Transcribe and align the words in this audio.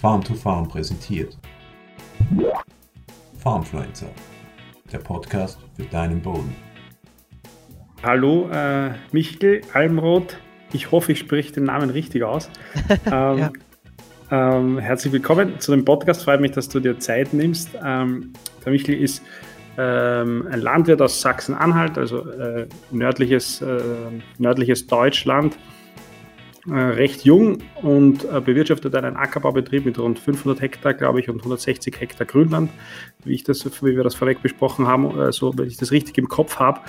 Farm 0.00 0.22
to 0.22 0.32
Farm 0.34 0.68
präsentiert. 0.68 1.36
Farmfluencer, 3.38 4.06
der 4.92 4.98
Podcast 4.98 5.58
für 5.74 5.82
deinen 5.86 6.22
Boden. 6.22 6.54
Hallo, 8.04 8.48
äh, 8.52 8.92
Michel 9.10 9.62
Almroth. 9.74 10.36
Ich 10.72 10.92
hoffe, 10.92 11.10
ich 11.10 11.18
spreche 11.18 11.54
den 11.54 11.64
Namen 11.64 11.90
richtig 11.90 12.22
aus. 12.22 12.48
ähm, 13.06 13.38
ja. 13.38 13.50
ähm, 14.30 14.78
herzlich 14.78 15.12
willkommen 15.12 15.58
zu 15.58 15.72
dem 15.72 15.84
Podcast. 15.84 16.22
Freut 16.22 16.40
mich, 16.40 16.52
dass 16.52 16.68
du 16.68 16.78
dir 16.78 17.00
Zeit 17.00 17.34
nimmst. 17.34 17.70
Ähm, 17.84 18.34
der 18.64 18.70
Michel 18.70 18.94
ist 18.94 19.20
ähm, 19.78 20.46
ein 20.48 20.60
Landwirt 20.60 21.02
aus 21.02 21.20
Sachsen-Anhalt, 21.20 21.98
also 21.98 22.24
äh, 22.30 22.68
nördliches, 22.92 23.62
äh, 23.62 23.80
nördliches 24.38 24.86
Deutschland 24.86 25.58
recht 26.70 27.24
jung 27.24 27.58
und 27.82 28.24
äh, 28.24 28.40
bewirtschaftet 28.40 28.94
einen 28.94 29.16
Ackerbaubetrieb 29.16 29.84
mit 29.84 29.98
rund 29.98 30.18
500 30.18 30.60
Hektar, 30.60 30.94
glaube 30.94 31.20
ich, 31.20 31.28
und 31.28 31.38
160 31.38 32.00
Hektar 32.00 32.26
Grünland, 32.26 32.70
wie, 33.24 33.34
ich 33.34 33.44
das, 33.44 33.64
wie 33.82 33.96
wir 33.96 34.04
das 34.04 34.14
vorweg 34.14 34.42
besprochen 34.42 34.86
haben, 34.86 35.18
äh, 35.18 35.32
so, 35.32 35.56
wenn 35.56 35.66
ich 35.66 35.76
das 35.76 35.92
richtig 35.92 36.18
im 36.18 36.28
Kopf 36.28 36.56
habe. 36.56 36.80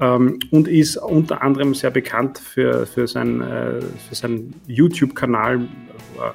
Ähm, 0.00 0.38
und 0.50 0.68
ist 0.68 0.96
unter 0.96 1.42
anderem 1.42 1.74
sehr 1.74 1.90
bekannt 1.90 2.38
für, 2.38 2.86
für, 2.86 3.06
sein, 3.06 3.40
äh, 3.40 3.80
für 3.80 4.14
seinen 4.14 4.54
YouTube-Kanal, 4.66 5.60
wo 5.60 6.22
er 6.22 6.34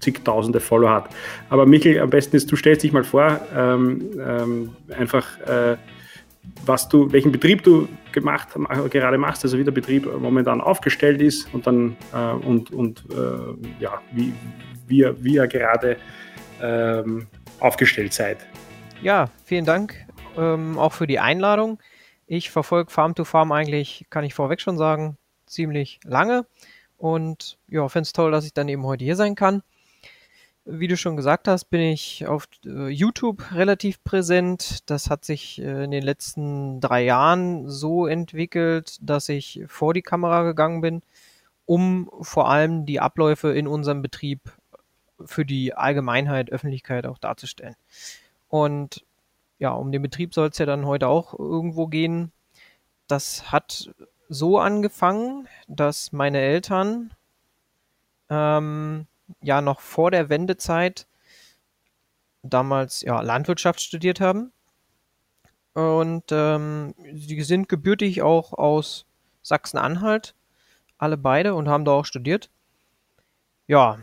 zigtausende 0.00 0.60
Follower 0.60 0.90
hat. 0.90 1.10
Aber 1.50 1.66
Michael, 1.66 2.00
am 2.00 2.10
besten 2.10 2.36
ist, 2.36 2.50
du 2.50 2.56
stellst 2.56 2.82
dich 2.82 2.92
mal 2.92 3.04
vor, 3.04 3.40
ähm, 3.54 4.10
ähm, 4.18 4.70
einfach 4.96 5.38
äh, 5.40 5.76
was 6.64 6.88
du, 6.88 7.12
welchen 7.12 7.32
Betrieb 7.32 7.62
du 7.62 7.88
gemacht, 8.12 8.48
gerade 8.90 9.18
machst, 9.18 9.44
also 9.44 9.58
wie 9.58 9.64
der 9.64 9.72
Betrieb 9.72 10.06
momentan 10.20 10.60
aufgestellt 10.60 11.20
ist 11.20 11.52
und 11.54 11.66
dann 11.66 11.96
äh, 12.12 12.32
und, 12.32 12.70
und 12.70 13.04
äh, 13.10 13.82
ja, 13.82 14.00
wie, 14.12 14.32
wie, 14.86 15.06
wie 15.18 15.34
ihr 15.34 15.46
gerade 15.46 15.96
ähm, 16.60 17.26
aufgestellt 17.58 18.12
seid. 18.12 18.38
Ja, 19.02 19.30
vielen 19.44 19.64
Dank 19.64 19.94
ähm, 20.36 20.78
auch 20.78 20.92
für 20.92 21.06
die 21.06 21.18
Einladung. 21.18 21.78
Ich 22.26 22.50
verfolge 22.50 22.90
Farm 22.90 23.14
to 23.14 23.24
Farm 23.24 23.52
eigentlich, 23.52 24.06
kann 24.10 24.24
ich 24.24 24.34
vorweg 24.34 24.60
schon 24.60 24.78
sagen, 24.78 25.16
ziemlich 25.46 26.00
lange 26.04 26.46
und 26.96 27.58
ja, 27.68 27.88
finde 27.88 28.02
es 28.02 28.12
toll, 28.12 28.30
dass 28.30 28.44
ich 28.44 28.54
dann 28.54 28.68
eben 28.68 28.84
heute 28.84 29.04
hier 29.04 29.16
sein 29.16 29.34
kann. 29.34 29.62
Wie 30.64 30.88
du 30.88 30.96
schon 30.96 31.16
gesagt 31.16 31.48
hast, 31.48 31.64
bin 31.64 31.80
ich 31.80 32.26
auf 32.26 32.46
äh, 32.66 32.88
YouTube 32.88 33.52
relativ 33.52 34.04
präsent. 34.04 34.90
Das 34.90 35.08
hat 35.08 35.24
sich 35.24 35.60
äh, 35.60 35.84
in 35.84 35.90
den 35.90 36.02
letzten 36.02 36.80
drei 36.80 37.02
Jahren 37.02 37.68
so 37.68 38.06
entwickelt, 38.06 38.98
dass 39.00 39.28
ich 39.28 39.62
vor 39.68 39.94
die 39.94 40.02
Kamera 40.02 40.42
gegangen 40.42 40.80
bin, 40.82 41.02
um 41.64 42.10
vor 42.20 42.48
allem 42.50 42.84
die 42.84 43.00
Abläufe 43.00 43.52
in 43.52 43.66
unserem 43.66 44.02
Betrieb 44.02 44.40
für 45.24 45.44
die 45.46 45.74
Allgemeinheit, 45.74 46.50
Öffentlichkeit 46.50 47.06
auch 47.06 47.18
darzustellen. 47.18 47.76
Und 48.48 49.04
ja, 49.58 49.70
um 49.72 49.92
den 49.92 50.02
Betrieb 50.02 50.34
soll 50.34 50.48
es 50.48 50.58
ja 50.58 50.66
dann 50.66 50.86
heute 50.86 51.08
auch 51.08 51.38
irgendwo 51.38 51.86
gehen. 51.86 52.32
Das 53.06 53.50
hat 53.50 53.90
so 54.28 54.58
angefangen, 54.58 55.48
dass 55.68 56.12
meine 56.12 56.38
Eltern 56.38 57.12
ähm, 58.28 59.06
ja 59.42 59.60
noch 59.60 59.80
vor 59.80 60.10
der 60.10 60.28
Wendezeit 60.28 61.06
damals 62.42 63.02
ja 63.02 63.20
Landwirtschaft 63.20 63.80
studiert 63.80 64.20
haben. 64.20 64.52
Und 65.74 66.24
ähm, 66.30 66.94
sie 67.14 67.40
sind 67.42 67.68
gebürtig 67.68 68.22
auch 68.22 68.52
aus 68.52 69.06
Sachsen-Anhalt, 69.42 70.34
alle 70.98 71.16
beide 71.16 71.54
und 71.54 71.68
haben 71.68 71.84
da 71.84 71.92
auch 71.92 72.04
studiert. 72.04 72.50
Ja, 73.66 73.98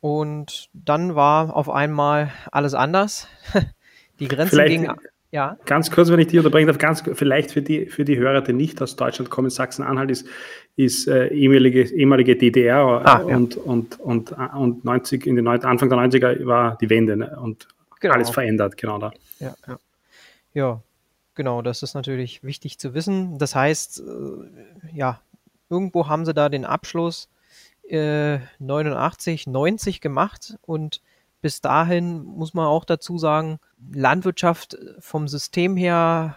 und 0.00 0.68
dann 0.72 1.14
war 1.14 1.54
auf 1.54 1.70
einmal 1.70 2.32
alles 2.50 2.74
anders. 2.74 3.28
Die 4.18 4.28
Grenzen 4.28 4.64
gingen 4.66 4.96
ja. 5.32 5.56
Ganz 5.64 5.90
kurz, 5.90 6.10
wenn 6.10 6.20
ich 6.20 6.26
die 6.26 6.36
unterbrechen 6.36 6.66
darf, 6.66 6.76
ganz 6.76 7.02
vielleicht 7.14 7.52
für 7.52 7.62
die, 7.62 7.86
für 7.86 8.04
die 8.04 8.18
Hörer, 8.18 8.42
die 8.42 8.52
nicht 8.52 8.82
aus 8.82 8.96
Deutschland 8.96 9.30
kommen, 9.30 9.48
Sachsen-Anhalt 9.48 10.10
ist, 10.10 10.26
ist 10.76 11.08
äh, 11.08 11.28
ehemalige, 11.28 11.84
ehemalige 11.90 12.36
DDR 12.36 12.76
ah, 12.76 13.16
und, 13.20 13.56
ja. 13.56 13.62
und, 13.62 13.98
und, 13.98 14.32
und 14.32 14.84
90, 14.84 15.26
in 15.26 15.36
den 15.36 15.48
Anfang 15.48 15.88
der 15.88 15.98
90er 15.98 16.44
war 16.44 16.76
die 16.76 16.90
Wende 16.90 17.16
ne? 17.16 17.38
und 17.40 17.66
genau. 17.98 18.14
alles 18.14 18.28
verändert, 18.28 18.76
genau 18.76 18.98
da. 18.98 19.10
Ja, 19.40 19.54
ja. 19.66 19.78
ja, 20.52 20.82
genau, 21.34 21.62
das 21.62 21.82
ist 21.82 21.94
natürlich 21.94 22.44
wichtig 22.44 22.78
zu 22.78 22.92
wissen. 22.92 23.38
Das 23.38 23.54
heißt, 23.54 24.00
äh, 24.00 24.94
ja, 24.94 25.22
irgendwo 25.70 26.08
haben 26.08 26.26
sie 26.26 26.34
da 26.34 26.50
den 26.50 26.66
Abschluss 26.66 27.30
äh, 27.88 28.38
89, 28.58 29.46
90 29.46 30.02
gemacht 30.02 30.58
und 30.60 31.00
bis 31.42 31.60
dahin 31.60 32.22
muss 32.22 32.54
man 32.54 32.66
auch 32.66 32.84
dazu 32.84 33.18
sagen, 33.18 33.58
Landwirtschaft 33.92 34.78
vom 35.00 35.28
System 35.28 35.76
her, 35.76 36.36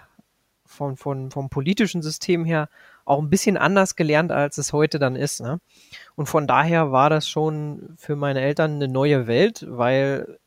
vom, 0.66 0.98
vom, 0.98 1.32
vom 1.32 1.50
politischen 1.50 2.02
System 2.02 2.44
her, 2.44 2.70
auch 3.06 3.22
ein 3.22 3.30
bisschen 3.30 3.56
anders 3.56 3.96
gelernt, 3.96 4.32
als 4.32 4.58
es 4.58 4.74
heute 4.74 4.98
dann 4.98 5.16
ist. 5.16 5.40
Ne? 5.42 5.62
Und 6.16 6.26
von 6.26 6.48
daher 6.48 6.92
war 6.92 7.12
das 7.12 7.30
schon 7.30 7.94
für 7.98 8.16
meine 8.16 8.42
Eltern 8.42 8.74
eine 8.74 8.88
neue 8.88 9.28
Welt, 9.28 9.66
weil 9.70 10.40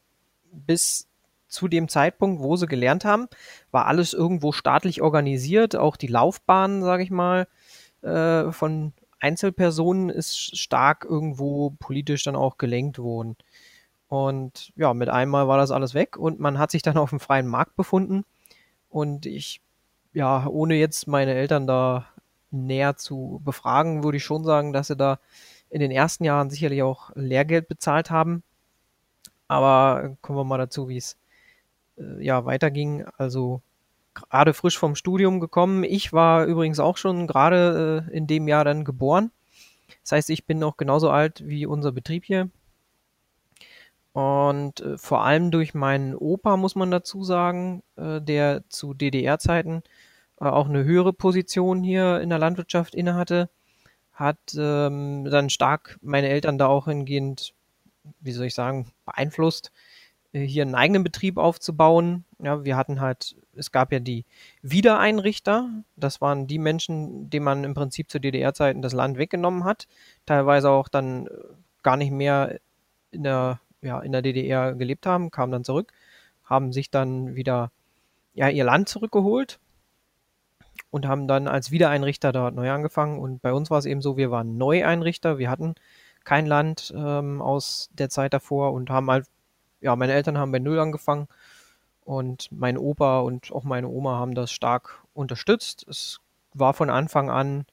bis 0.51 1.07
zu 1.47 1.69
dem 1.69 1.89
Zeitpunkt, 1.89 2.43
wo 2.43 2.57
sie 2.57 2.67
gelernt 2.67 3.05
haben, 3.05 3.29
war 3.71 3.87
alles 3.87 4.13
irgendwo 4.13 4.51
staatlich 4.51 5.03
organisiert. 5.03 5.77
Auch 5.77 5.97
die 5.97 6.09
Laufbahn, 6.09 6.83
sage 6.83 7.05
ich 7.05 7.11
mal, 7.11 7.47
äh, 8.03 8.51
von 8.51 8.93
Einzelpersonen 9.21 10.11
ist 10.11 10.59
stark 10.59 11.05
irgendwo 11.09 11.71
politisch 11.79 12.25
dann 12.25 12.37
auch 12.37 12.59
gelenkt 12.59 12.99
worden. 12.99 13.37
Und 14.09 14.73
ja, 14.77 14.95
mit 14.95 15.11
einmal 15.11 15.49
war 15.49 15.59
das 15.59 15.71
alles 15.71 15.95
weg 15.95 16.17
und 16.17 16.41
man 16.41 16.59
hat 16.59 16.71
sich 16.71 16.83
dann 16.83 16.97
auf 16.99 17.11
dem 17.11 17.21
freien 17.21 17.47
Markt 17.47 17.77
befunden. 17.77 18.25
Und 18.89 19.27
ich, 19.27 19.61
ja, 20.13 20.47
ohne 20.47 20.75
jetzt 20.75 21.07
meine 21.07 21.35
Eltern 21.35 21.67
da 21.67 22.07
näher 22.51 22.97
zu 22.97 23.41
befragen, 23.45 24.03
würde 24.03 24.17
ich 24.17 24.25
schon 24.25 24.45
sagen, 24.45 24.73
dass 24.73 24.87
sie 24.89 24.97
da 24.97 25.19
in 25.71 25.81
den 25.81 25.91
ersten 25.91 26.25
Jahren 26.25 26.49
sicherlich 26.49 26.83
auch 26.83 27.11
Lehrgeld 27.15 27.69
bezahlt 27.69 28.11
haben. 28.11 28.43
Aber 29.49 30.17
kommen 30.23 30.39
wir 30.39 30.45
mal 30.45 30.59
dazu, 30.59 30.89
wie 30.89 30.97
es 30.97 31.19
äh, 31.99 32.25
ja 32.25 32.45
weiterging. 32.47 33.05
Also 33.19 33.61
gerade 34.15 34.55
frisch 34.55 34.79
vom 34.79 34.95
Studium 34.95 35.41
gekommen. 35.41 35.85
Ich 35.85 36.13
war 36.13 36.45
übrigens 36.47 36.81
auch 36.81 36.97
schon 36.97 37.27
gerade 37.27 38.07
äh, 38.09 38.17
in 38.17 38.27
dem 38.27 38.49
Jahr 38.49 38.65
dann 38.65 38.85
geboren. 38.85 39.31
Das 40.03 40.13
heißt, 40.13 40.31
ich 40.31 40.47
bin 40.47 40.59
noch 40.59 40.77
genauso 40.77 41.11
alt 41.11 41.47
wie 41.47 41.67
unser 41.67 41.93
Betrieb 41.93 42.25
hier. 42.25 42.49
Und 44.19 44.81
äh, 44.81 44.99
vor 44.99 45.23
allem 45.23 45.53
durch 45.53 45.75
meinen 45.75 46.17
Opa, 46.17 46.56
muss 46.56 46.75
man 46.75 46.91
dazu 46.91 47.23
sagen, 47.23 47.84
äh, 47.95 48.21
der 48.21 48.65
zu 48.69 48.93
DDR-Zeiten 48.93 49.84
äh, 50.41 50.45
auch 50.45 50.69
eine 50.69 50.83
höhere 50.83 51.12
Position 51.12 51.84
hier 51.84 52.21
in 52.21 52.29
der 52.29 52.41
Landwirtschaft 52.41 52.97
innehatte, 52.97 53.49
hat 54.12 54.41
ähm, 54.59 55.25
dann 55.31 55.51
stark 55.51 56.01
meine 56.03 56.31
Eltern 56.31 56.59
da 56.59 56.67
auch 56.67 56.87
hingehend, 56.87 57.55
wie 58.19 58.33
soll 58.33 58.47
ich 58.47 58.55
sagen, 58.55 58.91
beeinflusst, 59.06 59.71
äh, 60.33 60.41
hier 60.41 60.62
einen 60.62 60.75
eigenen 60.75 61.05
Betrieb 61.05 61.37
aufzubauen. 61.39 62.25
Ja, 62.41 62.65
wir 62.65 62.77
hatten 62.77 63.00
halt, 63.00 63.37
es 63.55 63.71
gab 63.71 63.93
ja 63.93 64.00
die 64.00 64.25
Wiedereinrichter, 64.62 65.71
das 65.95 66.21
waren 66.21 66.49
die 66.49 66.59
Menschen, 66.59 67.31
denen 67.31 67.45
man 67.45 67.62
im 67.62 67.75
Prinzip 67.75 68.11
zu 68.11 68.19
DDR-Zeiten 68.19 68.83
das 68.83 68.95
Land 68.95 69.17
weggenommen 69.17 69.62
hat, 69.62 69.87
teilweise 70.27 70.71
auch 70.71 70.89
dann 70.89 71.29
äh, 71.29 71.31
gar 71.85 71.97
nicht 71.97 72.11
mehr 72.11 72.59
in 73.12 73.23
der 73.23 73.61
ja, 73.83 74.00
in 74.00 74.12
der 74.12 74.22
DDR 74.22 74.75
gelebt 74.75 75.06
haben, 75.06 75.31
kamen 75.31 75.53
dann 75.53 75.65
zurück, 75.65 75.93
haben 76.44 76.72
sich 76.72 76.91
dann 76.91 77.34
wieder 77.37 77.71
ja, 78.34 78.49
ihr 78.49 78.65
Land 78.65 78.89
zurückgeholt 78.89 79.59
und 80.91 81.06
haben 81.06 81.28
dann 81.28 81.49
als 81.49 81.71
Wiedereinrichter 81.71 82.33
dort 82.33 82.55
neu 82.55 82.71
angefangen. 82.71 83.19
Und 83.19 83.43
bei 83.43 83.53
uns 83.53 83.71
war 83.71 83.78
es 83.78 83.87
eben 83.87 84.00
so, 84.00 84.17
wir 84.17 84.31
waren 84.31 84.56
Neueinrichter, 84.56 85.38
wir 85.38 85.50
hatten 85.50 85.75
kein 86.25 86.47
Land 86.47 86.93
ähm, 86.97 87.41
aus 87.43 87.91
der 87.93 88.09
Zeit 88.09 88.33
davor 88.33 88.72
und 88.72 88.91
haben 88.91 89.11
halt, 89.11 89.27
ja, 89.81 89.94
meine 89.97 90.12
Eltern 90.12 90.38
haben 90.38 90.53
bei 90.53 90.58
Null 90.58 90.79
angefangen 90.79 91.29
und 92.05 92.50
mein 92.53 92.79
Opa 92.79 93.20
und 93.20 93.53
auch 93.53 93.64
meine 93.64 93.88
Oma 93.88 94.19
haben 94.19 94.35
das 94.35 94.50
stark 94.50 95.03
unterstützt. 95.14 95.87
Es 95.88 96.20
war 96.55 96.75
von 96.75 96.91
Anfang 96.91 97.31
an 97.31 97.67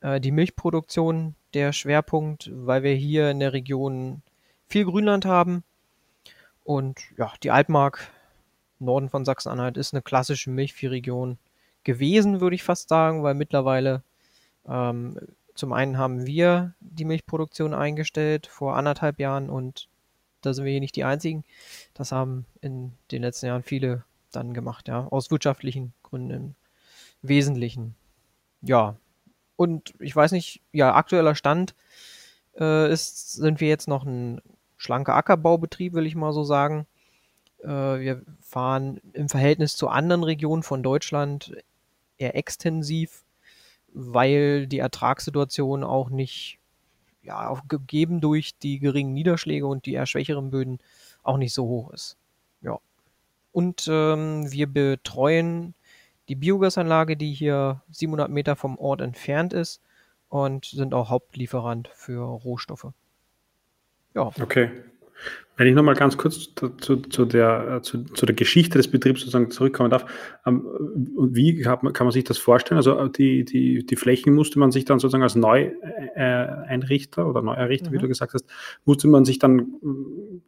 äh, 0.00 0.20
die 0.20 0.30
Milchproduktion 0.30 1.34
der 1.54 1.72
Schwerpunkt, 1.72 2.50
weil 2.52 2.82
wir 2.82 2.94
hier 2.94 3.30
in 3.30 3.40
der 3.40 3.52
Region 3.52 4.22
viel 4.68 4.84
Grünland 4.84 5.24
haben. 5.24 5.64
Und 6.64 7.00
ja, 7.16 7.32
die 7.42 7.50
Altmark, 7.50 8.10
Norden 8.78 9.08
von 9.08 9.24
Sachsen-Anhalt, 9.24 9.76
ist 9.76 9.94
eine 9.94 10.02
klassische 10.02 10.50
Milchviehregion 10.50 11.38
gewesen, 11.84 12.40
würde 12.40 12.56
ich 12.56 12.64
fast 12.64 12.88
sagen, 12.88 13.22
weil 13.22 13.34
mittlerweile 13.34 14.02
ähm, 14.68 15.18
zum 15.54 15.72
einen 15.72 15.96
haben 15.96 16.26
wir 16.26 16.74
die 16.80 17.04
Milchproduktion 17.04 17.72
eingestellt 17.72 18.46
vor 18.46 18.76
anderthalb 18.76 19.18
Jahren 19.18 19.48
und 19.48 19.88
da 20.42 20.52
sind 20.52 20.64
wir 20.64 20.72
hier 20.72 20.80
nicht 20.80 20.96
die 20.96 21.04
Einzigen. 21.04 21.44
Das 21.94 22.12
haben 22.12 22.44
in 22.60 22.92
den 23.10 23.22
letzten 23.22 23.46
Jahren 23.46 23.62
viele 23.62 24.04
dann 24.32 24.52
gemacht, 24.52 24.88
ja, 24.88 25.06
aus 25.06 25.30
wirtschaftlichen 25.30 25.94
Gründen 26.02 26.30
im 26.30 26.54
Wesentlichen. 27.22 27.94
Ja, 28.60 28.96
und 29.56 29.94
ich 29.98 30.14
weiß 30.14 30.32
nicht, 30.32 30.60
ja, 30.72 30.94
aktueller 30.94 31.34
Stand 31.34 31.74
äh, 32.58 32.92
ist, 32.92 33.32
sind 33.32 33.60
wir 33.60 33.68
jetzt 33.68 33.88
noch 33.88 34.04
ein 34.04 34.40
schlanker 34.76 35.14
Ackerbaubetrieb, 35.14 35.94
will 35.94 36.06
ich 36.06 36.14
mal 36.14 36.32
so 36.32 36.44
sagen. 36.44 36.86
Äh, 37.62 37.68
wir 37.68 38.22
fahren 38.40 39.00
im 39.12 39.28
Verhältnis 39.28 39.76
zu 39.76 39.88
anderen 39.88 40.22
Regionen 40.22 40.62
von 40.62 40.82
Deutschland 40.82 41.56
eher 42.18 42.36
extensiv, 42.36 43.24
weil 43.92 44.66
die 44.66 44.78
Ertragssituation 44.78 45.84
auch 45.84 46.10
nicht, 46.10 46.58
ja, 47.22 47.48
auch 47.48 47.68
gegeben 47.68 48.20
durch 48.20 48.58
die 48.58 48.78
geringen 48.78 49.12
Niederschläge 49.12 49.66
und 49.66 49.86
die 49.86 49.94
eher 49.94 50.06
schwächeren 50.06 50.50
Böden 50.50 50.78
auch 51.22 51.38
nicht 51.38 51.54
so 51.54 51.66
hoch 51.66 51.90
ist. 51.90 52.16
Ja. 52.62 52.78
Und 53.52 53.88
ähm, 53.90 54.50
wir 54.50 54.66
betreuen 54.66 55.74
die 56.28 56.34
Biogasanlage, 56.34 57.16
die 57.16 57.32
hier 57.32 57.82
700 57.90 58.30
Meter 58.30 58.56
vom 58.56 58.78
Ort 58.78 59.00
entfernt 59.00 59.52
ist 59.52 59.80
und 60.28 60.66
sind 60.66 60.92
auch 60.94 61.08
Hauptlieferant 61.08 61.88
für 61.88 62.22
Rohstoffe. 62.22 62.92
Ja. 64.16 64.30
Okay. 64.40 64.70
Wenn 65.58 65.68
ich 65.68 65.74
nochmal 65.74 65.94
ganz 65.94 66.18
kurz 66.18 66.54
zu, 66.54 66.68
zu, 66.96 67.24
der, 67.24 67.80
zu, 67.82 68.04
zu, 68.04 68.26
der 68.26 68.34
Geschichte 68.34 68.76
des 68.76 68.90
Betriebs 68.90 69.20
sozusagen 69.20 69.50
zurückkommen 69.50 69.88
darf, 69.88 70.04
ähm, 70.44 70.66
wie 71.32 71.62
kann 71.62 71.78
man, 71.80 71.94
kann 71.94 72.06
man 72.06 72.12
sich 72.12 72.24
das 72.24 72.36
vorstellen? 72.36 72.76
Also 72.76 73.08
die, 73.08 73.44
die, 73.44 73.86
die 73.86 73.96
Flächen 73.96 74.34
musste 74.34 74.58
man 74.58 74.70
sich 74.70 74.84
dann 74.84 74.98
sozusagen 74.98 75.22
als 75.22 75.34
Neueinrichter 75.34 77.22
äh, 77.22 77.24
oder 77.24 77.40
Neuerrichter, 77.40 77.88
mhm. 77.88 77.94
wie 77.94 77.98
du 77.98 78.08
gesagt 78.08 78.34
hast, 78.34 78.44
musste 78.84 79.08
man 79.08 79.24
sich 79.24 79.38
dann 79.38 79.60
äh, 79.60 79.64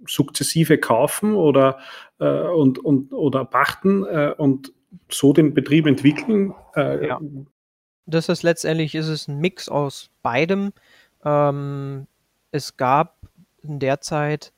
sukzessive 0.06 0.76
kaufen 0.76 1.34
oder, 1.34 1.78
äh, 2.18 2.42
und, 2.42 2.78
und, 2.78 3.14
oder 3.14 3.46
pachten 3.46 4.04
äh, 4.04 4.34
und 4.36 4.74
so 5.10 5.32
den 5.32 5.54
Betrieb 5.54 5.86
entwickeln? 5.86 6.54
Äh, 6.74 7.06
ja. 7.06 7.18
Das 8.04 8.28
ist 8.28 8.42
letztendlich 8.42 8.94
ist 8.94 9.08
es 9.08 9.26
ein 9.26 9.38
Mix 9.38 9.70
aus 9.70 10.10
beidem. 10.22 10.72
Ähm, 11.24 12.06
es 12.50 12.76
gab 12.76 13.17
in 13.62 13.78
der 13.78 14.00
Zeit 14.00 14.52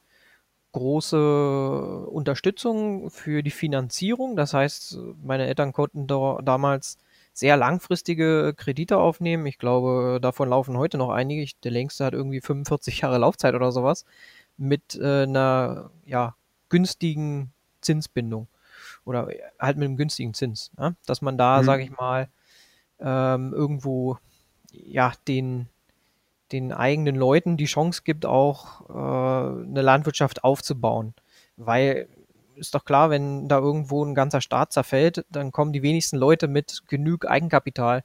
große 0.73 2.07
Unterstützung 2.07 3.11
für 3.11 3.43
die 3.43 3.51
Finanzierung. 3.51 4.37
Das 4.37 4.55
heißt, 4.55 4.99
meine 5.23 5.47
Eltern 5.47 5.73
konnten 5.73 6.07
da, 6.07 6.39
damals 6.43 6.99
sehr 7.33 7.57
langfristige 7.57 8.55
Kredite 8.57 8.99
aufnehmen. 8.99 9.47
Ich 9.47 9.59
glaube, 9.59 10.19
davon 10.21 10.51
laufen 10.51 10.77
heute 10.77 10.99
noch 10.99 11.11
einige. 11.11 11.51
Der 11.65 11.71
längste 11.71 12.05
hat 12.05 12.15
irgendwie 12.15 12.41
45 12.41 13.01
Jahre 13.01 13.19
Laufzeit 13.19 13.55
oder 13.55 13.73
sowas 13.73 14.05
mit 14.57 14.97
äh, 14.97 15.23
einer 15.23 15.91
ja, 16.05 16.35
günstigen 16.69 17.53
Zinsbindung 17.81 18.47
oder 19.05 19.29
halt 19.59 19.77
mit 19.77 19.87
einem 19.87 19.97
günstigen 19.97 20.35
Zins. 20.35 20.71
Ne? 20.79 20.95
Dass 21.07 21.23
man 21.23 21.39
da, 21.39 21.61
mhm. 21.61 21.65
sage 21.65 21.83
ich 21.83 21.91
mal, 21.91 22.29
ähm, 23.01 23.53
irgendwo 23.55 24.19
ja 24.73 25.13
den 25.27 25.69
den 26.53 26.73
eigenen 26.73 27.17
Leuten 27.17 27.57
die 27.57 27.67
Chance 27.67 28.03
gibt, 28.05 28.27
auch 28.27 28.89
äh, 28.89 29.65
eine 29.65 29.83
Landwirtschaft 29.83 30.45
aufzubauen. 30.45 31.15
Weil 31.57 32.09
ist 32.57 32.75
doch 32.75 32.85
klar, 32.85 33.11
wenn 33.11 33.49
da 33.49 33.59
irgendwo 33.59 34.05
ein 34.05 34.15
ganzer 34.15 34.41
Staat 34.41 34.73
zerfällt, 34.73 35.25
dann 35.31 35.51
kommen 35.51 35.73
die 35.73 35.83
wenigsten 35.83 36.17
Leute 36.17 36.47
mit 36.47 36.83
genug 36.89 37.27
Eigenkapital 37.27 38.05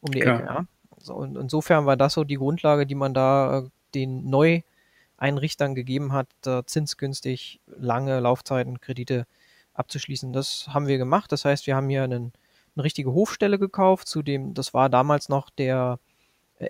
um 0.00 0.10
die 0.10 0.20
Ecke. 0.20 0.44
Ja. 0.44 0.66
So, 0.98 1.14
und 1.14 1.36
insofern 1.36 1.86
war 1.86 1.96
das 1.96 2.14
so 2.14 2.24
die 2.24 2.36
Grundlage, 2.36 2.86
die 2.86 2.94
man 2.94 3.14
da 3.14 3.58
äh, 3.58 3.68
den 3.94 4.28
Neueinrichtern 4.28 5.74
gegeben 5.74 6.12
hat, 6.12 6.28
da 6.42 6.64
zinsgünstig 6.66 7.60
lange 7.66 8.20
Laufzeiten, 8.20 8.80
Kredite 8.80 9.26
abzuschließen. 9.74 10.32
Das 10.32 10.68
haben 10.68 10.86
wir 10.86 10.98
gemacht. 10.98 11.32
Das 11.32 11.44
heißt, 11.44 11.66
wir 11.66 11.76
haben 11.76 11.88
hier 11.88 12.04
einen, 12.04 12.32
eine 12.74 12.84
richtige 12.84 13.12
Hofstelle 13.12 13.58
gekauft. 13.58 14.08
Zudem, 14.08 14.54
das 14.54 14.74
war 14.74 14.88
damals 14.88 15.28
noch 15.28 15.50
der 15.50 15.98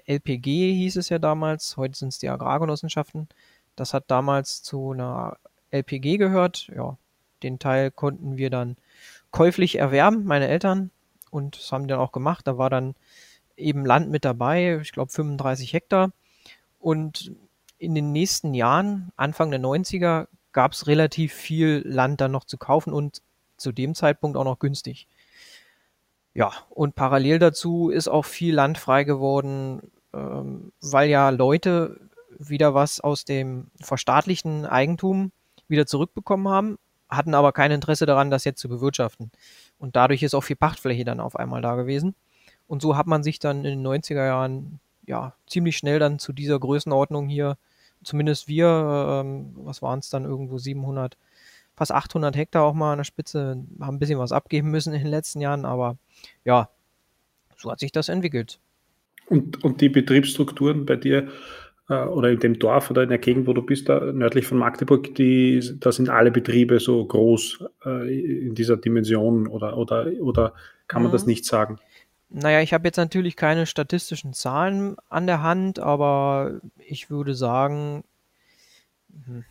LPG 0.07 0.75
hieß 0.75 0.97
es 0.97 1.09
ja 1.09 1.19
damals, 1.19 1.77
heute 1.77 1.97
sind 1.99 2.09
es 2.09 2.19
die 2.19 2.29
Agrargenossenschaften. 2.29 3.29
Das 3.77 3.95
hat 3.95 4.05
damals 4.09 4.63
zu 4.63 4.93
einer 4.93 5.37
LPG 5.71 6.19
gehört. 6.19 6.71
Ja, 6.75 6.97
den 7.43 7.59
Teil 7.59 7.91
konnten 7.91 8.37
wir 8.37 8.51
dann 8.51 8.77
käuflich 9.31 9.79
erwerben, 9.79 10.25
meine 10.25 10.49
Eltern. 10.49 10.91
Und 11.31 11.57
das 11.59 11.73
haben 11.73 11.85
die 11.85 11.89
dann 11.89 12.01
auch 12.01 12.13
gemacht. 12.13 12.47
Da 12.47 12.59
war 12.59 12.71
dann 12.71 12.95
eben 13.57 13.87
Land 13.87 14.11
mit 14.11 14.25
dabei, 14.25 14.79
ich 14.83 14.93
glaube 14.93 15.11
35 15.11 15.73
Hektar. 15.73 16.13
Und 16.79 17.33
in 17.79 17.95
den 17.95 18.13
nächsten 18.13 18.55
Jahren, 18.55 19.13
Anfang 19.17 19.51
der 19.51 19.61
90er, 19.61 20.29
gab 20.53 20.73
es 20.73 20.87
relativ 20.87 21.33
viel 21.33 21.83
Land 21.85 22.21
dann 22.21 22.33
noch 22.33 22.45
zu 22.45 22.59
kaufen 22.59 22.93
und 22.93 23.23
zu 23.57 23.73
dem 23.73 23.95
Zeitpunkt 23.95 24.37
auch 24.37 24.45
noch 24.45 24.59
günstig. 24.59 25.09
Ja, 26.35 26.53
und 26.71 26.95
parallel 26.95 27.39
dazu 27.39 27.91
ist 27.91 28.09
auch 28.09 28.25
viel 28.25 28.55
Land 28.55 28.79
frei 28.79 29.05
geworden, 29.05 29.93
ähm, 30.15 30.73
weil 30.81 31.11
ja 31.11 31.29
Leute 31.29 32.01
wieder 32.39 32.75
was 32.75 33.01
aus 33.01 33.25
dem 33.25 33.71
verstaatlichten 33.81 34.67
Eigentum 34.67 35.33
wieder 35.69 35.87
zurückbekommen 35.87 36.49
haben, 36.49 36.79
hatten 37.09 37.35
aber 37.35 37.53
kein 37.53 37.71
Interesse 37.71 38.07
daran, 38.07 38.31
das 38.31 38.45
jetzt 38.45 38.61
zu 38.61 38.69
bewirtschaften. 38.69 39.31
Und 39.79 39.97
dadurch 39.97 40.23
ist 40.23 40.35
auch 40.35 40.43
viel 40.43 40.57
Pachtfläche 40.57 41.05
dann 41.05 41.21
auf 41.21 41.37
einmal 41.37 41.61
da 41.61 41.75
gewesen. 41.77 42.15
Und 42.67 42.81
so 42.81 42.97
hat 42.97 43.07
man 43.07 43.23
sich 43.23 43.39
dann 43.39 43.65
in 43.65 43.83
den 43.83 43.87
90er 43.87 44.27
Jahren 44.27 44.81
ja 45.07 45.35
ziemlich 45.47 45.77
schnell 45.77 45.99
dann 45.99 46.19
zu 46.19 46.33
dieser 46.33 46.59
Größenordnung 46.59 47.29
hier, 47.29 47.59
zumindest 48.03 48.49
wir, 48.49 48.67
ähm, 49.25 49.53
was 49.57 49.83
waren 49.83 49.99
es 49.99 50.09
dann 50.09 50.25
irgendwo 50.25 50.59
700, 50.59 51.17
fast 51.77 51.93
800 51.93 52.37
Hektar 52.37 52.63
auch 52.63 52.75
mal 52.75 52.93
an 52.93 52.99
der 52.99 53.05
Spitze, 53.05 53.65
haben 53.81 53.97
ein 53.97 53.99
bisschen 53.99 54.19
was 54.19 54.33
abgeben 54.33 54.71
müssen 54.71 54.93
in 54.93 55.01
den 55.01 55.11
letzten 55.11 55.41
Jahren, 55.41 55.65
aber 55.65 55.97
ja, 56.45 56.69
so 57.57 57.71
hat 57.71 57.81
sich 57.81 57.93
das 57.93 58.09
entwickelt. 58.09 58.59
Und, 59.27 59.63
und 59.65 59.81
die 59.81 59.89
Betriebsstrukturen 59.89 60.85
bei 60.85 60.97
dir 60.97 61.29
äh, 61.89 62.05
oder 62.05 62.31
in 62.31 62.41
dem 62.41 62.59
Dorf 62.59 62.91
oder 62.91 63.03
in 63.03 63.09
der 63.09 63.19
Gegend, 63.19 63.47
wo 63.47 63.53
du 63.53 63.63
bist, 63.63 63.89
da 63.89 64.01
nördlich 64.01 64.47
von 64.47 64.59
Magdeburg, 64.59 65.15
die, 65.15 65.61
da 65.79 65.93
sind 65.93 66.09
alle 66.09 66.31
Betriebe 66.31 66.81
so 66.81 67.05
groß 67.05 67.65
äh, 67.87 68.47
in 68.47 68.55
dieser 68.55 68.77
Dimension 68.77 69.47
oder, 69.47 69.77
oder, 69.77 70.07
oder 70.21 70.55
kann 70.89 71.03
man 71.03 71.11
mhm. 71.11 71.15
das 71.15 71.27
nicht 71.27 71.45
sagen? 71.45 71.79
Naja, 72.29 72.61
ich 72.63 72.73
habe 72.73 72.89
jetzt 72.89 72.97
natürlich 72.97 73.37
keine 73.37 73.67
statistischen 73.67 74.33
Zahlen 74.33 74.97
an 75.11 75.27
der 75.27 75.43
Hand, 75.43 75.79
aber 75.79 76.61
ich 76.79 77.11
würde 77.11 77.35
sagen, 77.35 78.05
hm, 79.27 79.45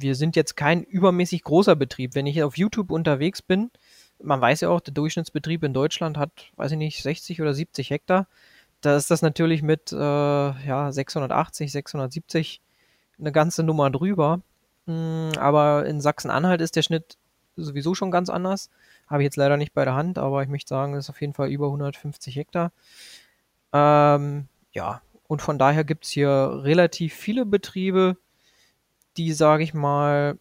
wir 0.00 0.14
sind 0.14 0.36
jetzt 0.36 0.56
kein 0.56 0.82
übermäßig 0.82 1.42
großer 1.44 1.76
Betrieb. 1.76 2.14
Wenn 2.14 2.26
ich 2.26 2.42
auf 2.42 2.56
YouTube 2.56 2.90
unterwegs 2.90 3.42
bin, 3.42 3.70
man 4.22 4.40
weiß 4.40 4.62
ja 4.62 4.68
auch, 4.68 4.80
der 4.80 4.94
Durchschnittsbetrieb 4.94 5.62
in 5.64 5.74
Deutschland 5.74 6.16
hat, 6.18 6.30
weiß 6.56 6.72
ich 6.72 6.78
nicht, 6.78 7.02
60 7.02 7.40
oder 7.42 7.54
70 7.54 7.90
Hektar. 7.90 8.26
Da 8.80 8.96
ist 8.96 9.10
das 9.10 9.22
natürlich 9.22 9.62
mit 9.62 9.92
äh, 9.92 9.96
ja, 9.96 10.92
680, 10.92 11.72
670 11.72 12.60
eine 13.18 13.32
ganze 13.32 13.62
Nummer 13.62 13.90
drüber. 13.90 14.40
Mm, 14.86 15.30
aber 15.38 15.86
in 15.86 16.00
Sachsen-Anhalt 16.00 16.60
ist 16.60 16.76
der 16.76 16.82
Schnitt 16.82 17.16
sowieso 17.56 17.94
schon 17.94 18.10
ganz 18.10 18.28
anders. 18.28 18.70
Habe 19.06 19.22
ich 19.22 19.26
jetzt 19.26 19.36
leider 19.36 19.56
nicht 19.56 19.74
bei 19.74 19.84
der 19.84 19.94
Hand, 19.94 20.18
aber 20.18 20.42
ich 20.42 20.48
möchte 20.48 20.68
sagen, 20.68 20.94
das 20.94 21.06
ist 21.06 21.10
auf 21.10 21.20
jeden 21.20 21.34
Fall 21.34 21.48
über 21.50 21.66
150 21.66 22.36
Hektar. 22.36 22.72
Ähm, 23.72 24.48
ja, 24.72 25.02
und 25.26 25.42
von 25.42 25.58
daher 25.58 25.84
gibt 25.84 26.04
es 26.04 26.10
hier 26.10 26.60
relativ 26.62 27.14
viele 27.14 27.46
Betriebe, 27.46 28.16
die, 29.16 29.32
sage 29.32 29.62
ich 29.62 29.74
mal, 29.74 30.38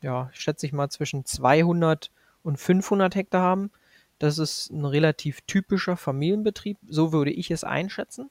ja, 0.00 0.30
schätze 0.32 0.66
ich 0.66 0.72
mal 0.72 0.90
zwischen 0.90 1.24
200 1.24 2.10
und 2.42 2.58
500 2.58 3.14
Hektar 3.14 3.42
haben. 3.42 3.70
Das 4.18 4.38
ist 4.38 4.70
ein 4.70 4.84
relativ 4.84 5.40
typischer 5.42 5.96
Familienbetrieb, 5.96 6.78
so 6.88 7.12
würde 7.12 7.30
ich 7.32 7.50
es 7.50 7.64
einschätzen. 7.64 8.30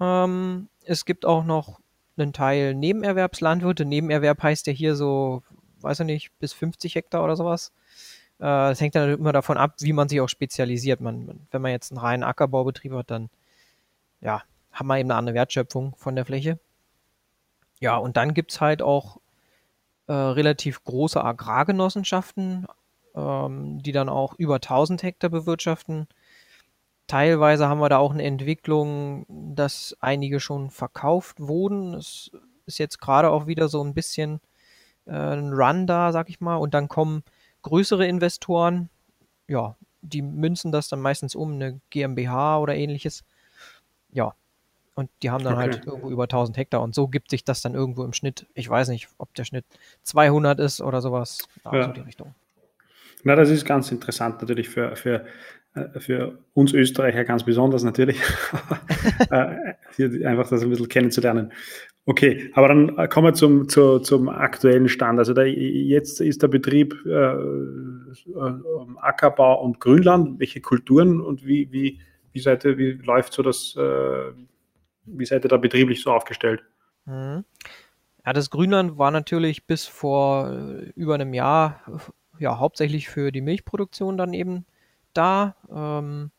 Ähm, 0.00 0.68
es 0.84 1.04
gibt 1.04 1.26
auch 1.26 1.44
noch 1.44 1.80
einen 2.16 2.32
Teil 2.32 2.74
Nebenerwerbslandwirte. 2.74 3.84
Nebenerwerb 3.84 4.42
heißt 4.42 4.66
ja 4.66 4.72
hier 4.72 4.96
so, 4.96 5.42
weiß 5.80 6.00
ich 6.00 6.06
nicht, 6.06 6.38
bis 6.38 6.52
50 6.52 6.94
Hektar 6.94 7.24
oder 7.24 7.36
sowas. 7.36 7.72
Äh, 8.38 8.44
das 8.44 8.80
hängt 8.80 8.94
dann 8.94 9.10
immer 9.14 9.32
davon 9.32 9.56
ab, 9.56 9.74
wie 9.80 9.92
man 9.92 10.08
sich 10.08 10.20
auch 10.20 10.28
spezialisiert. 10.28 11.00
Man, 11.00 11.46
wenn 11.50 11.62
man 11.62 11.70
jetzt 11.70 11.92
einen 11.92 11.98
reinen 11.98 12.22
Ackerbaubetrieb 12.22 12.92
hat, 12.92 13.10
dann 13.10 13.30
ja, 14.20 14.42
haben 14.72 14.86
wir 14.88 14.98
eben 14.98 15.10
eine 15.10 15.18
andere 15.18 15.34
Wertschöpfung 15.34 15.94
von 15.96 16.16
der 16.16 16.24
Fläche. 16.24 16.58
Ja, 17.82 17.96
und 17.96 18.16
dann 18.16 18.32
gibt 18.32 18.52
es 18.52 18.60
halt 18.60 18.80
auch 18.80 19.18
äh, 20.06 20.12
relativ 20.12 20.84
große 20.84 21.22
Agrargenossenschaften, 21.22 22.68
ähm, 23.16 23.82
die 23.82 23.90
dann 23.90 24.08
auch 24.08 24.34
über 24.38 24.60
1000 24.60 25.02
Hektar 25.02 25.30
bewirtschaften. 25.30 26.06
Teilweise 27.08 27.68
haben 27.68 27.80
wir 27.80 27.88
da 27.88 27.98
auch 27.98 28.12
eine 28.12 28.22
Entwicklung, 28.22 29.26
dass 29.28 29.96
einige 29.98 30.38
schon 30.38 30.70
verkauft 30.70 31.40
wurden. 31.40 31.94
Es 31.94 32.30
ist 32.66 32.78
jetzt 32.78 33.00
gerade 33.00 33.30
auch 33.30 33.48
wieder 33.48 33.66
so 33.68 33.82
ein 33.82 33.94
bisschen 33.94 34.40
äh, 35.06 35.12
ein 35.12 35.52
Run 35.52 35.88
da, 35.88 36.12
sag 36.12 36.28
ich 36.30 36.40
mal. 36.40 36.56
Und 36.56 36.74
dann 36.74 36.86
kommen 36.86 37.24
größere 37.62 38.06
Investoren, 38.06 38.90
ja, 39.48 39.76
die 40.02 40.22
münzen 40.22 40.70
das 40.70 40.88
dann 40.88 41.00
meistens 41.00 41.34
um, 41.34 41.54
eine 41.54 41.80
GmbH 41.90 42.58
oder 42.60 42.76
ähnliches. 42.76 43.24
Ja, 44.12 44.34
und 44.94 45.10
die 45.22 45.30
haben 45.30 45.44
dann 45.44 45.56
halt 45.56 45.74
okay. 45.74 45.78
halt 45.78 45.86
irgendwo 45.86 46.10
über 46.10 46.24
1000 46.24 46.56
Hektar 46.56 46.82
und 46.82 46.94
so 46.94 47.08
gibt 47.08 47.30
sich 47.30 47.44
das 47.44 47.62
dann 47.62 47.74
irgendwo 47.74 48.04
im 48.04 48.12
Schnitt. 48.12 48.46
Ich 48.54 48.68
weiß 48.68 48.88
nicht, 48.88 49.08
ob 49.18 49.34
der 49.34 49.44
Schnitt 49.44 49.64
200 50.02 50.60
ist 50.60 50.80
oder 50.80 51.00
sowas. 51.00 51.48
Ja, 51.64 51.76
ja. 51.76 51.84
So 51.84 51.92
die 51.92 52.00
Richtung. 52.00 52.34
Na, 53.24 53.36
das 53.36 53.50
ist 53.50 53.64
ganz 53.64 53.90
interessant 53.92 54.40
natürlich 54.40 54.68
für, 54.68 54.96
für, 54.96 55.24
äh, 55.74 56.00
für 56.00 56.38
uns 56.54 56.72
Österreicher 56.72 57.24
ganz 57.24 57.44
besonders 57.44 57.84
natürlich, 57.84 58.20
äh, 59.30 59.74
hier 59.96 60.28
einfach 60.28 60.48
das 60.48 60.62
ein 60.62 60.70
bisschen 60.70 60.88
kennenzulernen. 60.88 61.52
Okay, 62.04 62.50
aber 62.54 62.66
dann 62.66 63.08
kommen 63.10 63.28
wir 63.28 63.34
zum, 63.34 63.68
zu, 63.68 64.00
zum 64.00 64.28
aktuellen 64.28 64.88
Stand. 64.88 65.20
Also 65.20 65.34
da, 65.34 65.42
jetzt 65.44 66.20
ist 66.20 66.42
der 66.42 66.48
Betrieb 66.48 66.96
äh, 67.06 67.10
äh, 67.10 68.54
Ackerbau 68.96 69.62
und 69.62 69.78
Grünland. 69.78 70.40
Welche 70.40 70.60
Kulturen 70.60 71.20
und 71.20 71.46
wie, 71.46 71.70
wie, 71.70 72.00
wie, 72.32 72.40
seid 72.40 72.64
ihr, 72.64 72.76
wie 72.76 72.98
läuft 73.04 73.34
so 73.34 73.44
das, 73.44 73.76
äh, 73.78 74.32
wie 75.04 75.24
seid 75.26 75.44
ihr 75.44 75.48
da 75.48 75.56
betrieblich 75.56 76.02
so 76.02 76.12
aufgestellt? 76.12 76.62
Mhm. 77.04 77.44
Ja, 78.24 78.32
das 78.32 78.50
Grünland 78.50 78.98
war 78.98 79.10
natürlich 79.10 79.66
bis 79.66 79.86
vor 79.86 80.50
äh, 80.50 80.92
über 80.94 81.14
einem 81.14 81.34
Jahr 81.34 81.80
ja 82.38 82.58
hauptsächlich 82.58 83.08
für 83.08 83.32
die 83.32 83.40
Milchproduktion 83.40 84.16
dann 84.16 84.32
eben 84.32 84.66
da. 85.12 85.56
Ähm, 85.70 86.30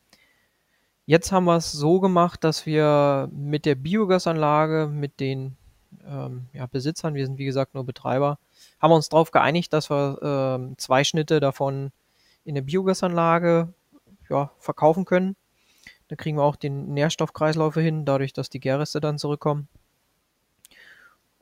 Jetzt 1.06 1.32
haben 1.32 1.44
wir 1.44 1.56
es 1.56 1.70
so 1.70 2.00
gemacht, 2.00 2.44
dass 2.44 2.64
wir 2.64 3.28
mit 3.30 3.66
der 3.66 3.74
Biogasanlage, 3.74 4.88
mit 4.90 5.20
den 5.20 5.56
ähm, 6.06 6.46
ja, 6.54 6.64
Besitzern, 6.64 7.14
wir 7.14 7.26
sind 7.26 7.36
wie 7.36 7.44
gesagt 7.44 7.74
nur 7.74 7.84
Betreiber, 7.84 8.38
haben 8.80 8.90
wir 8.90 8.96
uns 8.96 9.10
darauf 9.10 9.30
geeinigt, 9.30 9.74
dass 9.74 9.90
wir 9.90 10.18
ähm, 10.22 10.78
zwei 10.78 11.04
Schnitte 11.04 11.40
davon 11.40 11.90
in 12.44 12.54
der 12.54 12.62
Biogasanlage 12.62 13.74
ja, 14.30 14.50
verkaufen 14.58 15.04
können. 15.04 15.36
Da 16.08 16.16
kriegen 16.16 16.36
wir 16.36 16.44
auch 16.44 16.56
den 16.56 16.92
Nährstoffkreislauf 16.92 17.74
hin, 17.74 18.04
dadurch, 18.04 18.32
dass 18.32 18.50
die 18.50 18.60
Gärreste 18.60 19.00
dann 19.00 19.18
zurückkommen. 19.18 19.68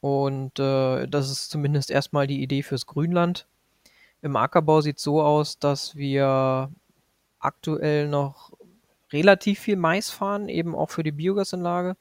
Und 0.01 0.59
äh, 0.59 1.07
das 1.07 1.31
ist 1.31 1.51
zumindest 1.51 1.91
erstmal 1.91 2.27
die 2.27 2.43
Idee 2.43 2.63
fürs 2.63 2.87
Grünland. 2.87 3.47
Im 4.21 4.37
Ackerbau 4.37 4.81
sieht 4.81 4.99
es 4.99 5.05
so 5.05 5.23
aus, 5.23 5.59
dass 5.59 5.97
wir 5.97 6.71
aktuell 7.39 8.09
noch 8.09 8.53
relativ 9.13 9.61
viel 9.61 9.77
Mais 9.77 10.11
fahren, 10.11 10.49
eben 10.49 10.75
auch 10.75 10.91
für 10.91 11.03
die 11.03 11.13
Biogasanlage. 11.13 11.97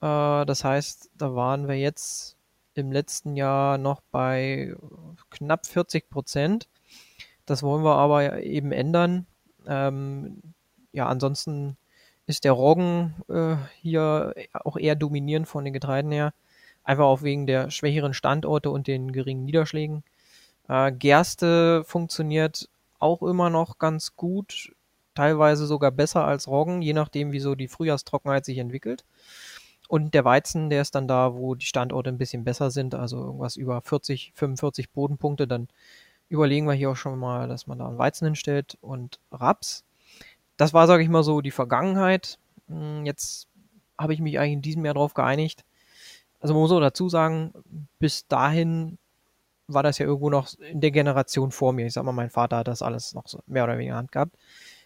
Äh, 0.00 0.46
das 0.46 0.64
heißt, 0.64 1.10
da 1.16 1.34
waren 1.34 1.68
wir 1.68 1.76
jetzt 1.76 2.36
im 2.74 2.92
letzten 2.92 3.36
Jahr 3.36 3.78
noch 3.78 4.00
bei 4.12 4.74
knapp 5.30 5.66
40 5.66 6.10
Prozent. 6.10 6.68
Das 7.46 7.62
wollen 7.62 7.84
wir 7.84 7.96
aber 7.96 8.42
eben 8.42 8.72
ändern. 8.72 9.26
Ähm, 9.66 10.42
ja, 10.92 11.06
ansonsten 11.06 11.76
ist 12.26 12.44
der 12.44 12.52
Roggen 12.52 13.14
äh, 13.28 13.56
hier 13.80 14.34
auch 14.52 14.76
eher 14.76 14.94
dominierend 14.94 15.48
von 15.48 15.64
den 15.64 15.72
Getreiden 15.72 16.12
her. 16.12 16.34
Einfach 16.84 17.04
auch 17.04 17.22
wegen 17.22 17.46
der 17.46 17.70
schwächeren 17.70 18.14
Standorte 18.14 18.70
und 18.70 18.86
den 18.86 19.12
geringen 19.12 19.44
Niederschlägen. 19.44 20.04
Äh, 20.68 20.92
Gerste 20.92 21.84
funktioniert 21.84 22.68
auch 22.98 23.22
immer 23.22 23.50
noch 23.50 23.78
ganz 23.78 24.16
gut 24.16 24.72
teilweise 25.14 25.66
sogar 25.66 25.90
besser 25.90 26.24
als 26.24 26.46
Roggen, 26.46 26.80
je 26.80 26.92
nachdem, 26.92 27.32
wie 27.32 27.40
so 27.40 27.56
die 27.56 27.66
Frühjahrstrockenheit 27.66 28.44
sich 28.44 28.58
entwickelt. 28.58 29.04
Und 29.88 30.14
der 30.14 30.24
Weizen, 30.24 30.70
der 30.70 30.82
ist 30.82 30.94
dann 30.94 31.08
da, 31.08 31.34
wo 31.34 31.54
die 31.56 31.66
Standorte 31.66 32.10
ein 32.10 32.18
bisschen 32.18 32.44
besser 32.44 32.70
sind, 32.70 32.94
also 32.94 33.18
irgendwas 33.24 33.56
über 33.56 33.80
40, 33.80 34.32
45 34.36 34.90
Bodenpunkte, 34.90 35.48
dann 35.48 35.68
überlegen 36.28 36.66
wir 36.66 36.74
hier 36.74 36.90
auch 36.90 36.96
schon 36.96 37.18
mal, 37.18 37.48
dass 37.48 37.66
man 37.66 37.78
da 37.78 37.88
einen 37.88 37.98
Weizen 37.98 38.26
hinstellt 38.26 38.78
und 38.80 39.18
Raps. 39.32 39.84
Das 40.58 40.74
war, 40.74 40.86
sage 40.86 41.02
ich 41.02 41.08
mal 41.08 41.22
so, 41.22 41.40
die 41.40 41.50
Vergangenheit. 41.50 42.38
Hm, 42.68 43.06
jetzt 43.06 43.46
habe 43.96 44.12
ich 44.12 44.20
mich 44.20 44.38
eigentlich 44.38 44.52
in 44.52 44.62
diesem 44.62 44.84
Jahr 44.84 44.94
darauf 44.94 45.14
geeinigt. 45.14 45.64
Also 46.40 46.52
man 46.52 46.62
muss 46.62 46.72
auch 46.72 46.80
dazu 46.80 47.08
sagen, 47.08 47.52
bis 47.98 48.26
dahin 48.28 48.98
war 49.66 49.82
das 49.82 49.98
ja 49.98 50.06
irgendwo 50.06 50.30
noch 50.30 50.48
in 50.58 50.80
der 50.80 50.90
Generation 50.90 51.50
vor 51.50 51.72
mir. 51.72 51.86
Ich 51.86 51.92
sag 51.94 52.04
mal, 52.04 52.12
mein 52.12 52.30
Vater 52.30 52.58
hat 52.58 52.68
das 52.68 52.82
alles 52.82 53.14
noch 53.14 53.26
so 53.26 53.40
mehr 53.46 53.64
oder 53.64 53.78
weniger 53.78 53.96
Hand 53.96 54.12
gehabt. 54.12 54.36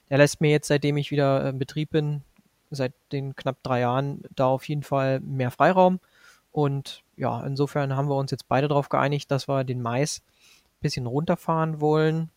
Er 0.08 0.18
lässt 0.18 0.40
mir 0.40 0.50
jetzt, 0.50 0.68
seitdem 0.68 0.96
ich 0.96 1.10
wieder 1.10 1.48
im 1.48 1.58
Betrieb 1.58 1.90
bin, 1.90 2.22
seit 2.70 2.92
den 3.12 3.36
knapp 3.36 3.56
drei 3.62 3.80
Jahren, 3.80 4.22
da 4.34 4.46
auf 4.46 4.68
jeden 4.68 4.82
Fall 4.82 5.20
mehr 5.20 5.50
Freiraum. 5.50 6.00
Und 6.50 7.02
ja, 7.16 7.44
insofern 7.46 7.96
haben 7.96 8.08
wir 8.08 8.16
uns 8.16 8.30
jetzt 8.30 8.48
beide 8.48 8.68
darauf 8.68 8.88
geeinigt, 8.88 9.30
dass 9.30 9.48
wir 9.48 9.64
den 9.64 9.80
Mais 9.80 10.20
ein 10.20 10.82
bisschen 10.82 11.06
runterfahren 11.06 11.80
wollen. 11.80 12.30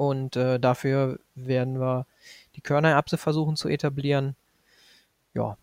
Und 0.00 0.34
äh, 0.34 0.58
dafür 0.58 1.18
werden 1.34 1.78
wir 1.78 2.06
die 2.56 2.62
Körnererbse 2.62 3.18
versuchen 3.18 3.56
zu 3.56 3.68
etablieren. 3.68 4.34
Ja, 5.34 5.58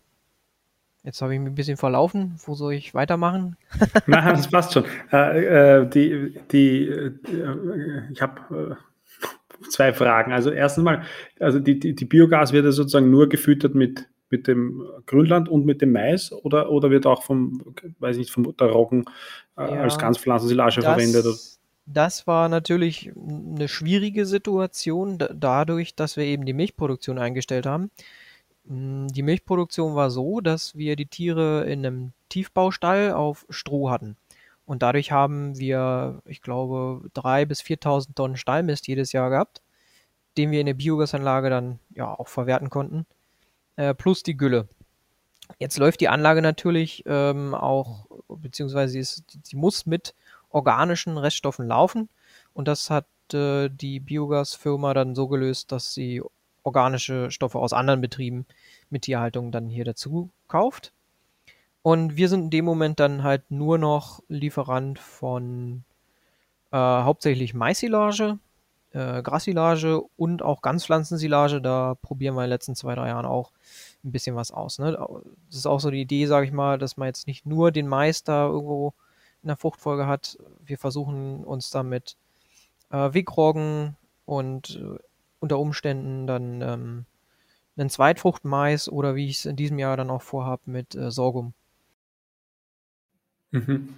Jetzt 1.02 1.22
habe 1.22 1.34
ich 1.34 1.40
mich 1.40 1.48
ein 1.48 1.54
bisschen 1.56 1.76
verlaufen. 1.76 2.38
Wo 2.44 2.54
soll 2.54 2.74
ich 2.74 2.94
weitermachen? 2.94 3.56
Nein, 4.06 4.34
das 4.36 4.48
passt 4.48 4.74
schon. 4.74 4.84
Äh, 5.10 5.80
äh, 5.80 5.88
die, 5.88 6.34
die, 6.52 6.86
äh, 6.86 7.12
ich 8.12 8.22
habe 8.22 8.78
äh, 9.60 9.66
zwei 9.70 9.92
Fragen. 9.92 10.32
Also 10.32 10.50
erstens 10.50 10.84
mal, 10.84 11.02
also 11.40 11.58
die, 11.58 11.80
die, 11.80 11.96
die 11.96 12.04
Biogas 12.04 12.52
wird 12.52 12.64
ja 12.64 12.70
sozusagen 12.70 13.10
nur 13.10 13.28
gefüttert 13.28 13.74
mit, 13.74 14.06
mit 14.30 14.46
dem 14.46 14.86
Grünland 15.06 15.48
und 15.48 15.66
mit 15.66 15.82
dem 15.82 15.90
Mais 15.90 16.32
oder, 16.32 16.70
oder 16.70 16.90
wird 16.90 17.06
auch 17.06 17.24
vom, 17.24 17.74
weiß 17.98 18.18
nicht, 18.18 18.30
vom 18.30 18.56
der 18.56 18.68
Roggen 18.68 19.04
äh, 19.56 19.62
ja, 19.62 19.82
als 19.82 19.98
Ganzpflanzensilage 19.98 20.82
verwendet? 20.82 21.26
Das 21.90 22.26
war 22.26 22.50
natürlich 22.50 23.12
eine 23.16 23.66
schwierige 23.66 24.26
Situation, 24.26 25.16
dadurch, 25.32 25.94
dass 25.94 26.18
wir 26.18 26.24
eben 26.24 26.44
die 26.44 26.52
Milchproduktion 26.52 27.18
eingestellt 27.18 27.64
haben. 27.64 27.90
Hm, 28.66 29.08
die 29.08 29.22
Milchproduktion 29.22 29.94
war 29.94 30.10
so, 30.10 30.42
dass 30.42 30.76
wir 30.76 30.96
die 30.96 31.06
Tiere 31.06 31.64
in 31.64 31.86
einem 31.86 32.12
Tiefbaustall 32.28 33.12
auf 33.12 33.46
Stroh 33.48 33.88
hatten. 33.88 34.18
Und 34.66 34.82
dadurch 34.82 35.12
haben 35.12 35.58
wir, 35.58 36.20
ich 36.26 36.42
glaube, 36.42 37.08
3.000 37.14 37.46
bis 37.46 37.62
4.000 37.62 38.14
Tonnen 38.14 38.36
Stallmist 38.36 38.86
jedes 38.86 39.12
Jahr 39.12 39.30
gehabt, 39.30 39.62
den 40.36 40.50
wir 40.50 40.60
in 40.60 40.66
der 40.66 40.74
Biogasanlage 40.74 41.48
dann 41.48 41.78
ja 41.94 42.06
auch 42.12 42.28
verwerten 42.28 42.68
konnten, 42.68 43.06
äh, 43.76 43.94
plus 43.94 44.22
die 44.22 44.36
Gülle. 44.36 44.68
Jetzt 45.58 45.78
läuft 45.78 46.02
die 46.02 46.08
Anlage 46.08 46.42
natürlich 46.42 47.02
ähm, 47.06 47.54
auch, 47.54 48.08
beziehungsweise 48.28 48.92
sie, 48.92 48.98
ist, 48.98 49.24
sie 49.42 49.56
muss 49.56 49.86
mit 49.86 50.14
organischen 50.50 51.18
Reststoffen 51.18 51.66
laufen. 51.66 52.08
Und 52.54 52.68
das 52.68 52.90
hat 52.90 53.06
äh, 53.32 53.68
die 53.68 54.00
Biogasfirma 54.00 54.94
dann 54.94 55.14
so 55.14 55.28
gelöst, 55.28 55.72
dass 55.72 55.94
sie 55.94 56.22
organische 56.62 57.30
Stoffe 57.30 57.58
aus 57.58 57.72
anderen 57.72 58.00
Betrieben 58.00 58.46
mit 58.90 59.02
Tierhaltung 59.02 59.52
dann 59.52 59.68
hier 59.68 59.84
dazu 59.84 60.30
kauft. 60.48 60.92
Und 61.82 62.16
wir 62.16 62.28
sind 62.28 62.44
in 62.44 62.50
dem 62.50 62.64
Moment 62.64 63.00
dann 63.00 63.22
halt 63.22 63.50
nur 63.50 63.78
noch 63.78 64.22
Lieferant 64.28 64.98
von 64.98 65.84
äh, 66.70 66.76
hauptsächlich 66.76 67.54
Maissilage, 67.54 68.38
äh, 68.92 69.22
Grassilage 69.22 70.02
und 70.16 70.42
auch 70.42 70.60
Ganzpflanzensilage. 70.60 71.62
Da 71.62 71.94
probieren 72.02 72.34
wir 72.34 72.42
in 72.42 72.46
den 72.46 72.50
letzten 72.50 72.74
zwei, 72.74 72.94
drei 72.94 73.08
Jahren 73.08 73.26
auch 73.26 73.52
ein 74.04 74.12
bisschen 74.12 74.36
was 74.36 74.50
aus. 74.50 74.78
Ne? 74.78 74.92
Das 75.46 75.56
ist 75.56 75.66
auch 75.66 75.80
so 75.80 75.90
die 75.90 76.02
Idee, 76.02 76.26
sage 76.26 76.46
ich 76.46 76.52
mal, 76.52 76.78
dass 76.78 76.96
man 76.96 77.06
jetzt 77.06 77.26
nicht 77.26 77.46
nur 77.46 77.70
den 77.70 77.88
Mais 77.88 78.24
da 78.24 78.46
irgendwo 78.46 78.92
in 79.42 79.48
der 79.48 79.56
Fruchtfolge 79.56 80.06
hat. 80.06 80.38
Wir 80.64 80.78
versuchen 80.78 81.44
uns 81.44 81.70
damit 81.70 82.16
äh, 82.90 83.12
Wegroggen 83.12 83.96
und 84.24 84.80
äh, 84.80 84.98
unter 85.40 85.58
Umständen 85.58 86.26
dann 86.26 86.62
ähm, 86.62 87.04
einen 87.76 87.90
Zweitfruchtmais 87.90 88.88
oder 88.88 89.14
wie 89.14 89.28
ich 89.28 89.38
es 89.38 89.46
in 89.46 89.56
diesem 89.56 89.78
Jahr 89.78 89.96
dann 89.96 90.10
auch 90.10 90.22
vorhabe 90.22 90.62
mit 90.66 90.94
äh, 90.94 91.10
Sorghum 91.10 91.54
Mhm. 93.50 93.88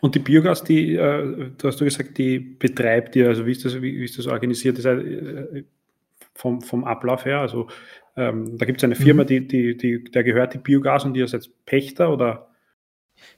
Und 0.00 0.14
die 0.14 0.18
Biogas, 0.18 0.64
die, 0.64 0.96
äh, 0.96 1.50
du 1.56 1.68
hast 1.68 1.80
du 1.80 1.84
gesagt, 1.84 2.18
die 2.18 2.38
betreibt 2.38 3.16
ihr, 3.16 3.28
also 3.28 3.46
wie 3.46 3.52
ist 3.52 3.64
das, 3.64 3.80
wie, 3.80 3.98
wie 3.98 4.04
ist 4.04 4.18
das 4.18 4.26
organisiert? 4.26 4.78
Das 4.78 4.84
heißt, 4.84 5.02
äh, 5.02 5.64
vom, 6.34 6.60
vom 6.60 6.84
Ablauf 6.84 7.24
her, 7.24 7.40
also 7.40 7.68
ähm, 8.16 8.58
da 8.58 8.66
gibt 8.66 8.80
es 8.80 8.84
eine 8.84 8.94
Firma, 8.94 9.22
mhm. 9.22 9.26
die, 9.28 9.48
die, 9.48 9.76
die, 9.76 10.04
der 10.04 10.24
gehört 10.24 10.54
die 10.54 10.58
Biogas 10.58 11.04
und 11.04 11.14
die 11.14 11.20
ist 11.20 11.32
jetzt 11.32 11.64
Pächter 11.64 12.12
oder? 12.12 12.48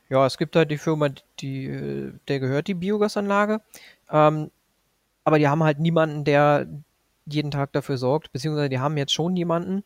Ja, 0.09 0.27
es 0.27 0.39
gibt 0.39 0.57
halt 0.57 0.71
die 0.71 0.79
Firma, 0.79 1.09
die, 1.41 1.67
äh, 1.67 2.13
der 2.29 2.41
gehört 2.41 2.69
die 2.69 2.75
Biogasanlage, 2.75 3.61
ähm, 4.11 4.51
aber 5.25 5.39
die 5.39 5.49
haben 5.49 5.63
halt 5.63 5.81
niemanden, 5.81 6.25
der 6.25 6.67
jeden 7.27 7.51
Tag 7.51 7.73
dafür 7.73 7.97
sorgt, 7.97 8.33
beziehungsweise 8.33 8.69
die 8.69 8.81
haben 8.81 8.97
jetzt 8.97 9.13
schon 9.13 9.37
jemanden, 9.37 9.85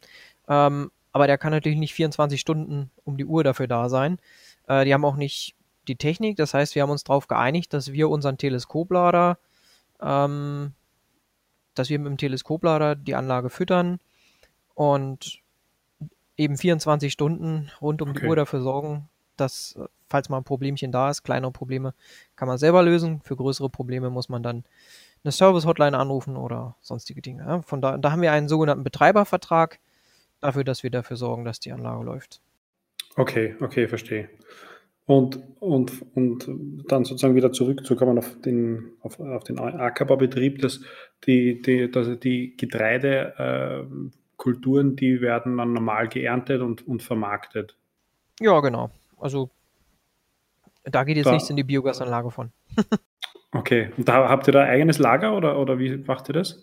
ähm, 0.48 0.90
aber 1.12 1.26
der 1.26 1.38
kann 1.38 1.52
natürlich 1.52 1.78
nicht 1.78 1.94
24 1.94 2.40
Stunden 2.40 2.90
um 3.04 3.16
die 3.16 3.24
Uhr 3.24 3.44
dafür 3.44 3.66
da 3.66 3.88
sein. 3.88 4.18
Äh, 4.66 4.84
die 4.84 4.94
haben 4.94 5.04
auch 5.04 5.16
nicht 5.16 5.54
die 5.88 5.96
Technik. 5.96 6.36
Das 6.36 6.54
heißt, 6.54 6.74
wir 6.74 6.82
haben 6.82 6.90
uns 6.90 7.04
darauf 7.04 7.26
geeinigt, 7.26 7.72
dass 7.72 7.92
wir 7.92 8.08
unseren 8.08 8.38
Teleskoplader, 8.38 9.38
ähm, 10.00 10.72
dass 11.74 11.88
wir 11.88 11.98
mit 11.98 12.08
dem 12.08 12.18
Teleskoplader 12.18 12.94
die 12.94 13.14
Anlage 13.14 13.50
füttern 13.50 14.00
und 14.74 15.40
eben 16.36 16.56
24 16.56 17.12
Stunden 17.12 17.70
rund 17.80 18.02
um 18.02 18.10
okay. 18.10 18.20
die 18.20 18.26
Uhr 18.26 18.36
dafür 18.36 18.60
sorgen, 18.60 19.08
dass, 19.40 19.78
falls 20.08 20.28
mal 20.28 20.38
ein 20.38 20.44
Problemchen 20.44 20.92
da 20.92 21.10
ist, 21.10 21.22
kleinere 21.22 21.52
Probleme 21.52 21.94
kann 22.36 22.48
man 22.48 22.58
selber 22.58 22.82
lösen. 22.82 23.20
Für 23.22 23.36
größere 23.36 23.70
Probleme 23.70 24.10
muss 24.10 24.28
man 24.28 24.42
dann 24.42 24.64
eine 25.24 25.32
Service-Hotline 25.32 25.98
anrufen 25.98 26.36
oder 26.36 26.76
sonstige 26.80 27.22
Dinge. 27.22 27.42
Ja. 27.42 27.62
Von 27.62 27.80
da, 27.80 27.98
da 27.98 28.12
haben 28.12 28.22
wir 28.22 28.30
einen 28.32 28.48
sogenannten 28.48 28.84
Betreibervertrag 28.84 29.80
dafür, 30.40 30.64
dass 30.64 30.82
wir 30.82 30.90
dafür 30.90 31.16
sorgen, 31.16 31.44
dass 31.44 31.60
die 31.60 31.72
Anlage 31.72 32.04
läuft. 32.04 32.40
Okay, 33.16 33.56
okay, 33.60 33.88
verstehe. 33.88 34.28
Und, 35.06 35.40
und, 35.58 36.04
und 36.14 36.84
dann 36.86 37.06
sozusagen 37.06 37.34
wieder 37.34 37.50
zurückzukommen 37.50 38.18
auf 38.18 38.38
den, 38.42 38.92
auf, 39.00 39.18
auf 39.18 39.42
den 39.42 39.58
Ackerbaubetrieb, 39.58 40.60
dass 40.60 40.82
die, 41.26 41.62
die, 41.62 41.90
dass 41.90 42.20
die 42.20 42.54
Getreidekulturen, 42.58 44.92
äh, 44.92 44.96
die 44.96 45.22
werden 45.22 45.56
dann 45.56 45.72
normal 45.72 46.08
geerntet 46.08 46.60
und, 46.60 46.86
und 46.86 47.02
vermarktet. 47.02 47.74
Ja, 48.38 48.60
genau. 48.60 48.90
Also 49.20 49.50
Da 50.84 51.04
geht 51.04 51.16
jetzt 51.16 51.26
da, 51.26 51.32
nichts 51.32 51.50
in 51.50 51.56
die 51.56 51.64
Biogasanlage 51.64 52.30
von. 52.30 52.52
okay, 53.52 53.92
und 53.96 54.08
da 54.08 54.28
habt 54.28 54.46
ihr 54.46 54.52
da 54.52 54.62
eigenes 54.62 54.98
Lager 54.98 55.36
oder, 55.36 55.58
oder 55.58 55.78
wie 55.78 55.96
macht 55.96 56.28
ihr 56.28 56.34
das? 56.34 56.62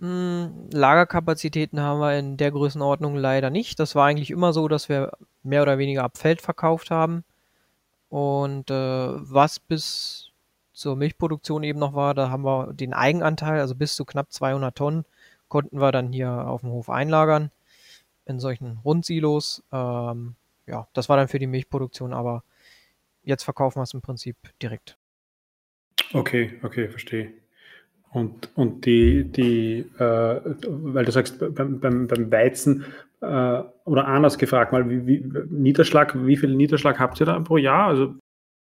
Hm, 0.00 0.68
Lagerkapazitäten 0.72 1.80
haben 1.80 2.00
wir 2.00 2.16
in 2.18 2.36
der 2.36 2.52
Größenordnung 2.52 3.16
leider 3.16 3.50
nicht. 3.50 3.80
Das 3.80 3.94
war 3.94 4.06
eigentlich 4.06 4.30
immer 4.30 4.52
so, 4.52 4.68
dass 4.68 4.88
wir 4.88 5.12
mehr 5.42 5.62
oder 5.62 5.78
weniger 5.78 6.04
ab 6.04 6.16
Feld 6.18 6.40
verkauft 6.40 6.90
haben. 6.90 7.24
Und 8.08 8.70
äh, 8.70 8.74
was 8.74 9.58
bis 9.58 10.30
zur 10.72 10.96
Milchproduktion 10.96 11.64
eben 11.64 11.80
noch 11.80 11.94
war, 11.94 12.14
da 12.14 12.30
haben 12.30 12.44
wir 12.44 12.72
den 12.72 12.94
Eigenanteil, 12.94 13.60
also 13.60 13.74
bis 13.74 13.96
zu 13.96 14.04
knapp 14.04 14.32
200 14.32 14.76
Tonnen, 14.76 15.04
konnten 15.48 15.80
wir 15.80 15.90
dann 15.90 16.12
hier 16.12 16.30
auf 16.30 16.60
dem 16.60 16.70
Hof 16.70 16.88
einlagern 16.88 17.50
in 18.24 18.38
solchen 18.38 18.78
Rundsilos. 18.84 19.64
Ähm, 19.72 20.36
ja, 20.68 20.88
das 20.92 21.08
war 21.08 21.16
dann 21.16 21.28
für 21.28 21.38
die 21.38 21.46
Milchproduktion, 21.46 22.12
aber 22.12 22.44
jetzt 23.22 23.44
verkaufen 23.44 23.78
wir 23.78 23.82
es 23.82 23.94
im 23.94 24.00
Prinzip 24.00 24.36
direkt. 24.62 24.96
Okay, 26.12 26.58
okay, 26.62 26.88
verstehe. 26.88 27.32
Und, 28.10 28.50
und 28.56 28.86
die, 28.86 29.24
die 29.24 29.80
äh, 29.98 30.40
weil 30.66 31.04
du 31.04 31.12
sagst, 31.12 31.38
beim, 31.54 31.78
beim, 31.78 32.06
beim 32.06 32.32
Weizen 32.32 32.86
äh, 33.20 33.62
oder 33.84 34.06
anders 34.06 34.38
gefragt 34.38 34.72
mal, 34.72 34.88
wie, 34.88 35.06
wie, 35.06 35.24
Niederschlag, 35.50 36.14
wie 36.26 36.36
viel 36.36 36.54
Niederschlag 36.54 36.98
habt 36.98 37.20
ihr 37.20 37.26
da 37.26 37.38
pro 37.40 37.58
Jahr? 37.58 37.88
Also 37.88 38.14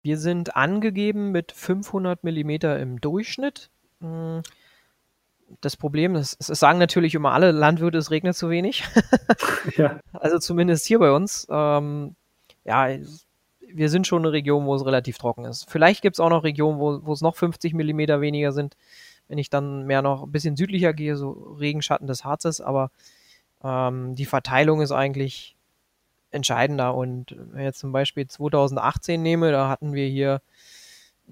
wir 0.04 0.18
sind 0.18 0.56
angegeben 0.56 1.32
mit 1.32 1.52
500 1.52 2.24
Millimeter 2.24 2.80
im 2.80 3.02
Durchschnitt. 3.02 3.72
Hm, 4.02 4.42
das 5.62 5.78
Problem 5.78 6.16
ist, 6.16 6.38
es 6.40 6.60
sagen 6.60 6.80
natürlich 6.80 7.16
immer 7.16 7.32
alle 7.34 7.52
Landwirte, 7.52 7.98
es 7.98 8.12
regnet 8.12 8.36
zu 8.36 8.50
wenig. 8.50 8.84
ja. 9.78 10.00
Also 10.14 10.40
zumindest 10.40 10.86
hier 10.86 11.00
bei 11.00 11.12
uns. 11.12 11.48
Ähm, 11.50 12.16
ja, 12.64 12.90
wir 13.60 13.90
sind 13.90 14.08
schon 14.08 14.22
eine 14.22 14.32
Region, 14.32 14.66
wo 14.66 14.76
es 14.76 14.86
relativ 14.86 15.18
trocken 15.18 15.46
ist. 15.46 15.70
Vielleicht 15.70 16.02
gibt 16.02 16.16
es 16.16 16.20
auch 16.20 16.30
noch 16.30 16.44
Regionen, 16.44 16.80
wo, 16.80 17.00
wo 17.04 17.14
es 17.14 17.22
noch 17.22 17.36
50 17.36 17.74
Millimeter 17.74 18.22
weniger 18.22 18.52
sind 18.52 18.76
wenn 19.28 19.38
ich 19.38 19.50
dann 19.50 19.86
mehr 19.86 20.02
noch 20.02 20.24
ein 20.24 20.32
bisschen 20.32 20.56
südlicher 20.56 20.94
gehe, 20.94 21.16
so 21.16 21.32
Regenschatten 21.60 22.08
des 22.08 22.24
Harzes, 22.24 22.62
aber 22.62 22.92
ähm, 23.64 24.16
die 24.16 24.26
Verteilung 24.26 24.82
ist 24.82 24.92
eigentlich 24.92 25.56
entscheidender. 26.32 26.96
Und 26.96 27.36
wenn 27.38 27.60
ich 27.60 27.66
jetzt 27.66 27.80
zum 27.80 27.92
Beispiel 27.92 28.28
2018 28.28 29.22
nehme, 29.22 29.52
da 29.52 29.70
hatten 29.70 29.94
wir 29.94 30.08
hier 30.08 30.42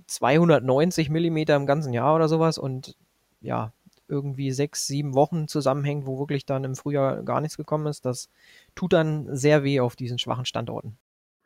290 0.07 1.09
Millimeter 1.09 1.55
im 1.55 1.65
ganzen 1.65 1.93
Jahr 1.93 2.15
oder 2.15 2.27
sowas 2.29 2.57
und 2.57 2.95
ja, 3.41 3.71
irgendwie 4.11 4.51
sechs, 4.51 4.85
sieben 4.85 5.15
Wochen 5.15 5.47
zusammenhängt, 5.47 6.05
wo 6.05 6.19
wirklich 6.19 6.45
dann 6.45 6.63
im 6.63 6.75
Frühjahr 6.75 7.23
gar 7.23 7.41
nichts 7.41 7.57
gekommen 7.57 7.87
ist. 7.87 8.05
Das 8.05 8.29
tut 8.75 8.93
dann 8.93 9.35
sehr 9.35 9.63
weh 9.63 9.79
auf 9.79 9.95
diesen 9.95 10.19
schwachen 10.19 10.45
Standorten. 10.45 10.97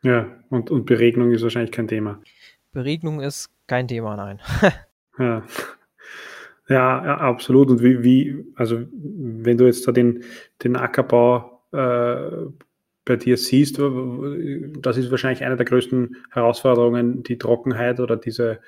Ja, 0.02 0.26
und, 0.50 0.70
und 0.70 0.84
Beregnung 0.84 1.32
ist 1.32 1.42
wahrscheinlich 1.42 1.72
kein 1.72 1.88
Thema. 1.88 2.20
Beregnung 2.72 3.20
ist 3.20 3.48
kein 3.66 3.88
Thema, 3.88 4.16
nein. 4.16 4.40
ja. 5.18 5.42
Ja, 6.68 7.04
ja, 7.04 7.18
absolut. 7.18 7.70
Und 7.70 7.82
wie, 7.82 8.02
wie, 8.02 8.44
also 8.56 8.80
wenn 8.92 9.56
du 9.56 9.66
jetzt 9.66 9.86
da 9.86 9.92
den, 9.92 10.24
den 10.64 10.76
Ackerbau 10.76 11.62
äh, 11.72 12.50
bei 13.04 13.16
dir 13.16 13.36
siehst, 13.36 13.78
das 13.78 14.96
ist 14.96 15.10
wahrscheinlich 15.12 15.44
eine 15.44 15.56
der 15.56 15.64
größten 15.64 16.16
Herausforderungen, 16.32 17.22
die 17.22 17.38
Trockenheit 17.38 18.00
oder 18.00 18.16
diese 18.16 18.58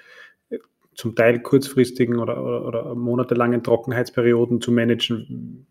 zum 0.98 1.14
Teil 1.14 1.40
kurzfristigen 1.40 2.18
oder, 2.18 2.42
oder, 2.42 2.64
oder 2.66 2.94
monatelangen 2.96 3.62
Trockenheitsperioden 3.62 4.60
zu 4.60 4.72
managen. 4.72 5.64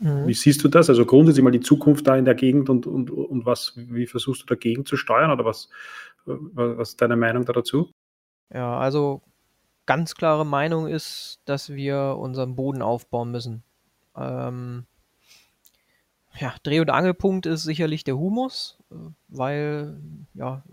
Mhm. 0.00 0.26
Wie 0.26 0.34
siehst 0.34 0.64
du 0.64 0.68
das? 0.68 0.88
Also 0.90 1.06
grundsätzlich 1.06 1.44
mal 1.44 1.52
die 1.52 1.60
Zukunft 1.60 2.08
da 2.08 2.16
in 2.16 2.24
der 2.24 2.34
Gegend 2.34 2.68
und, 2.68 2.84
und, 2.84 3.08
und 3.08 3.46
was, 3.46 3.74
wie 3.76 4.08
versuchst 4.08 4.42
du 4.42 4.46
dagegen 4.46 4.84
zu 4.84 4.96
steuern 4.96 5.30
oder 5.30 5.44
was, 5.44 5.68
was 6.24 6.90
ist 6.90 7.00
deine 7.00 7.14
Meinung 7.14 7.44
da 7.44 7.52
dazu? 7.52 7.88
Ja, 8.52 8.76
also 8.76 9.22
ganz 9.86 10.16
klare 10.16 10.44
Meinung 10.44 10.88
ist, 10.88 11.38
dass 11.44 11.72
wir 11.72 12.16
unseren 12.18 12.56
Boden 12.56 12.82
aufbauen 12.82 13.30
müssen. 13.30 13.62
Ähm, 14.16 14.86
ja, 16.36 16.52
Dreh- 16.64 16.80
und 16.80 16.90
Angelpunkt 16.90 17.46
ist 17.46 17.62
sicherlich 17.62 18.02
der 18.02 18.18
Humus, 18.18 18.76
weil, 19.28 20.00
ja, 20.34 20.64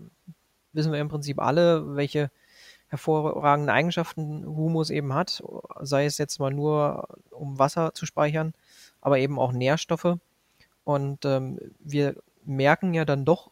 wissen 0.72 0.90
wir 0.90 0.98
im 0.98 1.08
Prinzip 1.08 1.38
alle, 1.38 1.94
welche 1.94 2.32
hervorragenden 2.92 3.74
Eigenschaften 3.74 4.44
Humus 4.44 4.90
eben 4.90 5.14
hat, 5.14 5.42
sei 5.80 6.04
es 6.04 6.18
jetzt 6.18 6.38
mal 6.38 6.50
nur, 6.50 7.08
um 7.30 7.58
Wasser 7.58 7.94
zu 7.94 8.04
speichern, 8.04 8.52
aber 9.00 9.18
eben 9.18 9.38
auch 9.38 9.52
Nährstoffe. 9.52 10.18
Und 10.84 11.24
ähm, 11.24 11.58
wir 11.78 12.16
merken 12.44 12.92
ja 12.92 13.06
dann 13.06 13.24
doch, 13.24 13.50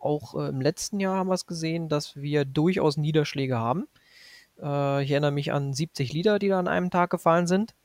auch 0.00 0.34
äh, 0.34 0.48
im 0.48 0.60
letzten 0.60 0.98
Jahr 0.98 1.16
haben 1.16 1.28
wir 1.28 1.34
es 1.34 1.46
gesehen, 1.46 1.88
dass 1.88 2.16
wir 2.16 2.44
durchaus 2.44 2.96
Niederschläge 2.96 3.56
haben. 3.56 3.86
Äh, 4.60 5.04
ich 5.04 5.12
erinnere 5.12 5.30
mich 5.30 5.52
an 5.52 5.72
70 5.72 6.12
Liter, 6.12 6.40
die 6.40 6.48
da 6.48 6.58
an 6.58 6.66
einem 6.66 6.90
Tag 6.90 7.10
gefallen 7.10 7.46
sind. 7.46 7.76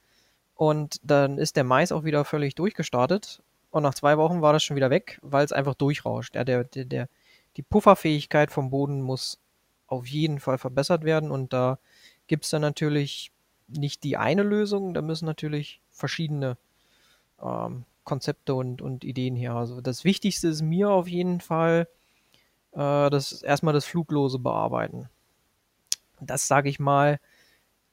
Und 0.56 1.00
dann 1.04 1.38
ist 1.38 1.58
der 1.58 1.64
Mais 1.64 1.92
auch 1.92 2.06
wieder 2.06 2.26
völlig 2.26 2.56
durchgestartet. 2.56 3.44
Und 3.70 3.84
nach 3.84 3.94
zwei 3.94 4.18
Wochen 4.18 4.42
war 4.42 4.52
das 4.52 4.64
schon 4.64 4.76
wieder 4.76 4.90
weg, 4.90 5.20
weil 5.22 5.46
es 5.46 5.52
einfach 5.52 5.76
durchrauscht. 5.76 6.34
Ja, 6.34 6.44
der, 6.44 6.64
der, 6.64 6.86
der, 6.86 7.10
die 7.56 7.62
Pufferfähigkeit 7.62 8.50
vom 8.50 8.72
Boden 8.72 9.02
muss 9.02 9.38
auf 9.88 10.08
jeden 10.08 10.39
Fall 10.39 10.58
verbessert 10.58 11.04
werden. 11.04 11.32
Und 11.32 11.54
da 11.54 11.80
gibt 12.28 12.45
es 12.45 12.52
dann 12.52 12.62
natürlich 12.62 13.32
nicht 13.67 14.04
die 14.04 14.17
eine 14.17 14.43
Lösung, 14.43 14.93
da 14.93 15.02
müssen 15.02 15.26
natürlich 15.26 15.82
verschiedene 15.91 16.58
ähm, 17.41 17.84
Konzepte 18.04 18.56
und, 18.56 18.82
und 18.82 19.04
Ideen 19.04 19.36
her. 19.36 19.56
Also 19.56 19.82
das 19.82 20.04
Wichtigste 20.04 20.47
ist 20.47 20.62
mir 20.62 20.89
auf 20.89 21.08
jeden 21.08 21.41
Fall, 21.41 21.88
äh, 22.71 23.10
das 23.10 23.41
erstmal 23.41 23.73
das 23.73 23.86
fluglose 23.86 24.39
Bearbeiten. 24.39 25.10
Das, 26.19 26.47
sage 26.47 26.69
ich 26.69 26.80
mal, 26.80 27.19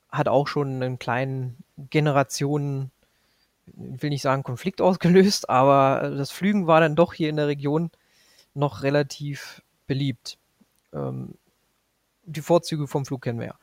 hat 0.08 0.28
auch 0.28 0.46
schon 0.46 0.82
einen 0.82 0.98
kleinen 0.98 1.56
Generationen, 1.90 2.92
will 3.66 4.10
nicht 4.10 4.22
sagen 4.22 4.44
Konflikt 4.44 4.80
ausgelöst, 4.80 5.50
aber 5.50 6.10
das 6.16 6.30
Flügen 6.30 6.66
war 6.66 6.80
dann 6.80 6.96
doch 6.96 7.14
hier 7.14 7.28
in 7.28 7.36
der 7.36 7.48
Region 7.48 7.90
noch 8.54 8.82
relativ 8.82 9.62
beliebt. 9.88 10.38
Ähm, 10.92 11.34
die 12.26 12.42
Vorzüge 12.42 12.86
vom 12.86 13.04
Flug 13.06 13.22
kennen 13.22 13.40
wir 13.40 13.46
ja. 13.46 13.58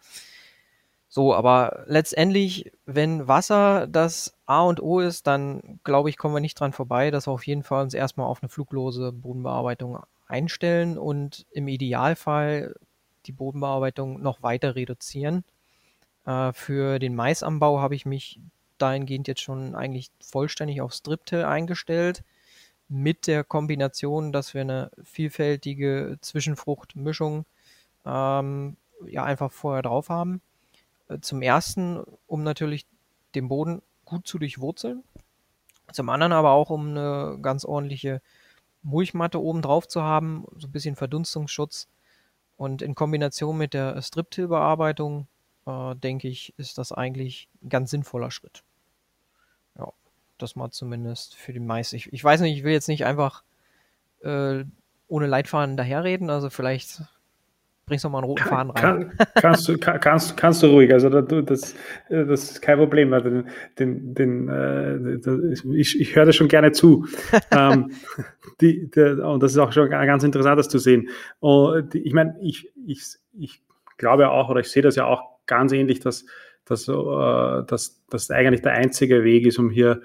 So, 1.13 1.36
aber 1.36 1.84
letztendlich, 1.88 2.71
wenn 2.86 3.28
Wasser 3.28 3.86
das 3.86 4.34
A 4.45 4.62
und 4.62 4.82
O 4.82 5.02
ist, 5.02 5.28
dann 5.28 5.82
glaube 5.84 6.10
ich, 6.10 6.17
kommen 6.17 6.34
wir 6.34 6.39
nicht 6.39 6.58
dran 6.58 6.71
vorbei, 6.71 7.12
dass 7.12 7.28
wir 7.28 7.34
auf 7.34 7.45
jeden 7.45 7.63
Fall 7.63 7.84
uns 7.84 7.93
erstmal 7.93 8.28
auf 8.28 8.41
eine 8.41 8.47
fluglose 8.47 9.12
Bodenbearbeitung 9.12 10.00
einstellen 10.28 10.97
und 10.97 11.45
im 11.52 11.67
Idealfall 11.67 12.76
die 13.26 13.34
Bodenbearbeitung 13.34 14.21
noch 14.21 14.41
weiter 14.41 14.76
reduzieren. 14.76 15.43
Äh, 16.26 16.54
für 16.54 16.97
den 16.97 17.15
Maisanbau 17.15 17.80
habe 17.82 17.95
ich 17.95 18.06
mich 18.06 18.39
dahingehend 18.78 19.28
jetzt 19.28 19.41
schon 19.41 19.76
eigentlich 19.76 20.12
vollständig 20.21 20.82
auf 20.82 20.93
Striptill 20.93 21.43
eingestellt. 21.43 22.24
Mit 22.88 23.28
der 23.28 23.43
Kombination, 23.43 24.32
dass 24.32 24.54
wir 24.54 24.62
eine 24.62 24.91
vielfältige 25.04 26.17
Zwischenfruchtmischung 26.21 27.45
ähm, 28.05 28.77
ja 29.05 29.23
einfach 29.23 29.51
vorher 29.51 29.81
drauf 29.81 30.09
haben. 30.09 30.41
Äh, 31.07 31.19
zum 31.19 31.41
ersten, 31.41 32.03
um 32.27 32.43
natürlich 32.43 32.85
den 33.35 33.47
Boden 33.47 33.81
gut 34.05 34.27
zu 34.27 34.39
durchwurzeln. 34.39 35.03
Zum 35.91 36.09
anderen 36.09 36.33
aber 36.33 36.51
auch, 36.51 36.69
um 36.69 36.89
eine 36.89 37.37
ganz 37.41 37.65
ordentliche 37.65 38.21
Mulchmatte 38.83 39.41
oben 39.41 39.61
drauf 39.61 39.87
zu 39.87 40.01
haben, 40.01 40.45
so 40.57 40.67
ein 40.67 40.71
bisschen 40.71 40.95
Verdunstungsschutz 40.95 41.87
und 42.57 42.81
in 42.81 42.95
Kombination 42.95 43.57
mit 43.57 43.73
der 43.73 44.01
Striptill-Bearbeitung, 44.01 45.27
äh, 45.65 45.95
denke 45.95 46.27
ich, 46.27 46.53
ist 46.57 46.77
das 46.77 46.91
eigentlich 46.91 47.49
ein 47.61 47.69
ganz 47.69 47.91
sinnvoller 47.91 48.31
Schritt. 48.31 48.63
Ja, 49.77 49.91
das 50.37 50.55
mal 50.55 50.71
zumindest 50.71 51.35
für 51.35 51.53
den 51.53 51.65
Mais. 51.65 51.93
Ich, 51.93 52.11
ich 52.11 52.23
weiß 52.23 52.41
nicht, 52.41 52.57
ich 52.57 52.63
will 52.63 52.73
jetzt 52.73 52.87
nicht 52.87 53.05
einfach 53.05 53.43
äh, 54.21 54.63
ohne 55.07 55.27
Leitfaden 55.27 55.77
daherreden, 55.77 56.29
also 56.29 56.49
vielleicht 56.49 57.01
bringst 57.85 58.05
du 58.05 58.09
mal 58.09 58.19
einen 58.19 58.27
roten 58.27 58.43
Faden 58.43 58.71
rein. 58.71 59.11
Kann, 59.17 59.27
kannst, 59.35 59.67
du, 59.67 59.77
kannst, 59.77 60.37
kannst 60.37 60.63
du 60.63 60.67
ruhig, 60.67 60.93
also 60.93 61.09
das, 61.09 61.75
das 62.09 62.51
ist 62.51 62.61
kein 62.61 62.77
Problem. 62.77 63.11
Den, 63.11 63.45
den, 63.79 64.13
den, 64.13 64.47
äh, 64.47 65.75
ich, 65.75 65.99
ich 65.99 66.15
höre 66.15 66.25
das 66.25 66.35
schon 66.35 66.47
gerne 66.47 66.71
zu. 66.71 67.05
ähm, 67.51 67.91
die, 68.61 68.89
der, 68.89 69.25
und 69.27 69.43
das 69.43 69.51
ist 69.51 69.57
auch 69.57 69.71
schon 69.71 69.89
ganz 69.89 70.23
interessant, 70.23 70.59
das 70.59 70.69
zu 70.69 70.79
sehen. 70.79 71.09
Und 71.39 71.93
ich 71.95 72.13
meine, 72.13 72.35
ich, 72.41 72.71
ich, 72.85 73.17
ich 73.37 73.61
glaube 73.97 74.29
auch, 74.29 74.49
oder 74.49 74.61
ich 74.61 74.69
sehe 74.69 74.83
das 74.83 74.95
ja 74.95 75.05
auch 75.05 75.23
ganz 75.45 75.71
ähnlich, 75.71 75.99
dass, 75.99 76.25
dass, 76.65 76.87
äh, 76.87 77.63
dass 77.67 78.03
das 78.09 78.31
eigentlich 78.31 78.61
der 78.61 78.73
einzige 78.73 79.23
Weg 79.23 79.45
ist, 79.45 79.59
um 79.59 79.69
hier 79.69 80.01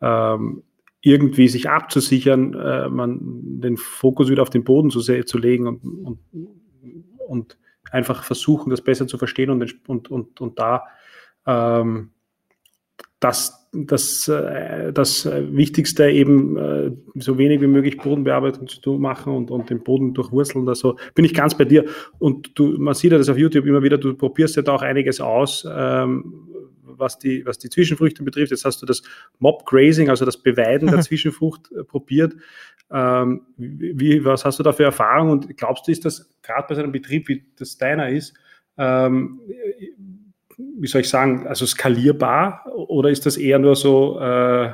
ähm, 0.00 0.62
irgendwie 1.00 1.48
sich 1.48 1.70
abzusichern, 1.70 2.54
äh, 2.54 2.88
man 2.88 3.20
den 3.60 3.76
Fokus 3.76 4.28
wieder 4.28 4.42
auf 4.42 4.50
den 4.50 4.64
Boden 4.64 4.90
zu, 4.90 5.00
zu 5.00 5.38
legen 5.38 5.66
und, 5.66 5.84
und 5.84 6.18
und 7.28 7.58
einfach 7.90 8.24
versuchen, 8.24 8.70
das 8.70 8.82
besser 8.82 9.06
zu 9.06 9.18
verstehen 9.18 9.50
und, 9.50 9.88
und, 9.88 10.10
und, 10.10 10.40
und 10.40 10.58
da 10.58 10.84
ähm, 11.46 12.10
das, 13.20 13.68
das, 13.72 14.28
äh, 14.28 14.92
das 14.92 15.26
Wichtigste 15.26 16.08
eben 16.10 16.56
äh, 16.56 16.90
so 17.16 17.36
wenig 17.36 17.60
wie 17.60 17.66
möglich 17.66 17.96
Bodenbearbeitung 17.96 18.68
zu 18.68 18.92
machen 18.98 19.34
und, 19.34 19.50
und 19.50 19.70
den 19.70 19.82
Boden 19.82 20.14
durchwurzeln. 20.14 20.68
Also 20.68 20.96
bin 21.14 21.24
ich 21.24 21.34
ganz 21.34 21.56
bei 21.56 21.64
dir. 21.64 21.84
Und 22.18 22.56
du, 22.58 22.78
man 22.78 22.94
sieht 22.94 23.12
ja 23.12 23.18
das 23.18 23.28
auf 23.28 23.38
YouTube 23.38 23.66
immer 23.66 23.82
wieder, 23.82 23.98
du 23.98 24.14
probierst 24.14 24.56
ja 24.56 24.62
da 24.62 24.74
auch 24.74 24.82
einiges 24.82 25.20
aus, 25.20 25.66
ähm, 25.68 26.48
was, 26.84 27.18
die, 27.18 27.44
was 27.44 27.58
die 27.58 27.70
Zwischenfrüchte 27.70 28.22
betrifft. 28.22 28.52
Jetzt 28.52 28.64
hast 28.64 28.82
du 28.82 28.86
das 28.86 29.02
Mob 29.38 29.64
Grazing, 29.66 30.10
also 30.10 30.24
das 30.24 30.36
Beweiden 30.36 30.88
der 30.88 31.00
Zwischenfrucht 31.02 31.72
äh, 31.72 31.82
probiert. 31.82 32.34
Ähm, 32.90 33.42
wie, 33.56 34.24
was 34.24 34.44
hast 34.44 34.58
du 34.58 34.62
da 34.62 34.72
für 34.72 34.84
Erfahrung 34.84 35.30
und 35.30 35.56
glaubst 35.56 35.86
du, 35.86 35.92
ist 35.92 36.04
das 36.04 36.30
gerade 36.42 36.66
bei 36.68 36.74
so 36.74 36.82
einem 36.82 36.92
Betrieb, 36.92 37.28
wie 37.28 37.44
das 37.56 37.76
deiner 37.76 38.08
ist, 38.08 38.34
ähm, 38.78 39.40
wie 40.56 40.86
soll 40.86 41.02
ich 41.02 41.08
sagen, 41.08 41.46
also 41.46 41.66
skalierbar 41.66 42.64
oder 42.74 43.10
ist 43.10 43.26
das 43.26 43.36
eher 43.36 43.58
nur 43.58 43.76
so 43.76 44.18
äh, 44.20 44.72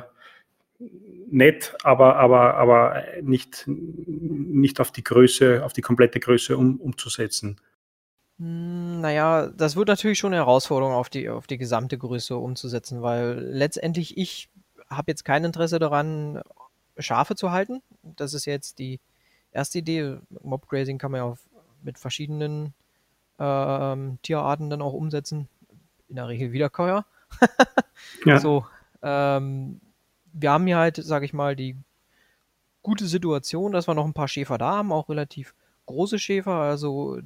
nett, 1.29 1.75
aber, 1.83 2.15
aber, 2.15 2.55
aber 2.55 3.03
nicht, 3.21 3.65
nicht 3.67 4.79
auf 4.79 4.91
die 4.91 5.03
Größe, 5.03 5.63
auf 5.63 5.73
die 5.73 5.81
komplette 5.81 6.19
Größe 6.19 6.57
um, 6.57 6.77
umzusetzen? 6.77 7.59
Hm, 8.39 9.01
naja, 9.01 9.47
das 9.47 9.75
wird 9.75 9.87
natürlich 9.87 10.19
schon 10.19 10.33
eine 10.33 10.41
Herausforderung 10.41 10.93
auf 10.93 11.09
die, 11.09 11.29
auf 11.29 11.47
die 11.47 11.57
gesamte 11.57 11.97
Größe 11.97 12.35
umzusetzen, 12.35 13.01
weil 13.01 13.39
letztendlich 13.39 14.17
ich 14.17 14.49
habe 14.89 15.11
jetzt 15.11 15.25
kein 15.25 15.43
Interesse 15.43 15.79
daran, 15.79 16.41
Schafe 16.97 17.35
zu 17.35 17.51
halten. 17.51 17.81
Das 18.03 18.33
ist 18.33 18.45
jetzt 18.45 18.79
die 18.79 18.99
erste 19.51 19.79
Idee. 19.79 20.17
Mobgrazing 20.41 20.97
kann 20.97 21.11
man 21.11 21.19
ja 21.19 21.25
auf, 21.25 21.39
mit 21.83 21.99
verschiedenen 21.99 22.73
ähm, 23.39 24.19
Tierarten 24.21 24.69
dann 24.69 24.81
auch 24.81 24.93
umsetzen 24.93 25.47
in 26.07 26.15
der 26.15 26.27
Regel 26.27 26.51
Wiederkäuer. 26.51 27.05
ja. 28.25 28.39
So, 28.39 28.65
ähm, 29.01 29.81
wir 30.33 30.51
haben 30.51 30.67
hier 30.67 30.77
halt, 30.77 30.97
sage 30.97 31.25
ich 31.25 31.33
mal, 31.33 31.55
die 31.55 31.75
gute 32.83 33.07
Situation, 33.07 33.71
dass 33.71 33.87
wir 33.87 33.95
noch 33.95 34.05
ein 34.05 34.13
paar 34.13 34.27
Schäfer 34.27 34.57
da 34.57 34.75
haben, 34.75 34.91
auch 34.91 35.09
relativ 35.09 35.55
große 35.85 36.19
Schäfer. 36.19 36.53
Also 36.53 37.19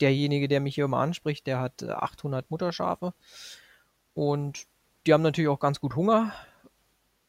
derjenige, 0.00 0.48
der 0.48 0.60
mich 0.60 0.74
hier 0.74 0.86
immer 0.86 0.98
anspricht, 0.98 1.46
der 1.46 1.60
hat 1.60 1.82
800 1.82 2.44
äh, 2.44 2.46
Mutterschafe 2.50 3.14
und 4.14 4.66
die 5.06 5.12
haben 5.12 5.22
natürlich 5.22 5.48
auch 5.48 5.60
ganz 5.60 5.80
gut 5.80 5.96
Hunger. 5.96 6.32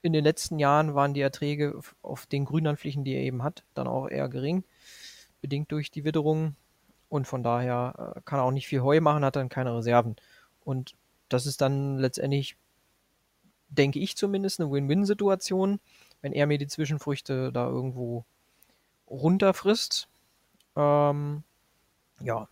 In 0.02 0.14
den 0.14 0.24
letzten 0.24 0.60
Jahren 0.60 0.96
waren 0.96 1.14
die 1.14 1.22
Erträge 1.22 1.80
auf 2.02 2.26
den 2.26 2.46
Grünlandflächen, 2.46 3.04
die 3.04 3.14
er 3.14 3.22
eben 3.22 3.44
hat, 3.44 3.64
dann 3.74 3.88
auch 3.88 4.08
eher 4.08 4.30
gering, 4.30 4.64
bedingt 5.42 5.72
durch 5.72 5.92
die 5.92 6.06
Witterung. 6.06 6.56
Und 7.10 7.28
von 7.28 7.44
daher 7.44 8.14
äh, 8.16 8.22
kann 8.24 8.40
er 8.40 8.44
auch 8.44 8.52
nicht 8.52 8.68
viel 8.68 8.82
Heu 8.82 9.02
machen, 9.02 9.26
hat 9.26 9.36
dann 9.36 9.50
keine 9.50 9.76
Reserven. 9.76 10.16
Und 10.64 10.96
das 11.28 11.46
ist 11.46 11.62
dann 11.62 11.98
letztendlich, 11.98 12.56
denke 13.70 14.00
ich 14.00 14.16
zumindest, 14.16 14.60
eine 14.60 14.72
Win-Win-Situation, 14.72 15.80
wenn 16.22 16.34
er 16.34 16.48
mir 16.48 16.58
die 16.58 16.68
Zwischenfrüchte 16.68 17.52
da 17.52 17.68
irgendwo 17.68 18.26
runterfrisst. 19.10 20.08
Ähm, 20.76 21.44
ja. 22.22 22.48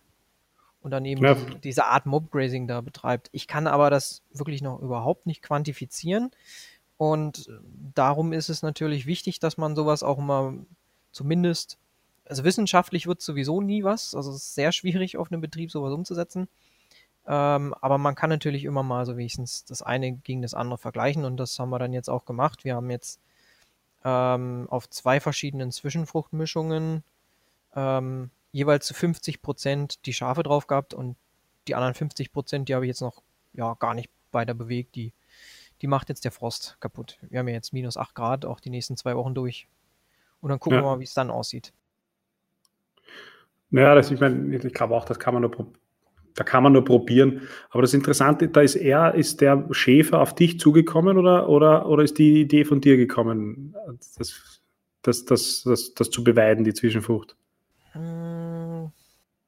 Und 0.80 0.90
dann 0.92 1.04
eben 1.04 1.24
ja. 1.24 1.34
diese 1.62 1.86
Art 1.86 2.06
Mob-Grazing 2.06 2.66
da 2.68 2.80
betreibt. 2.80 3.28
Ich 3.32 3.48
kann 3.48 3.66
aber 3.66 3.90
das 3.90 4.22
wirklich 4.32 4.62
noch 4.62 4.80
überhaupt 4.80 5.26
nicht 5.26 5.42
quantifizieren. 5.42 6.30
Und 6.98 7.48
darum 7.94 8.32
ist 8.32 8.48
es 8.50 8.62
natürlich 8.62 9.06
wichtig, 9.06 9.38
dass 9.38 9.56
man 9.56 9.76
sowas 9.76 10.02
auch 10.02 10.18
mal 10.18 10.58
zumindest, 11.12 11.78
also 12.26 12.44
wissenschaftlich 12.44 13.06
wird 13.06 13.22
sowieso 13.22 13.60
nie 13.60 13.84
was. 13.84 14.14
Also 14.14 14.30
es 14.30 14.36
ist 14.38 14.54
sehr 14.54 14.72
schwierig, 14.72 15.16
auf 15.16 15.30
einem 15.30 15.40
Betrieb 15.40 15.70
sowas 15.70 15.94
umzusetzen. 15.94 16.48
Ähm, 17.26 17.74
aber 17.80 17.98
man 17.98 18.14
kann 18.14 18.30
natürlich 18.30 18.64
immer 18.64 18.82
mal 18.82 19.06
so 19.06 19.16
wenigstens 19.16 19.64
das 19.64 19.82
eine 19.82 20.12
gegen 20.12 20.42
das 20.42 20.54
andere 20.54 20.78
vergleichen 20.78 21.24
und 21.24 21.36
das 21.36 21.58
haben 21.58 21.70
wir 21.70 21.78
dann 21.78 21.92
jetzt 21.92 22.08
auch 22.08 22.24
gemacht. 22.24 22.64
Wir 22.64 22.74
haben 22.74 22.90
jetzt 22.90 23.20
ähm, 24.04 24.66
auf 24.70 24.88
zwei 24.90 25.20
verschiedenen 25.20 25.70
Zwischenfruchtmischungen 25.70 27.04
ähm, 27.76 28.30
jeweils 28.52 28.86
zu 28.86 28.94
50 28.94 29.42
Prozent 29.42 30.06
die 30.06 30.14
Schafe 30.14 30.42
drauf 30.42 30.66
gehabt 30.66 30.94
und 30.94 31.16
die 31.68 31.74
anderen 31.74 31.94
50 31.94 32.32
Prozent, 32.32 32.68
die 32.68 32.74
habe 32.74 32.86
ich 32.86 32.88
jetzt 32.88 33.02
noch 33.02 33.22
ja, 33.52 33.74
gar 33.74 33.94
nicht 33.94 34.10
weiter 34.32 34.54
bewegt. 34.54 34.94
Die, 34.94 35.12
die 35.82 35.86
macht 35.86 36.08
jetzt 36.08 36.24
der 36.24 36.32
Frost 36.32 36.76
kaputt. 36.80 37.18
Wir 37.22 37.38
haben 37.38 37.48
ja 37.48 37.54
jetzt 37.54 37.72
minus 37.72 37.96
8 37.96 38.14
Grad 38.14 38.44
auch 38.44 38.60
die 38.60 38.70
nächsten 38.70 38.96
zwei 38.96 39.16
Wochen 39.16 39.34
durch. 39.34 39.68
Und 40.40 40.50
dann 40.50 40.60
gucken 40.60 40.78
ja. 40.78 40.84
wir 40.84 40.90
mal, 40.90 41.00
wie 41.00 41.04
es 41.04 41.14
dann 41.14 41.30
aussieht. 41.30 41.72
Naja, 43.70 43.94
das, 43.94 44.10
ich 44.10 44.20
meine, 44.20 44.56
ich 44.56 44.72
glaube 44.72 44.94
auch, 44.94 45.04
das 45.04 45.18
kann 45.18 45.34
man 45.34 45.42
nur 45.42 45.50
da 46.38 46.44
kann 46.44 46.62
man 46.62 46.72
nur 46.72 46.84
probieren. 46.84 47.48
Aber 47.70 47.82
das 47.82 47.94
Interessante, 47.94 48.48
da 48.48 48.60
ist 48.60 48.76
er, 48.76 49.14
ist 49.14 49.40
der 49.40 49.66
Schäfer 49.72 50.20
auf 50.20 50.34
dich 50.34 50.60
zugekommen 50.60 51.18
oder, 51.18 51.48
oder, 51.48 51.88
oder 51.88 52.04
ist 52.04 52.16
die 52.18 52.42
Idee 52.42 52.64
von 52.64 52.80
dir 52.80 52.96
gekommen, 52.96 53.74
das, 54.18 54.60
das, 55.02 55.24
das, 55.24 55.62
das, 55.64 55.94
das 55.94 56.10
zu 56.10 56.22
beweiden, 56.22 56.62
die 56.62 56.74
Zwischenfrucht? 56.74 57.34
Hm. 57.92 58.92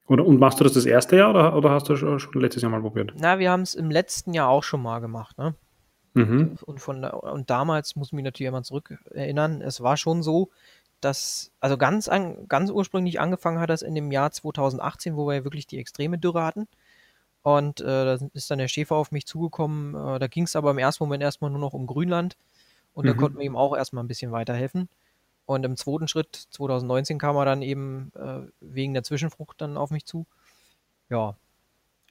Oder, 0.07 0.25
und 0.25 0.39
machst 0.39 0.59
du 0.59 0.65
das 0.65 0.73
das 0.73 0.85
erste 0.85 1.15
Jahr 1.15 1.29
oder, 1.29 1.55
oder 1.55 1.69
hast 1.69 1.87
du 1.87 1.95
schon, 1.95 2.19
schon 2.19 2.41
letztes 2.41 2.61
Jahr 2.61 2.71
mal 2.71 2.81
probiert? 2.81 3.13
Na, 3.17 3.39
wir 3.39 3.49
haben 3.49 3.61
es 3.61 3.75
im 3.75 3.89
letzten 3.89 4.33
Jahr 4.33 4.49
auch 4.49 4.63
schon 4.63 4.81
mal 4.81 4.99
gemacht. 4.99 5.37
Ne? 5.37 5.55
Mhm. 6.13 6.57
Und, 6.65 6.79
von, 6.79 7.03
und 7.03 7.49
damals 7.49 7.95
muss 7.95 8.07
ich 8.07 8.13
mich 8.13 8.23
natürlich 8.23 8.49
immer 8.49 8.63
zurück 8.63 8.97
erinnern, 9.11 9.61
es 9.61 9.81
war 9.81 9.97
schon 9.97 10.23
so, 10.23 10.49
dass, 10.99 11.51
also 11.59 11.77
ganz, 11.77 12.07
an, 12.07 12.47
ganz 12.47 12.69
ursprünglich 12.69 13.19
angefangen 13.19 13.59
hat 13.59 13.69
das 13.69 13.81
in 13.81 13.95
dem 13.95 14.11
Jahr 14.11 14.31
2018, 14.31 15.15
wo 15.15 15.27
wir 15.27 15.35
ja 15.35 15.43
wirklich 15.43 15.67
die 15.67 15.79
extreme 15.79 16.17
Dürre 16.17 16.43
hatten. 16.43 16.67
Und 17.43 17.81
äh, 17.81 17.85
da 17.85 18.17
ist 18.33 18.51
dann 18.51 18.59
der 18.59 18.67
Schäfer 18.67 18.95
auf 18.95 19.11
mich 19.11 19.25
zugekommen. 19.25 19.95
Äh, 19.95 20.19
da 20.19 20.27
ging 20.27 20.43
es 20.43 20.55
aber 20.55 20.71
im 20.71 20.77
ersten 20.77 21.03
Moment 21.03 21.23
erstmal 21.23 21.49
nur 21.49 21.59
noch 21.59 21.73
um 21.73 21.87
Grünland. 21.87 22.37
Und 22.93 23.05
mhm. 23.05 23.09
da 23.09 23.13
konnten 23.15 23.39
wir 23.39 23.45
ihm 23.45 23.55
auch 23.55 23.75
erstmal 23.75 24.03
ein 24.03 24.07
bisschen 24.07 24.31
weiterhelfen. 24.31 24.89
Und 25.45 25.65
im 25.65 25.75
zweiten 25.75 26.07
Schritt, 26.07 26.35
2019, 26.51 27.17
kam 27.17 27.35
er 27.35 27.45
dann 27.45 27.63
eben 27.63 28.11
äh, 28.15 28.41
wegen 28.59 28.93
der 28.93 29.03
Zwischenfrucht 29.03 29.59
dann 29.59 29.75
auf 29.75 29.89
mich 29.89 30.05
zu. 30.05 30.27
Ja, 31.09 31.35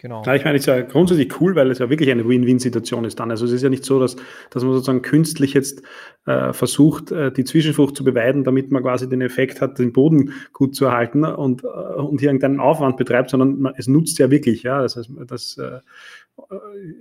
Genau. 0.00 0.22
Ja, 0.24 0.34
ich 0.34 0.44
meine, 0.44 0.56
es 0.56 0.62
ist 0.62 0.66
ja 0.66 0.80
grundsätzlich 0.80 1.38
cool, 1.42 1.54
weil 1.56 1.70
es 1.70 1.78
ja 1.78 1.90
wirklich 1.90 2.10
eine 2.10 2.26
Win-Win-Situation 2.26 3.04
ist 3.04 3.20
dann. 3.20 3.30
Also 3.30 3.44
es 3.44 3.52
ist 3.52 3.60
ja 3.60 3.68
nicht 3.68 3.84
so, 3.84 4.00
dass, 4.00 4.16
dass 4.48 4.64
man 4.64 4.72
sozusagen 4.72 5.02
künstlich 5.02 5.52
jetzt 5.52 5.82
äh, 6.24 6.54
versucht, 6.54 7.12
äh, 7.12 7.30
die 7.30 7.44
Zwischenfrucht 7.44 7.96
zu 7.96 8.02
beweiden, 8.02 8.42
damit 8.42 8.70
man 8.70 8.82
quasi 8.82 9.06
den 9.10 9.20
Effekt 9.20 9.60
hat, 9.60 9.78
den 9.78 9.92
Boden 9.92 10.32
gut 10.54 10.74
zu 10.74 10.86
erhalten 10.86 11.22
und, 11.24 11.64
äh, 11.64 11.66
und 11.66 12.18
hier 12.18 12.30
irgendeinen 12.30 12.60
Aufwand 12.60 12.96
betreibt, 12.96 13.28
sondern 13.28 13.60
man, 13.60 13.74
es 13.76 13.88
nutzt 13.88 14.18
ja 14.18 14.30
wirklich. 14.30 14.62
Ja, 14.62 14.80
das, 14.80 14.96
heißt, 14.96 15.10
das 15.26 15.58
äh, 15.58 15.80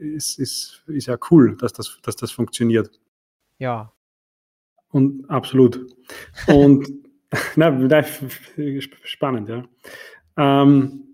ist, 0.01 0.37
ist, 0.37 0.83
ist 0.87 1.07
ja 1.07 1.17
cool, 1.31 1.55
dass 1.55 1.71
das, 1.71 1.99
dass 2.03 2.17
das 2.17 2.31
funktioniert. 2.31 2.91
Ja. 3.59 3.93
Und 4.89 5.23
absolut. 5.29 5.85
Und 6.47 6.85
na, 7.55 7.69
na, 7.69 8.03
spannend, 9.05 9.47
ja. 9.47 9.63
Ähm, 10.35 11.05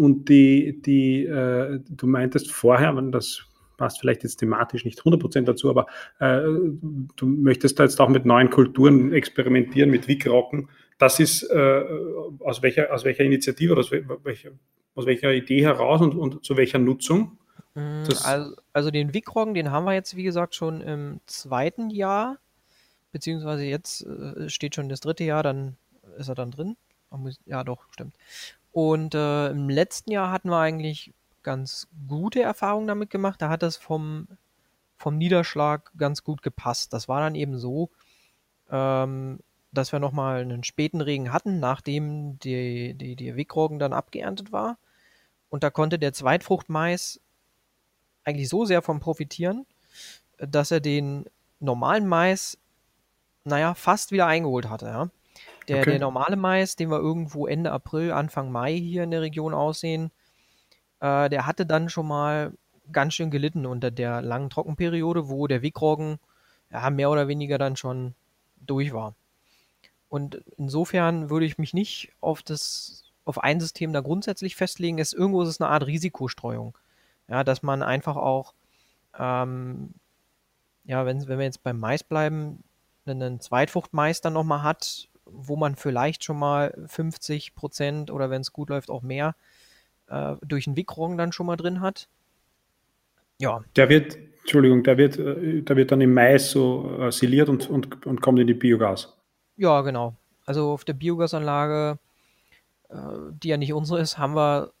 und 0.00 0.30
die, 0.30 0.80
die 0.80 1.26
äh, 1.26 1.80
du 1.88 2.06
meintest 2.06 2.50
vorher, 2.50 2.96
wenn 2.96 3.12
das 3.12 3.46
passt 3.76 4.00
vielleicht 4.00 4.22
jetzt 4.22 4.36
thematisch 4.36 4.84
nicht 4.84 5.00
100% 5.00 5.42
dazu, 5.42 5.70
aber 5.70 5.86
äh, 6.18 6.40
du 7.16 7.26
möchtest 7.26 7.78
da 7.78 7.84
jetzt 7.84 8.00
auch 8.00 8.08
mit 8.08 8.24
neuen 8.24 8.50
Kulturen 8.50 9.12
experimentieren, 9.12 9.90
mit 9.90 10.08
Wickrocken. 10.08 10.68
Das 10.98 11.20
ist 11.20 11.42
äh, 11.44 11.82
aus, 12.40 12.62
welcher, 12.62 12.92
aus 12.92 13.04
welcher 13.04 13.24
Initiative 13.24 13.72
oder 13.72 13.80
aus 13.80 13.90
welcher, 13.90 14.50
aus 14.94 15.06
welcher 15.06 15.32
Idee 15.32 15.62
heraus 15.62 16.00
und, 16.00 16.14
und 16.14 16.44
zu 16.44 16.56
welcher 16.56 16.78
Nutzung? 16.78 17.38
Also, 17.74 18.56
also, 18.72 18.90
den 18.90 19.14
Wickrocken, 19.14 19.54
den 19.54 19.70
haben 19.70 19.84
wir 19.84 19.94
jetzt, 19.94 20.16
wie 20.16 20.24
gesagt, 20.24 20.54
schon 20.54 20.80
im 20.80 21.20
zweiten 21.26 21.88
Jahr, 21.88 22.38
beziehungsweise 23.12 23.64
jetzt 23.64 24.04
äh, 24.04 24.48
steht 24.48 24.74
schon 24.74 24.88
das 24.88 25.00
dritte 25.00 25.24
Jahr, 25.24 25.42
dann 25.42 25.76
ist 26.18 26.28
er 26.28 26.34
dann 26.34 26.50
drin. 26.50 26.76
Ja, 27.46 27.64
doch, 27.64 27.84
stimmt. 27.92 28.14
Und 28.72 29.14
äh, 29.14 29.50
im 29.50 29.68
letzten 29.68 30.12
Jahr 30.12 30.30
hatten 30.30 30.50
wir 30.50 30.58
eigentlich 30.58 31.12
ganz 31.42 31.88
gute 32.08 32.42
Erfahrungen 32.42 32.86
damit 32.86 33.10
gemacht. 33.10 33.42
Da 33.42 33.48
hat 33.48 33.62
das 33.62 33.76
vom, 33.76 34.28
vom 34.96 35.16
Niederschlag 35.16 35.90
ganz 35.96 36.22
gut 36.22 36.42
gepasst. 36.42 36.92
Das 36.92 37.08
war 37.08 37.20
dann 37.20 37.34
eben 37.34 37.58
so, 37.58 37.90
ähm, 38.70 39.40
dass 39.72 39.92
wir 39.92 39.98
nochmal 39.98 40.42
einen 40.42 40.64
späten 40.64 41.00
Regen 41.00 41.32
hatten, 41.32 41.60
nachdem 41.60 42.38
die, 42.38 42.94
die, 42.94 43.16
die 43.16 43.36
Wickroggen 43.36 43.78
dann 43.78 43.92
abgeerntet 43.92 44.52
war. 44.52 44.78
Und 45.48 45.62
da 45.64 45.70
konnte 45.70 45.98
der 45.98 46.12
Zweitfruchtmais 46.12 47.20
eigentlich 48.24 48.48
so 48.48 48.64
sehr 48.64 48.82
vom 48.82 49.00
profitieren, 49.00 49.66
dass 50.38 50.70
er 50.70 50.80
den 50.80 51.24
normalen 51.58 52.06
Mais, 52.06 52.58
naja, 53.44 53.74
fast 53.74 54.12
wieder 54.12 54.26
eingeholt 54.26 54.68
hatte. 54.68 54.86
Ja? 54.86 55.10
Der, 55.68 55.80
okay. 55.80 55.90
der 55.90 56.00
normale 56.00 56.36
Mais, 56.36 56.76
den 56.76 56.90
wir 56.90 56.98
irgendwo 56.98 57.46
Ende 57.46 57.72
April, 57.72 58.12
Anfang 58.12 58.50
Mai 58.50 58.74
hier 58.74 59.04
in 59.04 59.10
der 59.10 59.20
Region 59.20 59.54
aussehen, 59.54 60.10
äh, 61.00 61.28
der 61.28 61.46
hatte 61.46 61.66
dann 61.66 61.88
schon 61.88 62.08
mal 62.08 62.52
ganz 62.92 63.14
schön 63.14 63.30
gelitten 63.30 63.66
unter 63.66 63.90
der 63.90 64.22
langen 64.22 64.50
Trockenperiode, 64.50 65.28
wo 65.28 65.46
der 65.46 65.62
Wickroggen 65.62 66.18
ja, 66.70 66.90
mehr 66.90 67.10
oder 67.10 67.28
weniger 67.28 67.58
dann 67.58 67.76
schon 67.76 68.14
durch 68.66 68.92
war. 68.92 69.14
Und 70.08 70.42
insofern 70.56 71.30
würde 71.30 71.46
ich 71.46 71.56
mich 71.56 71.72
nicht 71.72 72.12
auf 72.20 72.42
das, 72.42 73.04
auf 73.24 73.38
ein 73.38 73.60
System 73.60 73.92
da 73.92 74.00
grundsätzlich 74.00 74.56
festlegen. 74.56 74.98
Es 74.98 75.12
irgendwo 75.12 75.42
ist 75.42 75.48
es 75.48 75.60
eine 75.60 75.70
Art 75.70 75.86
Risikostreuung. 75.86 76.76
Ja, 77.28 77.44
dass 77.44 77.62
man 77.62 77.84
einfach 77.84 78.16
auch 78.16 78.54
ähm, 79.16 79.94
ja, 80.84 81.06
wenn, 81.06 81.26
wenn 81.28 81.38
wir 81.38 81.44
jetzt 81.44 81.62
beim 81.62 81.78
Mais 81.78 82.02
bleiben, 82.02 82.64
einen 83.06 83.40
Zweitfruchtmais 83.40 84.20
dann 84.20 84.32
nochmal 84.32 84.62
hat, 84.62 85.08
wo 85.32 85.56
man 85.56 85.76
vielleicht 85.76 86.24
schon 86.24 86.38
mal 86.38 86.74
50 86.86 87.54
Prozent 87.54 88.10
oder 88.10 88.30
wenn 88.30 88.40
es 88.40 88.52
gut 88.52 88.70
läuft 88.70 88.90
auch 88.90 89.02
mehr 89.02 89.34
äh, 90.08 90.36
durch 90.42 90.64
den 90.64 90.76
Wickroggen 90.76 91.16
dann 91.16 91.32
schon 91.32 91.46
mal 91.46 91.56
drin 91.56 91.80
hat. 91.80 92.08
Ja. 93.38 93.62
Der 93.76 93.88
wird, 93.88 94.18
Entschuldigung, 94.40 94.82
der 94.82 94.98
wird, 94.98 95.18
äh, 95.18 95.62
der 95.62 95.76
wird 95.76 95.92
dann 95.92 96.00
im 96.00 96.12
Mais 96.12 96.50
so 96.50 96.98
äh, 97.00 97.12
siliert 97.12 97.48
und, 97.48 97.68
und, 97.70 98.06
und 98.06 98.20
kommt 98.20 98.38
in 98.38 98.46
die 98.46 98.54
Biogas. 98.54 99.16
Ja, 99.56 99.80
genau. 99.82 100.14
Also 100.46 100.72
auf 100.72 100.84
der 100.84 100.94
Biogasanlage, 100.94 101.98
äh, 102.88 102.94
die 103.42 103.48
ja 103.48 103.56
nicht 103.56 103.72
unsere 103.72 104.00
ist, 104.00 104.18
haben 104.18 104.34
wir 104.34 104.72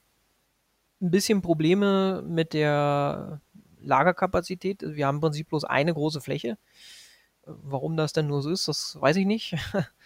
ein 1.00 1.10
bisschen 1.10 1.42
Probleme 1.42 2.22
mit 2.26 2.52
der 2.52 3.40
Lagerkapazität. 3.82 4.82
Wir 4.82 5.06
haben 5.06 5.16
im 5.16 5.20
Prinzip 5.20 5.48
bloß 5.48 5.64
eine 5.64 5.94
große 5.94 6.20
Fläche. 6.20 6.58
Warum 7.46 7.96
das 7.96 8.12
denn 8.12 8.26
nur 8.26 8.42
so 8.42 8.50
ist, 8.50 8.68
das 8.68 9.00
weiß 9.00 9.16
ich 9.16 9.26
nicht. 9.26 9.56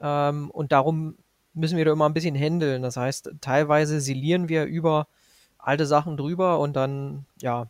ähm, 0.00 0.50
und 0.50 0.72
darum 0.72 1.16
müssen 1.54 1.76
wir 1.76 1.84
da 1.84 1.92
immer 1.92 2.08
ein 2.08 2.14
bisschen 2.14 2.34
handeln. 2.34 2.82
Das 2.82 2.96
heißt, 2.96 3.32
teilweise 3.40 4.00
silieren 4.00 4.48
wir 4.48 4.64
über 4.64 5.08
alte 5.58 5.86
Sachen 5.86 6.16
drüber 6.16 6.58
und 6.58 6.74
dann, 6.74 7.26
ja, 7.40 7.68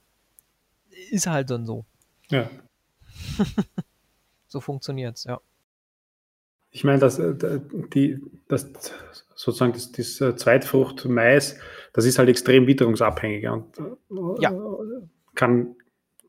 ist 1.11 1.27
halt 1.27 1.51
dann 1.51 1.67
so. 1.67 1.85
Ja. 2.29 2.49
so 4.49 4.61
funktioniert's, 4.61 5.25
ja. 5.25 5.41
Ich 6.73 6.85
meine, 6.85 7.01
dass 7.01 7.19
äh, 7.19 7.35
die, 7.93 8.21
das 8.47 8.69
sozusagen 9.35 9.73
das, 9.73 9.91
das 9.91 10.21
äh, 10.21 10.37
Zweitfrucht 10.37 11.05
Mais, 11.07 11.59
das 11.93 12.05
ist 12.05 12.19
halt 12.19 12.29
extrem 12.29 12.69
witterungsabhängig 12.69 13.49
und 13.49 13.77
äh, 13.79 14.43
ja. 14.43 14.53
kann 15.35 15.75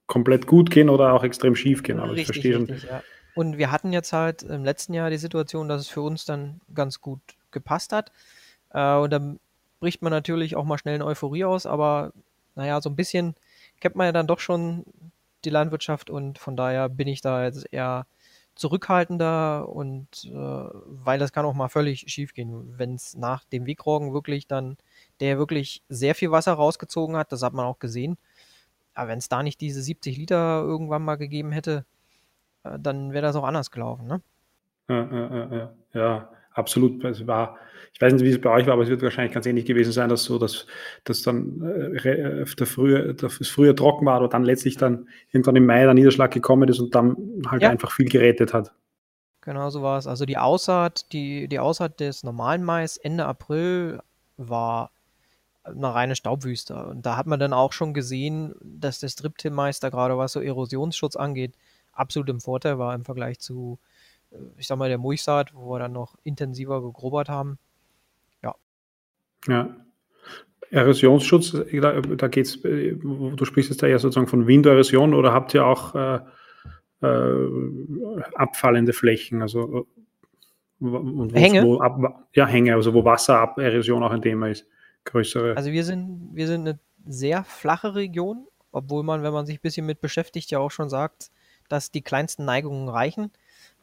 komplett 0.08 0.48
gut 0.48 0.72
gehen 0.72 0.90
oder 0.90 1.14
auch 1.14 1.24
extrem 1.24 1.56
schief 1.56 1.84
gehen. 1.84 2.00
Aber 2.00 2.14
richtig, 2.14 2.22
ich 2.22 2.26
verstehe 2.26 2.60
richtig, 2.60 2.84
ja. 2.90 3.04
Und 3.36 3.58
wir 3.58 3.72
hatten 3.72 3.94
jetzt 3.94 4.14
halt 4.14 4.44
im 4.44 4.66
letzten 4.66 4.94
Jahr 4.94 5.10
die 5.10 5.18
Situation, 5.18 5.70
dass 5.70 5.82
es 5.82 5.88
für 5.88 6.02
uns 6.02 6.26
dann 6.26 6.62
ganz 6.74 7.02
gut 7.02 7.22
gepasst 7.52 7.94
hat. 7.94 8.12
und 8.70 9.10
dann 9.12 9.40
bricht 9.82 10.02
man 10.02 10.12
natürlich 10.12 10.56
auch 10.56 10.64
mal 10.64 10.78
schnell 10.78 10.96
in 10.96 11.02
Euphorie 11.02 11.44
aus, 11.44 11.66
aber 11.66 12.14
naja, 12.56 12.82
so 12.82 12.90
ein 12.90 12.96
bisschen 12.96 13.36
kennt 13.82 13.96
man 13.96 14.06
ja 14.06 14.12
dann 14.12 14.28
doch 14.28 14.40
schon 14.40 14.86
die 15.44 15.50
Landwirtschaft 15.50 16.10
und 16.10 16.38
von 16.38 16.56
daher 16.56 16.88
bin 16.88 17.08
ich 17.08 17.22
da 17.22 17.44
jetzt 17.44 17.66
eher 17.74 18.06
zurückhaltender 18.56 19.68
und 19.70 20.26
äh, 20.26 20.32
weil 20.32 21.20
das 21.20 21.34
kann 21.34 21.46
auch 21.46 21.54
mal 21.54 21.70
völlig 21.70 22.06
schief 22.08 22.34
gehen, 22.34 22.78
wenn 22.78 22.96
es 22.96 23.16
nach 23.16 23.44
dem 23.46 23.66
Wegroggen 23.66 24.14
wirklich 24.14 24.46
dann, 24.48 24.78
der 25.20 25.40
wirklich 25.40 25.82
sehr 25.90 26.16
viel 26.16 26.32
Wasser 26.32 26.54
rausgezogen 26.54 27.16
hat, 27.16 27.32
das 27.32 27.42
hat 27.42 27.54
man 27.54 27.66
auch 27.66 27.80
gesehen, 27.80 28.18
aber 28.94 29.10
wenn 29.10 29.20
es 29.20 29.30
da 29.30 29.42
nicht 29.42 29.62
diese 29.62 29.82
70 29.82 30.18
Liter 30.18 30.62
irgendwann 30.62 31.04
mal 31.04 31.16
gegeben 31.16 31.52
hätte, 31.52 31.78
äh, 31.80 32.01
dann 32.64 33.14
wäre 33.14 33.22
das 33.22 33.36
auch 33.36 33.44
anders 33.44 33.72
gelaufen, 33.72 34.08
ne? 34.08 34.22
Ja, 34.90 35.08
ja, 35.12 35.56
ja, 35.56 35.74
ja 35.94 36.30
absolut. 36.54 37.04
Es 37.04 37.26
war, 37.28 37.58
ich 37.94 38.02
weiß 38.02 38.14
nicht, 38.14 38.24
wie 38.24 38.30
es 38.30 38.42
bei 38.42 38.50
euch 38.50 38.66
war, 38.66 38.74
aber 38.74 38.84
es 38.84 38.90
wird 38.90 39.02
wahrscheinlich 39.02 39.34
ganz 39.34 39.46
ähnlich 39.46 39.66
gewesen 39.66 39.92
sein, 39.92 40.10
dass 40.10 40.24
so, 40.24 40.38
dass, 40.38 40.68
dass 41.04 41.22
dann 41.24 41.62
äh, 41.62 42.46
der 42.46 42.68
früher, 42.68 43.14
das 43.14 43.48
früher 43.48 43.76
trocken 43.76 44.06
war, 44.06 44.16
aber 44.16 44.28
dann 44.28 44.44
letztlich 44.44 44.78
dann 44.78 45.08
irgendwann 45.32 45.56
im 45.56 45.66
Mai 45.66 45.84
der 45.84 45.94
Niederschlag 45.94 46.32
gekommen 46.32 46.70
ist 46.70 46.80
und 46.80 46.94
dann 46.96 47.16
halt 47.48 47.62
ja. 47.62 47.70
einfach 47.70 47.92
viel 47.92 48.08
gerettet 48.08 48.54
hat. 48.54 48.74
Genau 49.42 49.70
so 49.70 49.82
war 49.82 49.98
es. 49.98 50.06
Also 50.06 50.26
die 50.26 50.38
Aussaat, 50.38 51.12
die, 51.14 51.48
die 51.48 51.60
Aussaat 51.60 52.00
des 52.00 52.24
normalen 52.24 52.64
Mais 52.64 52.98
Ende 52.98 53.26
April 53.26 54.00
war 54.38 54.92
eine 55.64 55.94
reine 55.94 56.16
Staubwüste. 56.16 56.76
Und 56.86 57.06
da 57.06 57.18
hat 57.18 57.28
man 57.28 57.40
dann 57.40 57.54
auch 57.54 57.74
schon 57.74 57.94
gesehen, 57.94 58.56
dass 58.62 59.00
der 59.00 59.10
Striptil-Meister, 59.10 59.90
gerade 59.90 60.18
was 60.18 60.34
so 60.34 60.42
Erosionsschutz 60.42 61.16
angeht, 61.16 61.56
absolut 61.92 62.30
im 62.30 62.40
Vorteil 62.40 62.80
war 62.80 62.96
im 62.96 63.06
Vergleich 63.06 63.40
zu 63.40 63.80
ich 64.58 64.68
sag 64.68 64.78
mal, 64.78 64.90
der 64.90 64.98
Mulchsaat, 64.98 65.54
wo 65.54 65.74
wir 65.74 65.80
dann 65.80 65.92
noch 65.92 66.16
intensiver 66.24 66.82
gegrobert 66.82 67.30
haben. 67.30 67.58
Ja. 68.44 68.56
Ja. 69.48 69.76
Erosionsschutz, 70.70 71.52
da, 71.52 72.00
da 72.00 72.28
geht 72.30 72.46
es, 72.46 72.62
du 72.62 73.44
sprichst 73.46 73.72
jetzt 73.72 73.84
da 73.84 73.88
ja 73.88 74.00
sozusagen 74.00 74.28
von 74.28 74.48
Winderosion 74.48 75.14
oder 75.14 75.34
habt 75.34 75.54
ihr 75.54 75.66
auch 75.66 75.96
äh, 75.96 76.20
äh, 77.02 78.22
abfallende 78.36 78.94
Flächen, 78.94 79.42
also 79.42 79.86
äh, 80.80 80.86
und 80.86 81.36
Hänge? 81.36 81.64
Wo, 81.64 81.82
ab, 81.82 82.26
ja, 82.34 82.48
Hänge, 82.48 82.74
also 82.74 82.94
wo 82.94 83.04
Wassererosion 83.04 84.02
auch 84.02 84.12
ein 84.12 84.22
Thema 84.22 84.48
ist, 84.48 84.66
größere. 85.04 85.58
Also 85.58 85.72
wir 85.72 85.84
sind, 85.84 86.30
wir 86.34 86.48
sind 86.48 86.62
eine 86.62 86.80
sehr 87.06 87.44
flache 87.44 87.94
Region, 87.94 88.48
obwohl 88.72 89.04
man, 89.04 89.24
wenn 89.24 89.34
man 89.34 89.46
sich 89.46 89.58
ein 89.58 89.62
bisschen 89.62 89.86
mit 89.86 90.00
beschäftigt, 90.00 90.52
ja 90.52 90.60
auch 90.60 90.72
schon 90.72 90.90
sagt, 90.90 91.32
dass 91.72 91.92
die 91.92 92.02
kleinsten 92.02 92.46
Neigungen 92.46 92.90
reichen. 92.90 93.32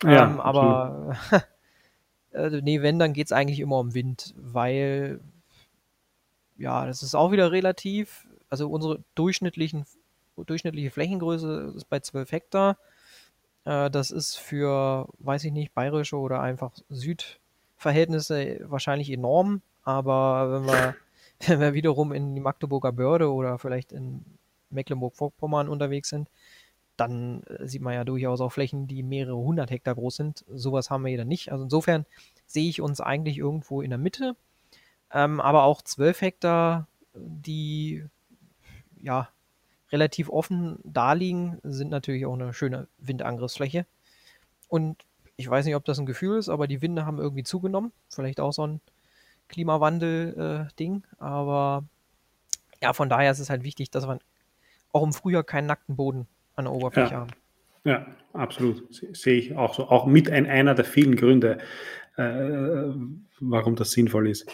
Ja, 0.02 0.24
ähm, 0.24 0.40
aber 0.40 1.16
äh, 2.32 2.60
nee, 2.62 2.82
wenn, 2.82 2.98
dann 2.98 3.12
geht 3.12 3.26
es 3.26 3.32
eigentlich 3.32 3.60
immer 3.60 3.78
um 3.78 3.94
Wind, 3.94 4.34
weil 4.36 5.20
ja, 6.58 6.86
das 6.86 7.02
ist 7.02 7.14
auch 7.14 7.32
wieder 7.32 7.52
relativ. 7.52 8.26
Also 8.50 8.68
unsere 8.68 9.02
durchschnittlichen, 9.14 9.86
durchschnittliche 10.36 10.90
Flächengröße 10.90 11.72
ist 11.76 11.88
bei 11.88 12.00
12 12.00 12.32
Hektar. 12.32 12.78
Äh, 13.64 13.90
das 13.90 14.10
ist 14.10 14.36
für, 14.36 15.08
weiß 15.18 15.44
ich 15.44 15.52
nicht, 15.52 15.74
bayerische 15.74 16.16
oder 16.16 16.40
einfach 16.40 16.72
Südverhältnisse 16.88 18.60
wahrscheinlich 18.64 19.10
enorm. 19.10 19.62
Aber 19.84 20.52
wenn 20.52 20.66
wir, 20.66 20.94
wenn 21.46 21.60
wir 21.60 21.74
wiederum 21.74 22.12
in 22.12 22.34
die 22.34 22.40
Magdeburger 22.40 22.92
Börde 22.92 23.32
oder 23.32 23.58
vielleicht 23.58 23.92
in 23.92 24.24
Mecklenburg-Vorpommern 24.70 25.68
unterwegs 25.68 26.08
sind, 26.10 26.28
dann 26.98 27.42
äh, 27.44 27.66
sieht 27.66 27.80
man 27.80 27.94
ja 27.94 28.04
durchaus 28.04 28.40
auch 28.40 28.50
Flächen, 28.50 28.86
die 28.86 29.02
mehrere 29.02 29.36
hundert 29.36 29.70
Hektar 29.70 29.94
groß 29.94 30.16
sind. 30.16 30.44
Sowas 30.48 30.90
haben 30.90 31.04
wir 31.04 31.08
hier 31.08 31.18
dann 31.18 31.28
nicht. 31.28 31.50
Also 31.52 31.64
insofern 31.64 32.04
sehe 32.46 32.68
ich 32.68 32.80
uns 32.82 33.00
eigentlich 33.00 33.38
irgendwo 33.38 33.80
in 33.80 33.90
der 33.90 33.98
Mitte. 33.98 34.36
Ähm, 35.12 35.40
aber 35.40 35.62
auch 35.62 35.80
zwölf 35.80 36.20
Hektar, 36.20 36.86
die 37.14 38.04
ja 39.00 39.28
relativ 39.90 40.28
offen 40.28 40.78
daliegen, 40.82 41.58
sind 41.62 41.90
natürlich 41.90 42.26
auch 42.26 42.34
eine 42.34 42.52
schöne 42.52 42.88
Windangriffsfläche. 42.98 43.86
Und 44.68 45.04
ich 45.36 45.48
weiß 45.48 45.64
nicht, 45.64 45.76
ob 45.76 45.84
das 45.84 45.98
ein 45.98 46.06
Gefühl 46.06 46.36
ist, 46.36 46.48
aber 46.48 46.66
die 46.66 46.82
Winde 46.82 47.06
haben 47.06 47.18
irgendwie 47.18 47.44
zugenommen. 47.44 47.92
Vielleicht 48.08 48.40
auch 48.40 48.52
so 48.52 48.66
ein 48.66 48.80
Klimawandel-Ding. 49.48 51.04
Äh, 51.04 51.22
aber 51.22 51.84
ja, 52.82 52.92
von 52.92 53.08
daher 53.08 53.30
ist 53.30 53.38
es 53.38 53.50
halt 53.50 53.62
wichtig, 53.62 53.90
dass 53.90 54.04
man 54.04 54.18
auch 54.92 55.04
im 55.04 55.12
Frühjahr 55.12 55.44
keinen 55.44 55.66
nackten 55.66 55.96
Boden 55.96 56.26
an 56.58 56.64
der 56.64 56.74
Oberfläche 56.74 57.12
ja. 57.12 57.20
haben. 57.20 57.30
Ja, 57.84 58.06
absolut. 58.32 58.84
Sehe 58.90 59.38
ich 59.38 59.56
auch 59.56 59.74
so. 59.74 59.84
Auch 59.88 60.06
mit 60.06 60.30
ein, 60.30 60.46
einer 60.46 60.74
der 60.74 60.84
vielen 60.84 61.16
Gründe, 61.16 61.58
äh, 62.16 62.92
warum 63.40 63.76
das 63.76 63.92
sinnvoll 63.92 64.28
ist. 64.28 64.50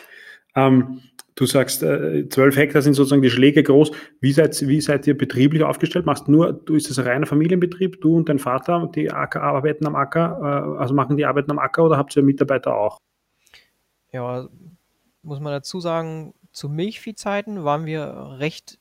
Ähm, 0.55 1.01
du 1.35 1.47
sagst, 1.47 1.83
äh, 1.83 2.29
12 2.29 2.57
Hektar 2.57 2.83
sind 2.83 2.95
sozusagen 2.95 3.23
die 3.23 3.31
Schläge 3.31 3.63
groß. 3.63 3.91
Wie 4.21 4.33
seid, 4.33 4.61
wie 4.69 4.81
seid 4.81 5.07
ihr 5.07 5.17
betrieblich 5.17 5.65
aufgestellt? 5.65 6.07
Machst 6.07 6.29
nur, 6.29 6.53
du 6.53 6.75
ist 6.75 6.91
das 6.91 6.99
ein 6.99 7.07
reiner 7.07 7.27
Familienbetrieb, 7.27 8.01
du 8.01 8.17
und 8.17 8.29
dein 8.29 8.39
Vater, 8.39 8.91
die 8.95 9.11
Acker, 9.11 9.43
arbeiten 9.43 9.87
am 9.87 9.97
Acker, 9.97 10.39
äh, 10.41 10.81
also 10.81 10.95
machen 10.95 11.17
die 11.17 11.27
Arbeiten 11.27 11.51
am 11.51 11.59
Acker 11.59 11.85
oder 11.85 11.97
habt 11.97 12.15
ihr 12.15 12.23
Mitarbeiter 12.23 12.77
auch? 12.77 12.99
Ja, 14.13 14.49
muss 15.23 15.41
man 15.41 15.53
dazu 15.53 15.81
sagen, 15.81 16.35
zu 16.53 16.69
Milchviehzeiten 16.69 17.65
waren 17.65 17.87
wir 17.87 18.37
recht 18.39 18.79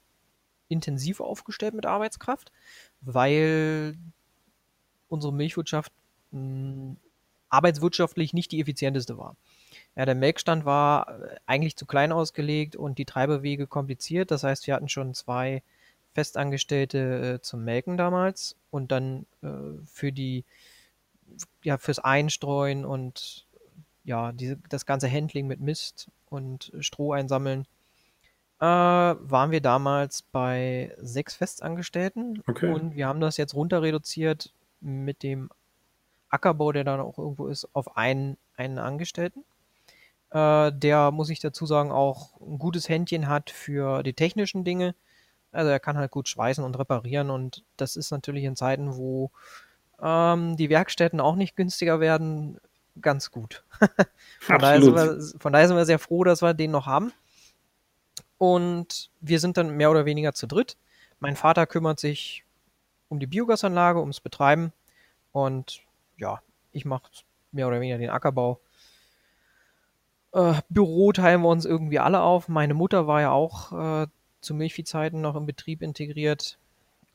intensiv 0.67 1.21
aufgestellt 1.21 1.73
mit 1.73 1.85
Arbeitskraft, 1.85 2.51
weil 3.05 3.97
unsere 5.09 5.33
Milchwirtschaft 5.33 5.91
mh, 6.31 6.39
hm, 6.39 6.97
arbeitswirtschaftlich 7.49 8.33
nicht 8.33 8.51
die 8.51 8.61
effizienteste 8.61 9.17
war. 9.17 9.35
Ja, 9.95 10.05
der 10.05 10.15
Melkstand 10.15 10.65
war 10.65 11.07
äh, 11.07 11.35
eigentlich 11.45 11.75
zu 11.75 11.85
klein 11.85 12.11
ausgelegt 12.11 12.75
und 12.75 12.97
die 12.97 13.05
Treibewege 13.05 13.67
kompliziert. 13.67 14.31
Das 14.31 14.43
heißt, 14.43 14.65
wir 14.65 14.73
hatten 14.73 14.89
schon 14.89 15.13
zwei 15.13 15.61
Festangestellte 16.13 17.35
äh, 17.35 17.41
zum 17.41 17.63
Melken 17.63 17.97
damals 17.97 18.55
und 18.71 18.91
dann 18.91 19.25
äh, 19.43 19.47
für 19.85 20.11
die, 20.11 20.45
ja, 21.63 21.77
fürs 21.77 21.99
Einstreuen 21.99 22.85
und 22.85 23.45
ja, 24.03 24.31
diese, 24.31 24.57
das 24.69 24.85
ganze 24.85 25.09
Handling 25.09 25.47
mit 25.47 25.59
Mist 25.59 26.09
und 26.29 26.71
Stroh 26.79 27.13
einsammeln 27.13 27.67
äh, 28.63 28.65
waren 28.65 29.51
wir 29.51 29.59
damals 29.59 30.21
bei 30.21 30.95
sechs 30.97 31.35
Festangestellten 31.35 32.41
okay. 32.47 32.71
und 32.71 32.95
wir 32.95 33.07
haben 33.07 33.19
das 33.19 33.35
jetzt 33.35 33.55
runter 33.55 33.81
reduziert 33.81 34.53
mit 34.79 35.21
dem 35.21 35.49
Ackerbau, 36.29 36.71
der 36.71 36.85
dann 36.85 37.01
auch 37.01 37.17
irgendwo 37.17 37.47
ist, 37.47 37.67
auf 37.73 37.97
einen, 37.97 38.37
einen 38.55 38.79
Angestellten. 38.79 39.43
Äh, 40.29 40.71
der, 40.71 41.11
muss 41.11 41.29
ich 41.29 41.41
dazu 41.41 41.65
sagen, 41.65 41.91
auch 41.91 42.39
ein 42.39 42.57
gutes 42.57 42.87
Händchen 42.87 43.27
hat 43.27 43.49
für 43.49 44.01
die 44.01 44.13
technischen 44.13 44.63
Dinge. 44.63 44.95
Also 45.51 45.69
er 45.69 45.81
kann 45.81 45.97
halt 45.97 46.11
gut 46.11 46.29
schweißen 46.29 46.63
und 46.63 46.79
reparieren 46.79 47.31
und 47.31 47.65
das 47.75 47.97
ist 47.97 48.11
natürlich 48.11 48.45
in 48.45 48.55
Zeiten, 48.55 48.95
wo 48.95 49.31
ähm, 50.01 50.55
die 50.55 50.69
Werkstätten 50.69 51.19
auch 51.19 51.35
nicht 51.35 51.57
günstiger 51.57 51.99
werden, 51.99 52.61
ganz 53.01 53.29
gut. 53.29 53.65
von, 54.39 54.59
daher 54.59 54.81
wir, 54.81 55.21
von, 55.37 55.51
daher 55.51 55.67
sind 55.67 55.75
wir, 55.75 55.85
sehr 55.85 55.99
froh, 55.99 56.23
dass 56.23 56.41
wir 56.41 56.53
den 56.53 56.71
noch 56.71 56.85
haben. 56.85 57.11
Und 58.37 59.09
wir 59.21 59.39
sind 59.39 59.57
dann 59.57 59.77
mehr 59.77 59.91
oder 59.91 60.05
weniger 60.05 60.33
zu 60.33 60.47
dritt. 60.47 60.77
Mein 61.19 61.35
Vater 61.35 61.65
kümmert 61.65 61.99
sich 61.99 62.43
um 63.09 63.19
die 63.19 63.27
Biogasanlage, 63.27 63.99
ums 63.99 64.19
Betreiben. 64.19 64.73
Und 65.31 65.81
ja, 66.17 66.41
ich 66.71 66.85
mache 66.85 67.09
mehr 67.51 67.67
oder 67.67 67.79
weniger 67.79 67.97
den 67.97 68.09
Ackerbau. 68.09 68.59
Äh, 70.33 70.55
Büro 70.69 71.11
teilen 71.11 71.41
wir 71.41 71.49
uns 71.49 71.65
irgendwie 71.65 71.99
alle 71.99 72.21
auf. 72.21 72.49
Meine 72.49 72.73
Mutter 72.73 73.07
war 73.07 73.21
ja 73.21 73.31
auch 73.31 73.71
äh, 74.03 74.07
zu 74.41 74.53
Milchviehzeiten 74.53 75.21
noch 75.21 75.35
im 75.35 75.45
Betrieb 75.45 75.81
integriert. 75.81 76.57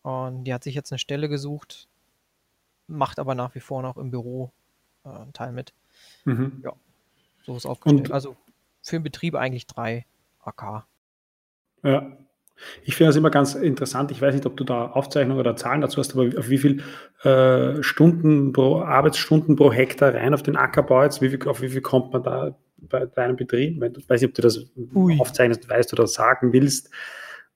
Und 0.02 0.44
die 0.44 0.54
hat 0.54 0.64
sich 0.64 0.74
jetzt 0.74 0.92
eine 0.92 0.98
Stelle 0.98 1.28
gesucht, 1.28 1.88
macht 2.86 3.18
aber 3.18 3.34
nach 3.34 3.54
wie 3.54 3.60
vor 3.60 3.82
noch 3.82 3.96
im 3.96 4.10
Büro 4.10 4.52
äh, 5.04 5.08
einen 5.10 5.32
Teil 5.32 5.52
mit. 5.52 5.74
Mhm. 6.24 6.60
Ja, 6.64 6.72
so 7.44 7.56
ist 7.56 7.66
aufgestellt. 7.66 8.08
Und 8.08 8.14
also 8.14 8.36
für 8.82 8.96
den 8.96 9.02
Betrieb 9.02 9.34
eigentlich 9.34 9.66
drei 9.66 10.06
AK. 10.40 10.86
Ja. 11.82 12.18
Ich 12.82 12.96
finde 12.96 13.10
das 13.10 13.16
immer 13.16 13.30
ganz 13.30 13.54
interessant. 13.54 14.10
Ich 14.10 14.20
weiß 14.20 14.34
nicht, 14.34 14.46
ob 14.46 14.56
du 14.56 14.64
da 14.64 14.86
Aufzeichnungen 14.86 15.38
oder 15.38 15.56
Zahlen 15.56 15.80
dazu 15.80 15.98
hast, 15.98 16.14
aber 16.14 16.24
auf 16.38 16.48
wie 16.48 16.58
viel 16.58 16.82
äh, 17.22 17.82
Stunden 17.82 18.52
pro 18.52 18.80
Arbeitsstunden 18.80 19.54
pro 19.54 19.72
Hektar 19.72 20.14
rein 20.14 20.34
auf 20.34 20.42
den 20.42 20.56
Ackerbau 20.56 21.04
jetzt, 21.04 21.22
wie 21.22 21.28
viel, 21.30 21.46
auf 21.48 21.60
wie 21.62 21.68
viel 21.68 21.82
kommt 21.82 22.12
man 22.12 22.22
da 22.22 22.56
bei 22.78 23.06
deinem 23.06 23.36
Betrieb? 23.36 23.82
Ich 23.82 24.08
weiß 24.08 24.20
nicht, 24.20 24.30
ob 24.30 24.34
du 24.34 24.42
das 24.42 24.66
Ui. 24.94 25.20
aufzeichnest, 25.20 25.68
weißt 25.68 25.92
oder 25.92 26.06
sagen 26.06 26.52
willst, 26.52 26.90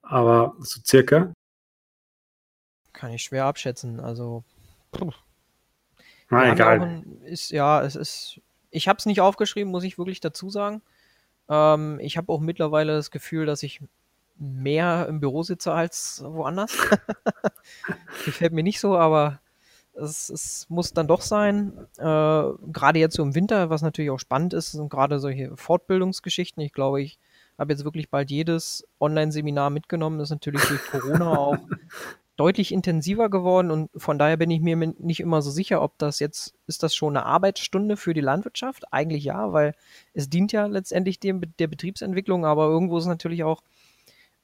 aber 0.02 0.54
so 0.60 0.80
circa. 0.84 1.32
Kann 2.92 3.12
ich 3.12 3.22
schwer 3.22 3.46
abschätzen. 3.46 3.98
Also. 3.98 4.44
Na, 6.28 6.52
egal. 6.52 7.02
Ist, 7.24 7.50
ja, 7.50 7.82
es 7.82 7.96
ist. 7.96 8.40
Ich 8.70 8.88
habe 8.88 8.98
es 8.98 9.06
nicht 9.06 9.20
aufgeschrieben, 9.20 9.70
muss 9.70 9.84
ich 9.84 9.98
wirklich 9.98 10.20
dazu 10.20 10.48
sagen. 10.48 10.80
Ähm, 11.48 11.98
ich 12.00 12.16
habe 12.16 12.32
auch 12.32 12.40
mittlerweile 12.40 12.92
das 12.92 13.10
Gefühl, 13.10 13.44
dass 13.44 13.62
ich 13.62 13.80
mehr 14.36 15.06
im 15.08 15.20
Büro 15.20 15.42
sitze 15.42 15.72
als 15.72 16.22
woanders. 16.24 16.76
Gefällt 18.24 18.52
mir 18.52 18.62
nicht 18.62 18.80
so, 18.80 18.96
aber 18.96 19.40
es, 19.94 20.28
es 20.30 20.66
muss 20.68 20.92
dann 20.92 21.06
doch 21.06 21.20
sein. 21.20 21.72
Äh, 21.98 22.02
gerade 22.02 22.98
jetzt 22.98 23.16
so 23.16 23.22
im 23.22 23.34
Winter, 23.34 23.70
was 23.70 23.82
natürlich 23.82 24.10
auch 24.10 24.18
spannend 24.18 24.54
ist, 24.54 24.72
sind 24.72 24.90
gerade 24.90 25.18
solche 25.18 25.56
Fortbildungsgeschichten. 25.56 26.62
Ich 26.62 26.72
glaube, 26.72 27.02
ich 27.02 27.18
habe 27.58 27.72
jetzt 27.72 27.84
wirklich 27.84 28.10
bald 28.10 28.30
jedes 28.30 28.86
Online-Seminar 29.00 29.70
mitgenommen. 29.70 30.18
Das 30.18 30.28
ist 30.28 30.32
natürlich 30.32 30.62
durch 30.62 30.84
Corona 30.86 31.30
auch 31.38 31.58
deutlich 32.36 32.72
intensiver 32.72 33.28
geworden 33.28 33.70
und 33.70 33.90
von 33.94 34.18
daher 34.18 34.38
bin 34.38 34.50
ich 34.50 34.60
mir 34.60 34.74
nicht 34.76 35.20
immer 35.20 35.42
so 35.42 35.50
sicher, 35.50 35.82
ob 35.82 35.98
das 35.98 36.18
jetzt, 36.18 36.54
ist 36.66 36.82
das 36.82 36.94
schon 36.94 37.16
eine 37.16 37.26
Arbeitsstunde 37.26 37.96
für 37.96 38.14
die 38.14 38.22
Landwirtschaft? 38.22 38.92
Eigentlich 38.92 39.24
ja, 39.24 39.52
weil 39.52 39.74
es 40.14 40.30
dient 40.30 40.50
ja 40.50 40.66
letztendlich 40.66 41.20
dem, 41.20 41.42
der 41.58 41.66
Betriebsentwicklung, 41.66 42.46
aber 42.46 42.64
irgendwo 42.64 42.96
ist 42.98 43.06
natürlich 43.06 43.44
auch 43.44 43.62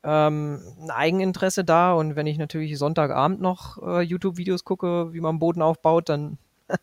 ähm, 0.04 0.60
ein 0.80 0.90
Eigeninteresse 0.90 1.64
da 1.64 1.92
und 1.92 2.16
wenn 2.16 2.26
ich 2.26 2.38
natürlich 2.38 2.78
Sonntagabend 2.78 3.40
noch 3.40 3.82
äh, 3.82 4.00
YouTube-Videos 4.02 4.64
gucke, 4.64 5.12
wie 5.12 5.20
man 5.20 5.38
Boden 5.38 5.62
aufbaut, 5.62 6.08
dann, 6.08 6.38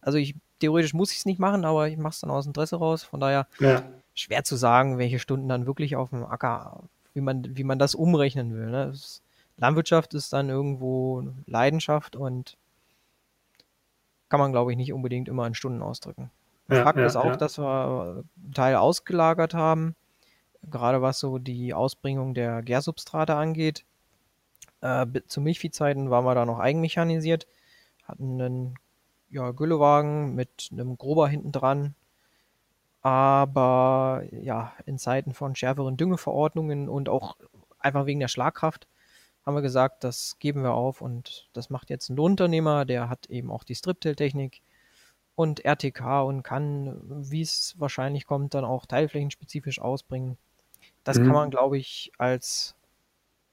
also 0.00 0.18
ich, 0.18 0.34
theoretisch 0.60 0.94
muss 0.94 1.10
ich 1.12 1.18
es 1.18 1.26
nicht 1.26 1.40
machen, 1.40 1.64
aber 1.64 1.88
ich 1.88 1.96
mache 1.96 2.12
es 2.12 2.20
dann 2.20 2.30
aus 2.30 2.46
Interesse 2.46 2.76
raus, 2.76 3.02
von 3.02 3.20
daher 3.20 3.46
ja. 3.58 3.82
schwer 4.14 4.44
zu 4.44 4.56
sagen, 4.56 4.98
welche 4.98 5.18
Stunden 5.18 5.48
dann 5.48 5.66
wirklich 5.66 5.96
auf 5.96 6.10
dem 6.10 6.24
Acker, 6.24 6.84
wie 7.14 7.20
man, 7.20 7.56
wie 7.56 7.64
man 7.64 7.78
das 7.78 7.94
umrechnen 7.94 8.54
will. 8.54 8.70
Ne? 8.70 8.88
Das, 8.88 9.22
Landwirtschaft 9.56 10.14
ist 10.14 10.32
dann 10.32 10.48
irgendwo 10.48 11.22
Leidenschaft 11.46 12.16
und 12.16 12.56
kann 14.28 14.40
man, 14.40 14.50
glaube 14.50 14.72
ich, 14.72 14.76
nicht 14.76 14.92
unbedingt 14.92 15.28
immer 15.28 15.46
in 15.46 15.54
Stunden 15.54 15.82
ausdrücken. 15.82 16.30
Ja, 16.68 16.84
Fakt 16.84 16.98
ja, 16.98 17.06
ist 17.06 17.16
auch, 17.16 17.26
ja. 17.26 17.36
dass 17.36 17.58
wir 17.58 18.24
einen 18.42 18.54
Teil 18.54 18.76
ausgelagert 18.76 19.54
haben, 19.54 19.94
gerade 20.70 21.02
was 21.02 21.18
so 21.18 21.38
die 21.38 21.74
Ausbringung 21.74 22.34
der 22.34 22.62
Gärsubstrate 22.62 23.34
angeht. 23.34 23.84
Äh, 24.80 25.06
zu 25.26 25.40
Milchviehzeiten 25.40 26.10
waren 26.10 26.24
wir 26.24 26.34
da 26.34 26.44
noch 26.44 26.58
eigenmechanisiert, 26.58 27.46
hatten 28.04 28.40
einen 28.40 28.74
ja, 29.30 29.50
Güllewagen 29.52 30.34
mit 30.34 30.68
einem 30.72 30.96
Grober 30.98 31.28
hinten 31.28 31.52
dran. 31.52 31.94
Aber 33.00 34.22
ja, 34.30 34.72
in 34.86 34.98
Zeiten 34.98 35.34
von 35.34 35.56
schärferen 35.56 35.96
Düngeverordnungen 35.96 36.88
und 36.88 37.08
auch 37.08 37.36
einfach 37.78 38.06
wegen 38.06 38.20
der 38.20 38.28
Schlagkraft 38.28 38.86
haben 39.44 39.56
wir 39.56 39.62
gesagt, 39.62 40.04
das 40.04 40.38
geben 40.38 40.62
wir 40.62 40.74
auf 40.74 41.00
und 41.00 41.48
das 41.52 41.68
macht 41.68 41.90
jetzt 41.90 42.08
ein 42.08 42.16
Lohnunternehmer, 42.16 42.84
der 42.84 43.08
hat 43.08 43.26
eben 43.26 43.50
auch 43.50 43.64
die 43.64 43.74
Striptail-Technik 43.74 44.62
und 45.34 45.64
RTK 45.64 46.22
und 46.22 46.42
kann, 46.42 47.00
wie 47.30 47.42
es 47.42 47.74
wahrscheinlich 47.78 48.26
kommt, 48.26 48.54
dann 48.54 48.64
auch 48.64 48.86
teilflächenspezifisch 48.86 49.80
ausbringen. 49.80 50.38
Das 51.04 51.18
mhm. 51.18 51.24
kann 51.24 51.32
man, 51.32 51.50
glaube 51.50 51.78
ich, 51.78 52.12
als, 52.18 52.74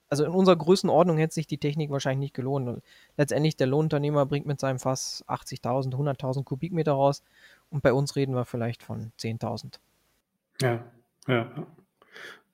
also 0.10 0.24
in 0.26 0.32
unserer 0.32 0.56
Größenordnung 0.56 1.18
hätte 1.18 1.34
sich 1.34 1.48
die 1.48 1.58
Technik 1.58 1.90
wahrscheinlich 1.92 2.28
nicht 2.28 2.36
gelohnt. 2.36 2.82
Letztendlich, 3.18 3.58
der 3.58 3.68
Lohnunternehmer 3.68 4.26
bringt 4.26 4.46
mit 4.46 4.60
seinem 4.60 4.80
Fass 4.80 5.24
80.000, 5.28 5.96
100.000 5.96 6.44
Kubikmeter 6.44 6.94
raus 6.94 7.24
und 7.70 7.84
bei 7.84 7.94
uns 7.94 8.16
reden 8.16 8.36
wir 8.36 8.46
vielleicht 8.46 8.84
von 8.84 9.12
10.000. 9.20 9.80
Ja, 10.62 10.84
ja. 11.28 11.48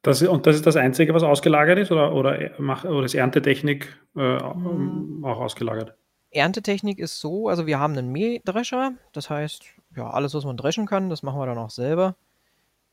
Das, 0.01 0.21
und 0.21 0.45
das 0.45 0.55
ist 0.55 0.67
das 0.67 0.75
Einzige, 0.75 1.15
was 1.15 1.23
ausgelagert 1.23 1.79
ist 1.79 1.91
oder, 1.91 2.13
oder, 2.13 2.37
oder 2.59 3.05
ist 3.05 3.15
Erntetechnik 3.15 3.99
äh, 4.15 4.39
hm. 4.39 5.25
auch 5.25 5.39
ausgelagert? 5.39 5.95
Erntetechnik 6.29 6.99
ist 6.99 7.19
so, 7.19 7.47
also 7.47 7.65
wir 7.65 7.79
haben 7.79 7.97
einen 7.97 8.11
Mähdrescher, 8.11 8.93
das 9.13 9.31
heißt, 9.31 9.63
ja, 9.95 10.09
alles, 10.09 10.35
was 10.35 10.45
man 10.45 10.57
dreschen 10.57 10.85
kann, 10.85 11.09
das 11.09 11.23
machen 11.23 11.39
wir 11.39 11.45
dann 11.47 11.57
auch 11.57 11.71
selber. 11.71 12.15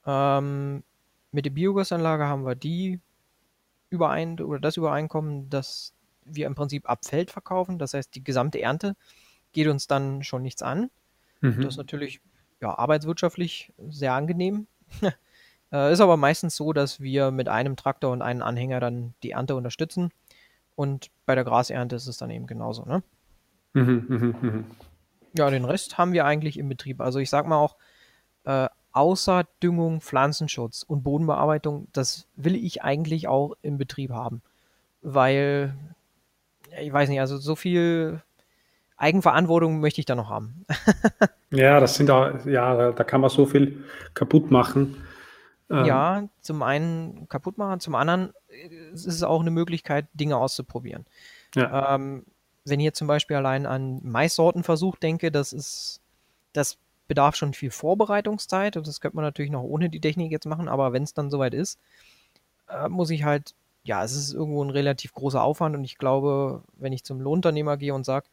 Ähm, 0.06 0.84
mit 1.32 1.46
der 1.46 1.50
Biogasanlage 1.50 2.26
haben 2.26 2.44
wir 2.44 2.54
die 2.54 3.00
Überein 3.90 4.38
oder 4.40 4.60
das 4.60 4.76
Übereinkommen, 4.76 5.50
dass 5.50 5.94
wir 6.24 6.46
im 6.46 6.54
Prinzip 6.54 6.88
ab 6.88 7.04
Feld 7.04 7.30
verkaufen. 7.30 7.78
Das 7.78 7.94
heißt, 7.94 8.14
die 8.14 8.24
gesamte 8.24 8.60
Ernte 8.60 8.94
geht 9.52 9.66
uns 9.66 9.86
dann 9.86 10.22
schon 10.22 10.42
nichts 10.42 10.62
an. 10.62 10.90
Mhm. 11.40 11.62
Das 11.62 11.74
ist 11.74 11.76
natürlich 11.78 12.20
ja, 12.60 12.78
arbeitswirtschaftlich 12.78 13.72
sehr 13.88 14.14
angenehm. 14.14 14.66
Äh, 15.74 15.90
ist 15.90 16.02
aber 16.02 16.18
meistens 16.18 16.54
so, 16.54 16.74
dass 16.74 17.00
wir 17.00 17.30
mit 17.30 17.48
einem 17.48 17.76
Traktor 17.76 18.12
und 18.12 18.20
einem 18.20 18.42
Anhänger 18.42 18.78
dann 18.78 19.14
die 19.22 19.30
Ernte 19.30 19.56
unterstützen. 19.56 20.10
Und 20.76 21.10
bei 21.24 21.34
der 21.34 21.44
Grasernte 21.44 21.96
ist 21.96 22.06
es 22.06 22.18
dann 22.18 22.28
eben 22.28 22.46
genauso, 22.46 22.84
ne? 22.84 23.02
Mhm, 23.72 24.04
mhm, 24.06 24.34
mhm. 24.42 24.64
Ja, 25.32 25.48
den 25.48 25.64
Rest 25.64 25.96
haben 25.96 26.12
wir 26.12 26.26
eigentlich 26.26 26.58
im 26.58 26.68
Betrieb. 26.68 27.00
Also 27.00 27.20
ich 27.20 27.30
sag 27.30 27.46
mal 27.46 27.56
auch, 27.56 27.76
äh, 28.44 28.68
außer 28.92 29.46
Düngung, 29.62 30.00
Pflanzenschutz 30.00 30.82
und 30.82 31.02
Bodenbearbeitung, 31.02 31.88
das 31.92 32.26
will 32.36 32.54
ich 32.54 32.82
eigentlich 32.82 33.28
auch 33.28 33.56
im 33.62 33.78
Betrieb 33.78 34.10
haben. 34.10 34.42
Weil, 35.02 35.74
ich 36.80 36.92
weiß 36.92 37.08
nicht, 37.08 37.20
also 37.20 37.38
so 37.38 37.56
viel 37.56 38.22
Eigenverantwortung 38.96 39.80
möchte 39.80 40.00
ich 40.00 40.06
da 40.06 40.14
noch 40.14 40.30
haben. 40.30 40.64
ja, 41.50 41.80
das 41.80 41.96
sind 41.96 42.08
da, 42.08 42.38
ja, 42.44 42.92
da 42.92 43.04
kann 43.04 43.20
man 43.20 43.30
so 43.30 43.46
viel 43.46 43.84
kaputt 44.14 44.50
machen. 44.50 44.96
Ähm, 45.70 45.86
ja, 45.86 46.28
zum 46.40 46.62
einen 46.62 47.28
kaputt 47.28 47.58
machen, 47.58 47.80
zum 47.80 47.94
anderen 47.94 48.32
äh, 48.48 48.92
ist 48.92 49.06
es 49.06 49.22
auch 49.22 49.40
eine 49.40 49.50
Möglichkeit, 49.50 50.06
Dinge 50.14 50.36
auszuprobieren. 50.36 51.06
Ja. 51.54 51.94
Ähm, 51.94 52.24
wenn 52.64 52.78
ich 52.78 52.84
jetzt 52.84 52.98
zum 52.98 53.08
Beispiel 53.08 53.36
allein 53.36 53.66
an 53.66 54.00
Maissortenversuch 54.04 54.96
denke, 54.96 55.32
das 55.32 55.52
ist, 55.52 56.00
das 56.52 56.78
bedarf 57.12 57.36
schon 57.36 57.52
viel 57.52 57.70
Vorbereitungszeit 57.70 58.78
und 58.78 58.86
das 58.86 59.02
könnte 59.02 59.16
man 59.16 59.24
natürlich 59.26 59.50
noch 59.50 59.64
ohne 59.64 59.90
die 59.90 60.00
Technik 60.00 60.32
jetzt 60.32 60.46
machen, 60.46 60.66
aber 60.66 60.94
wenn 60.94 61.02
es 61.02 61.12
dann 61.12 61.28
soweit 61.28 61.52
ist, 61.52 61.78
äh, 62.70 62.88
muss 62.88 63.10
ich 63.10 63.24
halt, 63.24 63.54
ja, 63.84 64.02
es 64.02 64.16
ist 64.16 64.32
irgendwo 64.32 64.64
ein 64.64 64.70
relativ 64.70 65.12
großer 65.12 65.42
Aufwand 65.42 65.76
und 65.76 65.84
ich 65.84 65.98
glaube, 65.98 66.62
wenn 66.72 66.94
ich 66.94 67.04
zum 67.04 67.20
Lohnunternehmer 67.20 67.76
gehe 67.76 67.92
und 67.92 68.04
sage, 68.04 68.24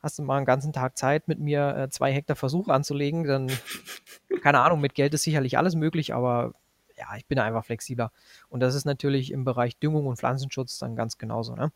hast 0.00 0.18
du 0.18 0.24
mal 0.24 0.38
einen 0.38 0.44
ganzen 0.44 0.72
Tag 0.72 0.98
Zeit, 0.98 1.28
mit 1.28 1.38
mir 1.38 1.76
äh, 1.76 1.88
zwei 1.88 2.12
Hektar 2.12 2.34
Versuch 2.34 2.66
anzulegen, 2.66 3.22
dann, 3.22 3.48
keine 4.42 4.58
Ahnung, 4.58 4.80
mit 4.80 4.96
Geld 4.96 5.14
ist 5.14 5.22
sicherlich 5.22 5.56
alles 5.56 5.76
möglich, 5.76 6.12
aber 6.12 6.52
ja, 6.96 7.06
ich 7.16 7.26
bin 7.26 7.38
einfach 7.38 7.64
flexibler. 7.64 8.10
Und 8.48 8.58
das 8.58 8.74
ist 8.74 8.86
natürlich 8.86 9.30
im 9.30 9.44
Bereich 9.44 9.78
Düngung 9.78 10.06
und 10.06 10.16
Pflanzenschutz 10.16 10.80
dann 10.80 10.96
ganz 10.96 11.16
genauso. 11.16 11.54
Ne? 11.54 11.70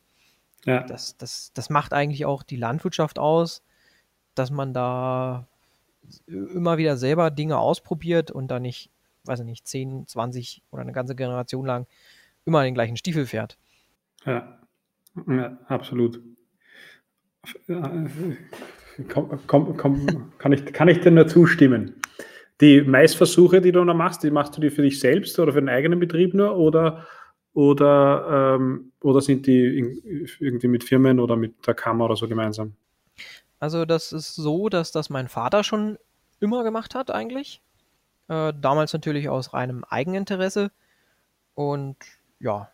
Ja. 0.65 0.83
Das, 0.83 1.17
das, 1.17 1.53
das 1.55 1.71
macht 1.71 1.93
eigentlich 1.93 2.27
auch 2.27 2.43
die 2.43 2.57
Landwirtschaft 2.57 3.21
aus, 3.21 3.63
dass 4.35 4.51
man 4.51 4.75
da 4.75 5.47
immer 6.27 6.79
wieder 6.79 6.97
selber 6.97 7.31
Dinge 7.31 7.59
ausprobiert 7.59 8.31
und 8.31 8.49
da 8.49 8.61
nicht, 8.61 8.91
weiß 9.25 9.41
ich 9.41 9.47
nicht, 9.47 9.67
10, 9.67 10.07
20 10.07 10.63
oder 10.71 10.83
eine 10.83 10.93
ganze 10.93 11.15
Generation 11.15 11.67
lang 11.67 11.87
immer 12.45 12.63
den 12.65 12.75
gleichen 12.75 12.97
Stiefel 12.97 13.27
fährt. 13.27 13.59
Ja, 14.25 14.61
ja 15.27 15.59
absolut. 15.67 16.21
Komm, 19.09 19.39
komm, 19.47 19.77
komm, 19.77 20.33
kann, 20.39 20.53
ich, 20.53 20.67
kann 20.67 20.89
ich 20.89 21.01
dir 21.01 21.11
nur 21.11 21.27
zustimmen. 21.27 21.95
Die 22.61 22.83
Maisversuche, 22.83 23.61
die 23.61 23.73
du 23.73 23.83
noch 23.85 23.95
machst, 23.95 24.23
die 24.23 24.31
machst 24.31 24.57
du 24.57 24.61
die 24.61 24.71
für 24.71 24.83
dich 24.83 25.01
selbst 25.01 25.39
oder 25.39 25.53
für 25.53 25.61
den 25.61 25.71
eigenen 25.71 25.99
Betrieb 25.99 26.35
nur 26.35 26.57
oder, 26.57 27.07
oder, 27.55 28.57
ähm, 28.59 28.93
oder 29.01 29.23
sind 29.23 29.47
die 29.47 29.79
in, 29.79 30.29
irgendwie 30.39 30.69
mit 30.69 30.85
Firmen 30.85 31.19
oder 31.19 31.37
mit 31.37 31.67
der 31.67 31.75
Kammer 31.75 32.05
oder 32.05 32.17
so 32.17 32.29
gemeinsam? 32.29 32.75
Also 33.61 33.85
das 33.85 34.13
ist 34.13 34.35
so, 34.35 34.69
dass 34.69 34.91
das 34.91 35.11
mein 35.11 35.29
Vater 35.29 35.63
schon 35.63 35.99
immer 36.41 36.65
gemacht 36.65 36.95
hat 36.95 37.11
eigentlich. 37.11 37.63
Äh, 38.29 38.55
damals 38.59 38.93
natürlich 38.93 39.29
aus 39.29 39.53
reinem 39.53 39.85
Eigeninteresse. 39.85 40.73
Und 41.55 41.97
ja, 42.41 42.71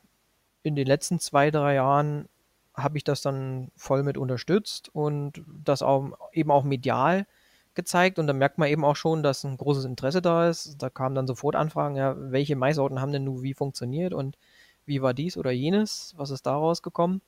in 0.63 0.77
den 0.77 0.87
letzten 0.87 1.19
zwei, 1.19 1.51
drei 1.51 1.75
Jahren 1.75 2.29
habe 2.75 2.99
ich 2.99 3.05
das 3.05 3.21
dann 3.21 3.71
voll 3.77 4.03
mit 4.03 4.17
unterstützt 4.17 4.95
und 4.95 5.43
das 5.65 5.83
auch, 5.83 6.11
eben 6.33 6.51
auch 6.51 6.63
medial 6.63 7.27
gezeigt. 7.75 8.19
Und 8.19 8.29
dann 8.29 8.39
merkt 8.39 8.59
man 8.59 8.69
eben 8.69 8.85
auch 8.85 8.97
schon, 8.97 9.23
dass 9.23 9.45
ein 9.45 9.57
großes 9.57 9.87
Interesse 9.87 10.23
da 10.23 10.49
ist. 10.49 10.77
Da 10.79 10.89
kamen 10.89 11.15
dann 11.15 11.27
sofort 11.27 11.57
Anfragen, 11.57 11.97
ja, 11.97 12.15
welche 12.17 12.55
Maisorten 12.55 13.01
haben 13.01 13.13
denn 13.13 13.25
nun 13.25 13.43
wie 13.43 13.55
funktioniert 13.55 14.15
und 14.15 14.37
wie 14.85 15.03
war 15.03 15.15
dies 15.15 15.37
oder 15.37 15.51
jenes, 15.51 16.15
was 16.17 16.31
ist 16.31 16.47
daraus 16.47 16.83
gekommen. 16.83 17.23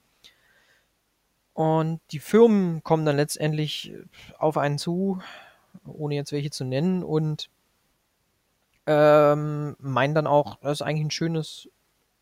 Und 1.58 2.00
die 2.12 2.20
Firmen 2.20 2.84
kommen 2.84 3.04
dann 3.04 3.16
letztendlich 3.16 3.92
auf 4.38 4.56
einen 4.56 4.78
zu, 4.78 5.20
ohne 5.84 6.14
jetzt 6.14 6.30
welche 6.30 6.50
zu 6.50 6.64
nennen, 6.64 7.02
und 7.02 7.50
ähm, 8.86 9.74
meinen 9.80 10.14
dann 10.14 10.28
auch, 10.28 10.60
das 10.60 10.74
ist 10.74 10.82
eigentlich 10.82 11.06
ein 11.06 11.10
schönes 11.10 11.68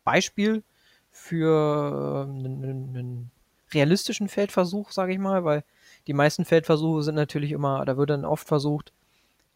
Beispiel 0.03 0.63
für 1.11 2.25
einen, 2.27 2.63
einen 2.63 3.31
realistischen 3.71 4.27
Feldversuch, 4.27 4.89
sage 4.89 5.13
ich 5.13 5.19
mal, 5.19 5.45
weil 5.45 5.63
die 6.07 6.13
meisten 6.13 6.43
Feldversuche 6.43 7.03
sind 7.03 7.13
natürlich 7.13 7.51
immer, 7.51 7.85
da 7.85 7.95
wird 7.95 8.09
dann 8.09 8.25
oft 8.25 8.47
versucht, 8.47 8.91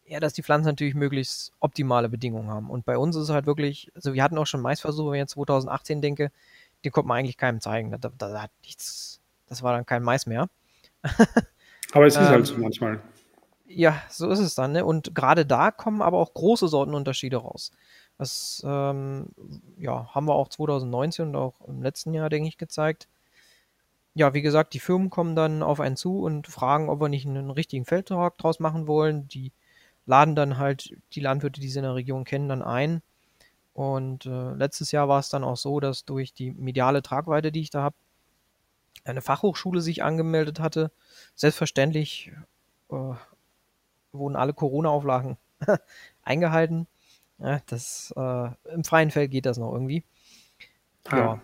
ja, 0.06 0.20
dass 0.20 0.32
die 0.32 0.44
Pflanzen 0.44 0.68
natürlich 0.68 0.94
möglichst 0.94 1.50
optimale 1.58 2.08
Bedingungen 2.08 2.50
haben. 2.50 2.70
Und 2.70 2.84
bei 2.84 2.96
uns 2.96 3.16
ist 3.16 3.24
es 3.24 3.30
halt 3.30 3.46
wirklich, 3.46 3.90
also 3.96 4.14
wir 4.14 4.22
hatten 4.22 4.38
auch 4.38 4.46
schon 4.46 4.60
Maisversuche, 4.60 5.10
wenn 5.10 5.16
ich 5.16 5.22
jetzt 5.22 5.32
2018 5.32 6.00
denke, 6.00 6.30
die 6.84 6.90
konnte 6.90 7.08
man 7.08 7.18
eigentlich 7.18 7.36
keinem 7.36 7.60
zeigen. 7.60 7.90
Da, 7.90 7.98
da, 7.98 8.12
da, 8.16 8.42
hat 8.42 8.52
nichts, 8.62 9.11
das 9.52 9.62
war 9.62 9.74
dann 9.74 9.84
kein 9.84 10.02
Mais 10.02 10.26
mehr. 10.26 10.48
aber 11.92 12.06
es 12.06 12.14
ist 12.14 12.20
halt 12.20 12.28
ähm, 12.28 12.34
halt 12.34 12.46
so 12.46 12.56
manchmal. 12.56 13.00
Ja, 13.66 14.02
so 14.08 14.30
ist 14.30 14.38
es 14.38 14.54
dann. 14.54 14.72
Ne? 14.72 14.84
Und 14.84 15.14
gerade 15.14 15.44
da 15.44 15.70
kommen 15.70 16.00
aber 16.00 16.18
auch 16.18 16.32
große 16.32 16.68
Sortenunterschiede 16.68 17.36
raus. 17.36 17.70
Das 18.16 18.62
ähm, 18.66 19.28
ja, 19.76 20.08
haben 20.14 20.26
wir 20.26 20.34
auch 20.34 20.48
2019 20.48 21.28
und 21.28 21.36
auch 21.36 21.60
im 21.66 21.82
letzten 21.82 22.14
Jahr, 22.14 22.30
denke 22.30 22.48
ich, 22.48 22.56
gezeigt. 22.56 23.08
Ja, 24.14 24.32
wie 24.32 24.42
gesagt, 24.42 24.72
die 24.72 24.80
Firmen 24.80 25.10
kommen 25.10 25.36
dann 25.36 25.62
auf 25.62 25.80
einen 25.80 25.96
zu 25.96 26.20
und 26.20 26.46
fragen, 26.46 26.88
ob 26.88 27.00
wir 27.00 27.08
nicht 27.08 27.26
einen 27.26 27.50
richtigen 27.50 27.84
Feldtag 27.84 28.38
draus 28.38 28.58
machen 28.58 28.86
wollen. 28.86 29.28
Die 29.28 29.52
laden 30.06 30.34
dann 30.34 30.56
halt 30.56 30.96
die 31.12 31.20
Landwirte, 31.20 31.60
die 31.60 31.68
sie 31.68 31.78
in 31.78 31.84
der 31.84 31.94
Region 31.94 32.24
kennen, 32.24 32.48
dann 32.48 32.62
ein. 32.62 33.02
Und 33.74 34.24
äh, 34.26 34.52
letztes 34.54 34.92
Jahr 34.92 35.08
war 35.08 35.20
es 35.20 35.28
dann 35.28 35.44
auch 35.44 35.56
so, 35.56 35.78
dass 35.80 36.04
durch 36.06 36.32
die 36.32 36.52
mediale 36.52 37.02
Tragweite, 37.02 37.52
die 37.52 37.60
ich 37.60 37.70
da 37.70 37.82
habe, 37.82 37.96
eine 39.04 39.22
Fachhochschule 39.22 39.80
sich 39.80 40.02
angemeldet 40.02 40.60
hatte. 40.60 40.90
Selbstverständlich 41.34 42.32
äh, 42.90 43.14
wurden 44.12 44.36
alle 44.36 44.54
Corona-Auflagen 44.54 45.36
eingehalten. 46.22 46.86
Ja, 47.38 47.60
das, 47.66 48.12
äh, 48.16 48.50
Im 48.72 48.84
freien 48.84 49.10
Feld 49.10 49.30
geht 49.30 49.46
das 49.46 49.58
noch 49.58 49.72
irgendwie. 49.72 50.04
Ja. 51.10 51.40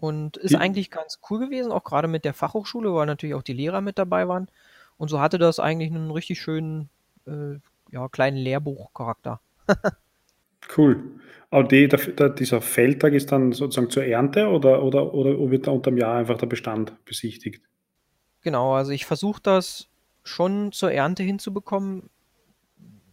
Und 0.00 0.36
ist 0.36 0.54
eigentlich 0.54 0.90
ganz 0.90 1.20
cool 1.30 1.38
gewesen, 1.38 1.72
auch 1.72 1.84
gerade 1.84 2.08
mit 2.08 2.26
der 2.26 2.34
Fachhochschule, 2.34 2.92
weil 2.94 3.06
natürlich 3.06 3.34
auch 3.34 3.42
die 3.42 3.54
Lehrer 3.54 3.80
mit 3.80 3.98
dabei 3.98 4.28
waren. 4.28 4.48
Und 4.98 5.08
so 5.08 5.20
hatte 5.20 5.38
das 5.38 5.58
eigentlich 5.58 5.90
einen 5.90 6.10
richtig 6.10 6.40
schönen, 6.40 6.90
äh, 7.26 7.58
ja, 7.90 8.08
kleinen 8.08 8.36
Lehrbuchcharakter. 8.36 9.40
cool. 10.76 11.02
Aber 11.50 11.64
die, 11.64 11.86
der, 11.86 11.98
der, 11.98 12.30
dieser 12.30 12.62
Feldtag 12.62 13.12
ist 13.12 13.30
dann 13.30 13.52
sozusagen 13.52 13.90
zur 13.90 14.04
Ernte 14.04 14.48
oder, 14.48 14.82
oder, 14.82 15.12
oder 15.12 15.50
wird 15.50 15.66
da 15.66 15.70
unterm 15.70 15.98
Jahr 15.98 16.16
einfach 16.16 16.38
der 16.38 16.46
Bestand 16.46 17.04
besichtigt? 17.04 17.62
Genau, 18.40 18.74
also 18.74 18.90
ich 18.90 19.04
versuche 19.04 19.42
das 19.42 19.88
schon 20.24 20.72
zur 20.72 20.92
Ernte 20.92 21.22
hinzubekommen, 21.22 22.08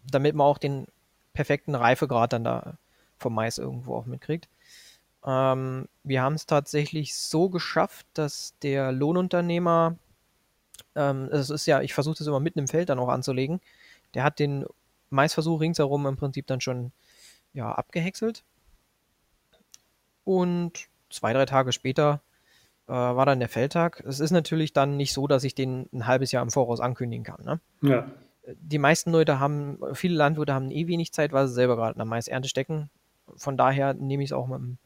damit 0.09 0.35
man 0.35 0.47
auch 0.47 0.57
den 0.57 0.87
perfekten 1.33 1.75
Reifegrad 1.75 2.33
dann 2.33 2.43
da 2.43 2.77
vom 3.17 3.35
Mais 3.35 3.57
irgendwo 3.57 3.95
auch 3.95 4.05
mitkriegt. 4.05 4.47
Ähm, 5.25 5.87
wir 6.03 6.21
haben 6.21 6.35
es 6.35 6.45
tatsächlich 6.45 7.15
so 7.15 7.49
geschafft, 7.49 8.07
dass 8.13 8.55
der 8.61 8.91
Lohnunternehmer, 8.91 9.97
ähm, 10.95 11.29
es 11.31 11.49
ist 11.49 11.65
ja, 11.65 11.81
ich 11.81 11.93
versuche 11.93 12.17
das 12.17 12.27
immer 12.27 12.39
mitten 12.39 12.59
im 12.59 12.67
Feld 12.67 12.89
dann 12.89 12.99
auch 12.99 13.09
anzulegen, 13.09 13.59
der 14.13 14.23
hat 14.23 14.39
den 14.39 14.65
Maisversuch 15.09 15.59
ringsherum 15.59 16.05
im 16.07 16.15
Prinzip 16.15 16.47
dann 16.47 16.61
schon 16.61 16.91
ja, 17.53 17.71
abgehäckselt. 17.71 18.43
Und 20.23 20.89
zwei, 21.09 21.33
drei 21.33 21.45
Tage 21.45 21.71
später 21.71 22.21
äh, 22.87 22.91
war 22.91 23.25
dann 23.25 23.39
der 23.39 23.49
Feldtag. 23.49 24.03
Es 24.05 24.19
ist 24.19 24.31
natürlich 24.31 24.73
dann 24.73 24.97
nicht 24.97 25.13
so, 25.13 25.27
dass 25.27 25.43
ich 25.43 25.55
den 25.55 25.89
ein 25.93 26.07
halbes 26.07 26.31
Jahr 26.31 26.43
im 26.43 26.51
Voraus 26.51 26.79
ankündigen 26.79 27.23
kann. 27.23 27.43
Ne? 27.43 27.59
Ja. 27.81 28.11
Die 28.59 28.79
meisten 28.79 29.11
Leute 29.11 29.39
haben, 29.39 29.79
viele 29.93 30.15
Landwirte 30.15 30.53
haben 30.53 30.71
eh 30.71 30.87
wenig 30.87 31.13
Zeit, 31.13 31.31
weil 31.31 31.47
sie 31.47 31.53
selber 31.53 31.75
gerade 31.75 31.93
in 31.93 31.99
der 31.99 32.05
Maisernte 32.05 32.49
stecken. 32.49 32.89
Von 33.35 33.57
daher 33.57 33.93
nehme 33.93 34.23
ich 34.23 34.29
es 34.29 34.33
auch 34.33 34.47
mit 34.47 34.59
dem 34.59 34.77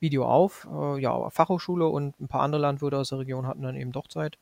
Video 0.00 0.26
auf. 0.26 0.68
Äh, 0.70 1.00
ja, 1.00 1.30
Fachhochschule 1.30 1.86
und 1.86 2.18
ein 2.20 2.28
paar 2.28 2.42
andere 2.42 2.60
Landwirte 2.62 2.98
aus 2.98 3.10
der 3.10 3.20
Region 3.20 3.46
hatten 3.46 3.62
dann 3.62 3.76
eben 3.76 3.92
doch 3.92 4.08
Zeit. 4.08 4.38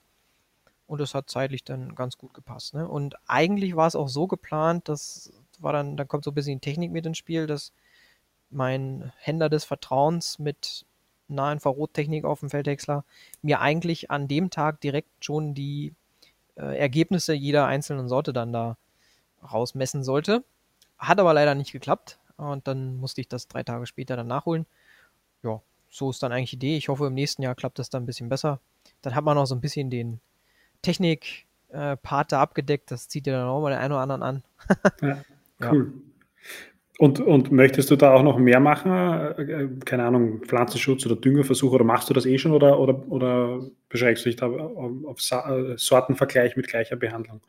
Und 0.86 1.00
das 1.00 1.14
hat 1.14 1.30
zeitlich 1.30 1.64
dann 1.64 1.94
ganz 1.94 2.18
gut 2.18 2.34
gepasst. 2.34 2.74
Ne? 2.74 2.86
Und 2.86 3.16
eigentlich 3.26 3.76
war 3.76 3.86
es 3.86 3.96
auch 3.96 4.08
so 4.08 4.26
geplant, 4.26 4.88
dass 4.88 5.32
war 5.62 5.72
dann, 5.72 5.96
dann 5.96 6.08
kommt 6.08 6.24
so 6.24 6.30
ein 6.30 6.34
bisschen 6.34 6.60
Technik 6.60 6.92
mit 6.92 7.06
ins 7.06 7.18
Spiel, 7.18 7.46
dass 7.46 7.72
mein 8.50 9.12
Händler 9.18 9.48
des 9.48 9.64
Vertrauens 9.64 10.38
mit 10.38 10.84
Nahinfrarottechnik 11.28 12.24
auf 12.24 12.40
dem 12.40 12.50
Feldhäcksler 12.50 13.04
mir 13.40 13.60
eigentlich 13.60 14.10
an 14.10 14.28
dem 14.28 14.50
Tag 14.50 14.80
direkt 14.80 15.24
schon 15.24 15.54
die 15.54 15.94
äh, 16.56 16.78
Ergebnisse 16.78 17.32
jeder 17.32 17.66
einzelnen 17.66 18.08
Sorte 18.08 18.32
dann 18.32 18.52
da 18.52 18.76
rausmessen 19.42 20.04
sollte. 20.04 20.44
Hat 20.98 21.18
aber 21.18 21.34
leider 21.34 21.54
nicht 21.54 21.72
geklappt 21.72 22.18
und 22.36 22.68
dann 22.68 22.96
musste 22.96 23.20
ich 23.20 23.28
das 23.28 23.48
drei 23.48 23.62
Tage 23.62 23.86
später 23.86 24.16
dann 24.16 24.28
nachholen. 24.28 24.66
Ja, 25.42 25.60
so 25.90 26.10
ist 26.10 26.22
dann 26.22 26.32
eigentlich 26.32 26.50
die 26.50 26.56
Idee. 26.56 26.76
Ich 26.76 26.88
hoffe, 26.88 27.06
im 27.06 27.14
nächsten 27.14 27.42
Jahr 27.42 27.54
klappt 27.54 27.78
das 27.78 27.90
dann 27.90 28.04
ein 28.04 28.06
bisschen 28.06 28.28
besser. 28.28 28.60
Dann 29.02 29.14
hat 29.14 29.24
man 29.24 29.36
noch 29.36 29.46
so 29.46 29.54
ein 29.54 29.60
bisschen 29.60 29.90
den 29.90 30.20
Technik-Part 30.82 32.26
äh, 32.26 32.30
da 32.30 32.40
abgedeckt. 32.40 32.90
Das 32.90 33.08
zieht 33.08 33.26
ja 33.26 33.38
dann 33.38 33.48
auch 33.48 33.60
mal 33.60 33.70
den 33.70 33.78
einen 33.78 33.92
oder 33.92 34.02
anderen 34.02 34.22
an. 34.22 34.44
ja, 35.00 35.24
cool. 35.70 35.92
Und, 36.98 37.20
und 37.20 37.50
möchtest 37.50 37.90
du 37.90 37.96
da 37.96 38.14
auch 38.14 38.22
noch 38.22 38.38
mehr 38.38 38.60
machen? 38.60 38.92
Äh, 38.92 39.68
keine 39.84 40.04
Ahnung, 40.04 40.44
Pflanzenschutz 40.44 41.04
oder 41.06 41.16
Düngerversuche 41.16 41.74
oder 41.74 41.84
machst 41.84 42.08
du 42.08 42.14
das 42.14 42.26
eh 42.26 42.38
schon 42.38 42.52
oder, 42.52 42.78
oder, 42.78 43.08
oder 43.08 43.66
beschränkst 43.88 44.24
du 44.24 44.28
dich 44.28 44.36
da 44.36 44.46
auf 44.46 45.18
äh, 45.30 45.76
Sortenvergleich 45.76 46.56
mit 46.56 46.68
gleicher 46.68 46.96
Behandlung? 46.96 47.40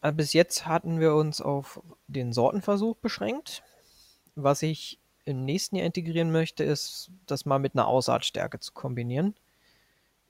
Also 0.00 0.16
bis 0.16 0.32
jetzt 0.32 0.66
hatten 0.66 1.00
wir 1.00 1.14
uns 1.14 1.40
auf 1.40 1.80
den 2.08 2.32
Sortenversuch 2.32 2.96
beschränkt. 2.96 3.62
Was 4.34 4.62
ich 4.62 4.98
im 5.24 5.44
nächsten 5.44 5.76
Jahr 5.76 5.86
integrieren 5.86 6.32
möchte, 6.32 6.64
ist, 6.64 7.10
das 7.26 7.46
mal 7.46 7.58
mit 7.58 7.74
einer 7.74 7.86
Aussaatstärke 7.86 8.58
zu 8.58 8.72
kombinieren. 8.72 9.34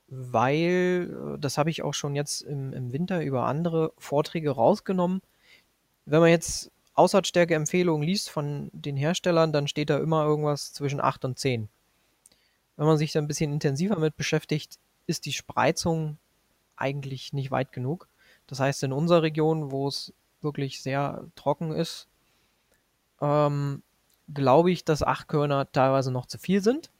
Weil, 0.06 1.34
äh, 1.34 1.38
das 1.38 1.56
habe 1.56 1.70
ich 1.70 1.82
auch 1.82 1.94
schon 1.94 2.14
jetzt 2.14 2.42
im, 2.42 2.72
im 2.72 2.92
Winter 2.92 3.22
über 3.24 3.46
andere 3.46 3.92
Vorträge 3.98 4.50
rausgenommen. 4.50 5.22
Wenn 6.04 6.20
man 6.20 6.30
jetzt 6.30 6.70
Aussaatstärke-Empfehlungen 7.00 8.06
liest 8.06 8.28
von 8.28 8.70
den 8.72 8.96
Herstellern, 8.96 9.52
dann 9.52 9.68
steht 9.68 9.88
da 9.88 9.98
immer 9.98 10.24
irgendwas 10.24 10.74
zwischen 10.74 11.00
8 11.00 11.24
und 11.24 11.38
10. 11.38 11.68
Wenn 12.76 12.86
man 12.86 12.98
sich 12.98 13.12
da 13.12 13.20
ein 13.20 13.26
bisschen 13.26 13.52
intensiver 13.52 13.98
mit 13.98 14.16
beschäftigt, 14.16 14.78
ist 15.06 15.24
die 15.24 15.32
Spreizung 15.32 16.18
eigentlich 16.76 17.32
nicht 17.32 17.50
weit 17.50 17.72
genug. 17.72 18.08
Das 18.46 18.60
heißt, 18.60 18.82
in 18.82 18.92
unserer 18.92 19.22
Region, 19.22 19.70
wo 19.70 19.88
es 19.88 20.12
wirklich 20.42 20.82
sehr 20.82 21.24
trocken 21.36 21.72
ist, 21.72 22.06
ähm, 23.20 23.82
glaube 24.32 24.70
ich, 24.70 24.84
dass 24.84 25.02
8 25.02 25.26
Körner 25.26 25.72
teilweise 25.72 26.12
noch 26.12 26.26
zu 26.26 26.38
viel 26.38 26.62
sind. 26.62 26.90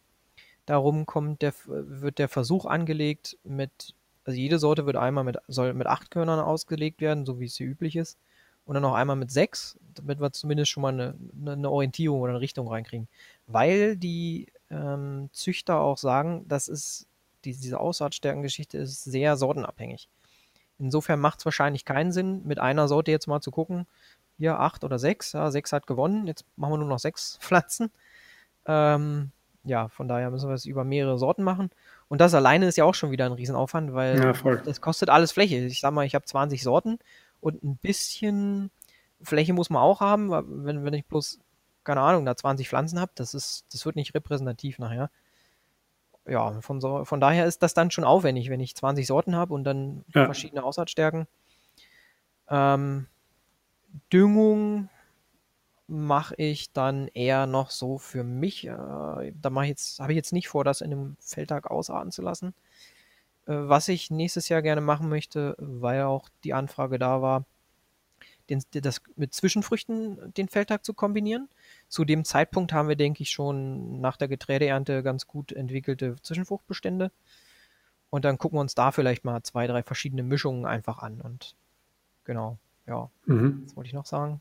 Darum 0.64 1.04
kommt 1.04 1.42
der, 1.42 1.52
wird 1.66 2.18
der 2.18 2.28
Versuch 2.28 2.64
angelegt 2.64 3.36
mit, 3.44 3.94
also 4.24 4.38
jede 4.38 4.58
Sorte 4.58 4.86
wird 4.86 4.96
einmal 4.96 5.24
mit, 5.24 5.36
soll 5.46 5.74
mit 5.74 5.86
8 5.86 6.10
Körnern 6.10 6.40
ausgelegt 6.40 7.02
werden, 7.02 7.26
so 7.26 7.38
wie 7.38 7.46
es 7.46 7.56
hier 7.56 7.66
üblich 7.66 7.96
ist 7.96 8.18
und 8.64 8.74
dann 8.74 8.82
noch 8.82 8.94
einmal 8.94 9.16
mit 9.16 9.30
6, 9.30 9.78
damit 9.94 10.20
wir 10.20 10.32
zumindest 10.32 10.70
schon 10.70 10.82
mal 10.82 10.92
eine, 10.92 11.14
eine 11.52 11.70
Orientierung 11.70 12.20
oder 12.20 12.32
eine 12.32 12.40
Richtung 12.40 12.68
reinkriegen. 12.68 13.08
Weil 13.46 13.96
die 13.96 14.46
ähm, 14.70 15.28
Züchter 15.32 15.80
auch 15.80 15.98
sagen, 15.98 16.44
das 16.46 16.68
ist, 16.68 17.06
die, 17.44 17.56
diese 17.56 17.80
Aussaatstärkengeschichte 17.80 18.78
ist 18.78 19.04
sehr 19.04 19.36
sortenabhängig. 19.36 20.08
Insofern 20.78 21.20
macht 21.20 21.40
es 21.40 21.44
wahrscheinlich 21.44 21.84
keinen 21.84 22.12
Sinn, 22.12 22.42
mit 22.44 22.58
einer 22.58 22.88
Sorte 22.88 23.10
jetzt 23.10 23.26
mal 23.26 23.40
zu 23.40 23.50
gucken, 23.50 23.86
hier 24.38 24.58
8 24.58 24.84
oder 24.84 24.98
6, 24.98 25.32
ja, 25.32 25.50
6 25.50 25.72
hat 25.72 25.86
gewonnen, 25.86 26.26
jetzt 26.26 26.44
machen 26.56 26.72
wir 26.72 26.78
nur 26.78 26.88
noch 26.88 26.98
6 26.98 27.38
Pflanzen. 27.40 27.90
Ähm, 28.66 29.32
ja, 29.64 29.88
von 29.88 30.08
daher 30.08 30.30
müssen 30.30 30.48
wir 30.48 30.54
es 30.54 30.64
über 30.64 30.84
mehrere 30.84 31.18
Sorten 31.18 31.42
machen. 31.42 31.70
Und 32.08 32.20
das 32.20 32.34
alleine 32.34 32.66
ist 32.66 32.76
ja 32.76 32.84
auch 32.84 32.94
schon 32.94 33.10
wieder 33.10 33.26
ein 33.26 33.32
Riesenaufwand, 33.32 33.92
weil 33.92 34.18
ja, 34.18 34.56
das 34.56 34.80
kostet 34.80 35.10
alles 35.10 35.32
Fläche. 35.32 35.56
Ich 35.56 35.80
sag 35.80 35.92
mal, 35.92 36.06
ich 36.06 36.14
habe 36.14 36.24
20 36.24 36.62
Sorten 36.62 36.98
und 37.40 37.62
ein 37.62 37.76
bisschen 37.76 38.70
Fläche 39.22 39.52
muss 39.52 39.70
man 39.70 39.82
auch 39.82 40.00
haben, 40.00 40.30
wenn, 40.30 40.84
wenn 40.84 40.94
ich 40.94 41.04
bloß, 41.06 41.40
keine 41.84 42.00
Ahnung, 42.00 42.24
da 42.24 42.36
20 42.36 42.68
Pflanzen 42.68 43.00
habe, 43.00 43.12
das 43.14 43.34
ist, 43.34 43.66
das 43.72 43.84
wird 43.84 43.96
nicht 43.96 44.14
repräsentativ 44.14 44.78
nachher. 44.78 45.10
Ja, 46.26 46.60
von, 46.60 46.80
so, 46.80 47.04
von 47.04 47.20
daher 47.20 47.46
ist 47.46 47.62
das 47.62 47.74
dann 47.74 47.90
schon 47.90 48.04
aufwendig, 48.04 48.50
wenn 48.50 48.60
ich 48.60 48.76
20 48.76 49.06
Sorten 49.06 49.34
habe 49.34 49.54
und 49.54 49.64
dann 49.64 50.04
ja. 50.14 50.24
verschiedene 50.26 50.62
Aussaatstärken. 50.62 51.26
Ähm, 52.48 53.06
Düngung 54.12 54.88
mache 55.86 56.34
ich 56.36 56.72
dann 56.72 57.08
eher 57.08 57.46
noch 57.46 57.70
so 57.70 57.98
für 57.98 58.22
mich. 58.22 58.66
Äh, 58.66 58.70
da 58.70 59.50
mache 59.50 59.64
ich 59.64 59.70
jetzt, 59.70 60.00
habe 60.00 60.12
ich 60.12 60.16
jetzt 60.16 60.32
nicht 60.32 60.48
vor, 60.48 60.64
das 60.64 60.80
in 60.80 60.92
einem 60.92 61.16
Feldtag 61.20 61.70
ausarten 61.70 62.12
zu 62.12 62.22
lassen. 62.22 62.54
Äh, 63.50 63.68
was 63.68 63.88
ich 63.88 64.10
nächstes 64.10 64.48
Jahr 64.48 64.62
gerne 64.62 64.80
machen 64.80 65.08
möchte, 65.08 65.56
weil 65.58 66.02
auch 66.02 66.28
die 66.44 66.54
Anfrage 66.54 66.98
da 66.98 67.20
war, 67.20 67.44
den, 68.48 68.62
das 68.72 69.00
mit 69.16 69.34
Zwischenfrüchten 69.34 70.32
den 70.34 70.48
Feldtag 70.48 70.84
zu 70.84 70.94
kombinieren. 70.94 71.48
Zu 71.88 72.04
dem 72.04 72.24
Zeitpunkt 72.24 72.72
haben 72.72 72.88
wir, 72.88 72.96
denke 72.96 73.22
ich, 73.22 73.30
schon 73.30 74.00
nach 74.00 74.16
der 74.16 74.28
Getreideernte 74.28 75.02
ganz 75.02 75.26
gut 75.26 75.52
entwickelte 75.52 76.16
Zwischenfruchtbestände. 76.22 77.10
Und 78.10 78.24
dann 78.24 78.38
gucken 78.38 78.56
wir 78.56 78.60
uns 78.60 78.74
da 78.74 78.90
vielleicht 78.90 79.24
mal 79.24 79.42
zwei, 79.42 79.66
drei 79.66 79.82
verschiedene 79.82 80.24
Mischungen 80.24 80.66
einfach 80.66 80.98
an. 80.98 81.20
Und 81.20 81.54
genau, 82.24 82.58
ja, 82.86 83.08
mhm. 83.26 83.62
das 83.64 83.76
wollte 83.76 83.88
ich 83.88 83.94
noch 83.94 84.06
sagen. 84.06 84.40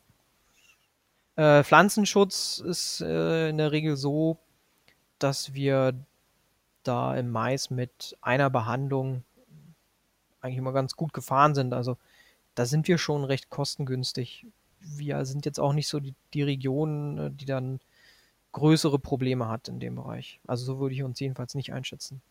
Äh, 1.36 1.64
Pflanzenschutz 1.64 2.64
ist 2.66 3.02
äh, 3.02 3.50
in 3.50 3.58
der 3.58 3.72
Regel 3.72 3.96
so, 3.96 4.38
dass 5.20 5.54
wir 5.54 5.94
da 6.84 7.16
im 7.16 7.30
Mais 7.30 7.70
mit 7.70 8.18
einer 8.22 8.50
Behandlung 8.50 9.24
eigentlich 10.42 10.58
immer 10.58 10.74
ganz 10.74 10.96
gut 10.96 11.14
gefahren 11.14 11.56
sind. 11.56 11.74
Also 11.74 11.98
da 12.56 12.66
sind 12.66 12.88
wir 12.88 12.98
schon 12.98 13.24
recht 13.24 13.50
kostengünstig. 13.50 14.46
Wir 14.80 15.26
sind 15.26 15.46
jetzt 15.46 15.60
auch 15.60 15.74
nicht 15.74 15.88
so 15.88 16.00
die, 16.00 16.14
die 16.34 16.44
Region, 16.44 17.18
äh, 17.18 17.32
die 17.32 17.46
dann 17.46 17.80
größere 18.52 19.00
Probleme 19.00 19.48
hat 19.48 19.68
in 19.68 19.80
dem 19.80 19.96
Bereich. 19.96 20.40
Also 20.48 20.66
so 20.66 20.80
würde 20.80 20.96
ich 20.96 21.04
uns 21.04 21.20
jedenfalls 21.20 21.56
nicht 21.56 21.74
einschätzen. 21.74 22.22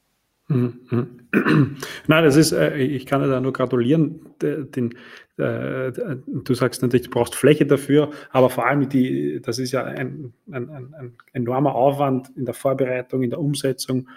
Mhm. 0.48 1.28
Nein, 2.06 2.24
das 2.24 2.36
ist, 2.36 2.52
äh, 2.52 2.76
ich 2.78 3.04
kann 3.04 3.20
dir 3.20 3.28
da 3.28 3.40
nur 3.40 3.52
gratulieren. 3.52 4.20
Den, 4.40 4.94
äh, 5.36 5.92
du 5.92 6.54
sagst 6.54 6.80
natürlich, 6.80 7.06
du 7.06 7.12
brauchst 7.12 7.34
Fläche 7.34 7.66
dafür, 7.66 8.10
aber 8.30 8.48
vor 8.48 8.66
allem 8.66 8.88
die, 8.88 9.40
das 9.42 9.58
ist 9.58 9.72
ja 9.72 9.84
ein, 9.84 10.32
ein, 10.50 10.70
ein, 10.70 10.94
ein 10.94 11.12
enormer 11.32 11.74
Aufwand 11.74 12.30
in 12.34 12.46
der 12.46 12.54
Vorbereitung, 12.54 13.22
in 13.22 13.30
der 13.30 13.40
Umsetzung, 13.40 14.08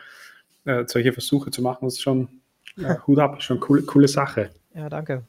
äh, 0.66 0.84
solche 0.88 1.14
Versuche 1.14 1.51
zu 1.51 1.62
machen. 1.62 1.86
Das 1.86 1.95
ist 1.95 2.01
schon 2.01 2.28
äh, 2.78 2.95
Hut 3.07 3.20
ab, 3.20 3.41
schon 3.41 3.59
coole, 3.59 3.84
coole 3.84 4.07
Sache. 4.07 4.51
Ja, 4.74 4.89
danke. 4.89 5.24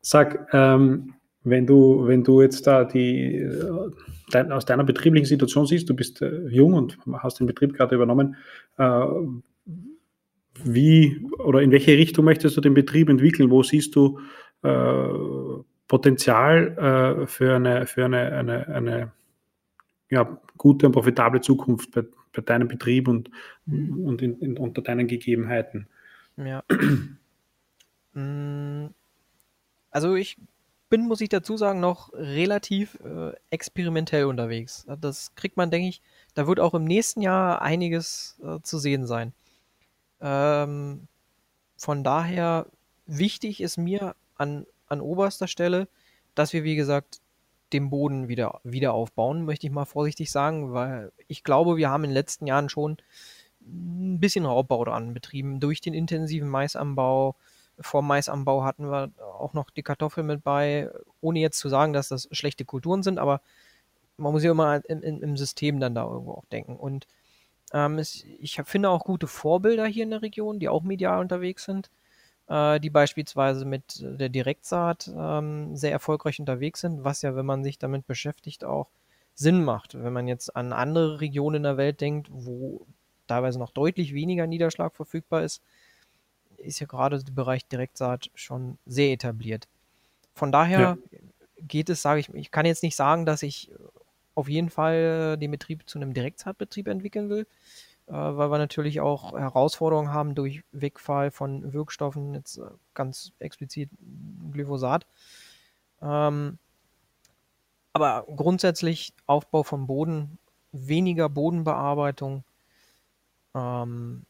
Sag, 0.00 0.48
ähm, 0.52 1.14
wenn 1.42 1.66
du, 1.66 2.06
wenn 2.06 2.22
du 2.22 2.42
jetzt 2.42 2.66
da 2.66 2.84
die 2.84 3.48
dein, 4.30 4.52
aus 4.52 4.64
deiner 4.64 4.84
betrieblichen 4.84 5.26
Situation 5.26 5.66
siehst, 5.66 5.88
du 5.88 5.94
bist 5.94 6.22
äh, 6.22 6.46
jung 6.48 6.74
und 6.74 6.98
hast 7.14 7.40
den 7.40 7.46
Betrieb 7.46 7.74
gerade 7.74 7.94
übernommen, 7.94 8.36
äh, 8.78 9.04
wie 10.64 11.26
oder 11.38 11.62
in 11.62 11.70
welche 11.70 11.92
Richtung 11.92 12.24
möchtest 12.24 12.56
du 12.56 12.60
den 12.60 12.74
Betrieb 12.74 13.08
entwickeln? 13.08 13.50
Wo 13.50 13.62
siehst 13.62 13.96
du 13.96 14.18
äh, 14.62 15.08
Potenzial 15.88 17.22
äh, 17.22 17.26
für 17.26 17.56
eine, 17.56 17.86
für 17.86 18.04
eine, 18.04 18.32
eine, 18.32 18.68
eine 18.68 19.12
ja, 20.10 20.40
gute 20.56 20.86
und 20.86 20.92
profitable 20.92 21.40
Zukunft 21.40 21.92
bei, 21.92 22.04
bei 22.32 22.42
deinem 22.42 22.68
Betrieb 22.68 23.08
und, 23.08 23.30
und 23.66 24.22
in, 24.22 24.38
in, 24.40 24.58
unter 24.58 24.82
deinen 24.82 25.06
Gegebenheiten? 25.06 25.88
Ja. 26.36 26.64
Mm, 28.12 28.88
also 29.92 30.16
ich 30.16 30.36
bin, 30.88 31.06
muss 31.06 31.20
ich 31.20 31.28
dazu 31.28 31.56
sagen, 31.56 31.78
noch 31.78 32.12
relativ 32.12 32.98
äh, 33.04 33.32
experimentell 33.50 34.24
unterwegs. 34.24 34.84
Das 35.00 35.34
kriegt 35.36 35.56
man, 35.56 35.70
denke 35.70 35.88
ich, 35.88 36.02
da 36.34 36.48
wird 36.48 36.58
auch 36.58 36.74
im 36.74 36.84
nächsten 36.84 37.22
Jahr 37.22 37.62
einiges 37.62 38.40
äh, 38.42 38.58
zu 38.62 38.78
sehen 38.78 39.06
sein. 39.06 39.32
Ähm, 40.20 41.06
von 41.76 42.02
daher 42.02 42.66
wichtig 43.06 43.60
ist 43.60 43.78
mir 43.78 44.16
an, 44.36 44.66
an 44.88 45.00
oberster 45.00 45.46
Stelle, 45.46 45.88
dass 46.34 46.52
wir, 46.52 46.64
wie 46.64 46.76
gesagt, 46.76 47.20
den 47.72 47.90
Boden 47.90 48.28
wieder, 48.28 48.60
wieder 48.64 48.92
aufbauen, 48.92 49.44
möchte 49.44 49.66
ich 49.66 49.72
mal 49.72 49.84
vorsichtig 49.84 50.30
sagen, 50.30 50.72
weil 50.72 51.12
ich 51.28 51.44
glaube, 51.44 51.76
wir 51.76 51.90
haben 51.90 52.04
in 52.04 52.10
den 52.10 52.14
letzten 52.14 52.46
Jahren 52.46 52.68
schon 52.68 52.98
ein 53.62 54.20
bisschen 54.20 54.46
Raubbau 54.46 54.84
dran 54.84 55.14
betrieben 55.14 55.60
durch 55.60 55.80
den 55.80 55.94
intensiven 55.94 56.48
Maisanbau. 56.48 57.36
Vor 57.78 58.02
Maisanbau 58.02 58.64
hatten 58.64 58.90
wir 58.90 59.10
auch 59.38 59.52
noch 59.52 59.70
die 59.70 59.82
Kartoffel 59.82 60.24
mit 60.24 60.42
bei, 60.42 60.90
ohne 61.20 61.40
jetzt 61.40 61.58
zu 61.58 61.68
sagen, 61.68 61.92
dass 61.92 62.08
das 62.08 62.28
schlechte 62.32 62.64
Kulturen 62.64 63.02
sind, 63.02 63.18
aber 63.18 63.40
man 64.16 64.32
muss 64.32 64.42
ja 64.42 64.50
immer 64.50 64.84
im, 64.88 65.02
im 65.02 65.36
System 65.36 65.80
dann 65.80 65.94
da 65.94 66.04
irgendwo 66.04 66.32
auch 66.32 66.44
denken. 66.46 66.76
Und 66.76 67.06
ähm, 67.72 67.98
es, 67.98 68.24
ich 68.38 68.60
finde 68.64 68.90
auch 68.90 69.04
gute 69.04 69.26
Vorbilder 69.26 69.86
hier 69.86 70.04
in 70.04 70.10
der 70.10 70.22
Region, 70.22 70.58
die 70.58 70.68
auch 70.68 70.82
medial 70.82 71.20
unterwegs 71.20 71.64
sind, 71.64 71.90
die 72.50 72.90
beispielsweise 72.90 73.64
mit 73.64 74.00
der 74.00 74.28
Direktsaat 74.28 75.08
ähm, 75.16 75.76
sehr 75.76 75.92
erfolgreich 75.92 76.40
unterwegs 76.40 76.80
sind, 76.80 77.04
was 77.04 77.22
ja, 77.22 77.36
wenn 77.36 77.46
man 77.46 77.62
sich 77.62 77.78
damit 77.78 78.08
beschäftigt, 78.08 78.64
auch 78.64 78.88
Sinn 79.34 79.62
macht. 79.62 79.94
Wenn 79.94 80.12
man 80.12 80.26
jetzt 80.26 80.56
an 80.56 80.72
andere 80.72 81.20
Regionen 81.20 81.56
in 81.56 81.62
der 81.62 81.76
Welt 81.76 82.00
denkt, 82.00 82.28
wo 82.32 82.86
teilweise 83.28 83.60
noch 83.60 83.70
deutlich 83.70 84.14
weniger 84.14 84.48
Niederschlag 84.48 84.96
verfügbar 84.96 85.44
ist, 85.44 85.62
ist 86.56 86.80
ja 86.80 86.86
gerade 86.86 87.22
der 87.22 87.32
Bereich 87.32 87.66
Direktsaat 87.66 88.30
schon 88.34 88.78
sehr 88.84 89.12
etabliert. 89.12 89.68
Von 90.34 90.50
daher 90.50 90.80
ja. 90.80 90.98
geht 91.60 91.88
es, 91.88 92.02
sage 92.02 92.20
ich, 92.20 92.34
ich 92.34 92.50
kann 92.50 92.66
jetzt 92.66 92.82
nicht 92.82 92.96
sagen, 92.96 93.26
dass 93.26 93.44
ich 93.44 93.70
auf 94.34 94.48
jeden 94.48 94.70
Fall 94.70 95.36
den 95.38 95.52
Betrieb 95.52 95.88
zu 95.88 95.98
einem 95.98 96.14
Direktsaatbetrieb 96.14 96.88
entwickeln 96.88 97.30
will, 97.30 97.42
äh, 97.42 97.46
weil 98.12 98.50
wir 98.50 98.58
natürlich 98.58 99.00
auch 99.00 99.38
Herausforderungen 99.38 100.12
haben 100.12 100.34
durch 100.34 100.62
Wegfall 100.72 101.30
von 101.30 101.72
Wirkstoffen, 101.72 102.34
jetzt 102.34 102.58
äh, 102.58 102.62
ganz 102.94 103.32
explizit 103.38 103.90
Glyphosat. 104.52 105.06
Ähm, 106.02 106.58
aber 107.92 108.24
grundsätzlich 108.34 109.12
Aufbau 109.26 109.62
von 109.62 109.86
Boden, 109.86 110.38
weniger 110.72 111.28
Bodenbearbeitung, 111.28 112.44
ähm, 113.54 114.24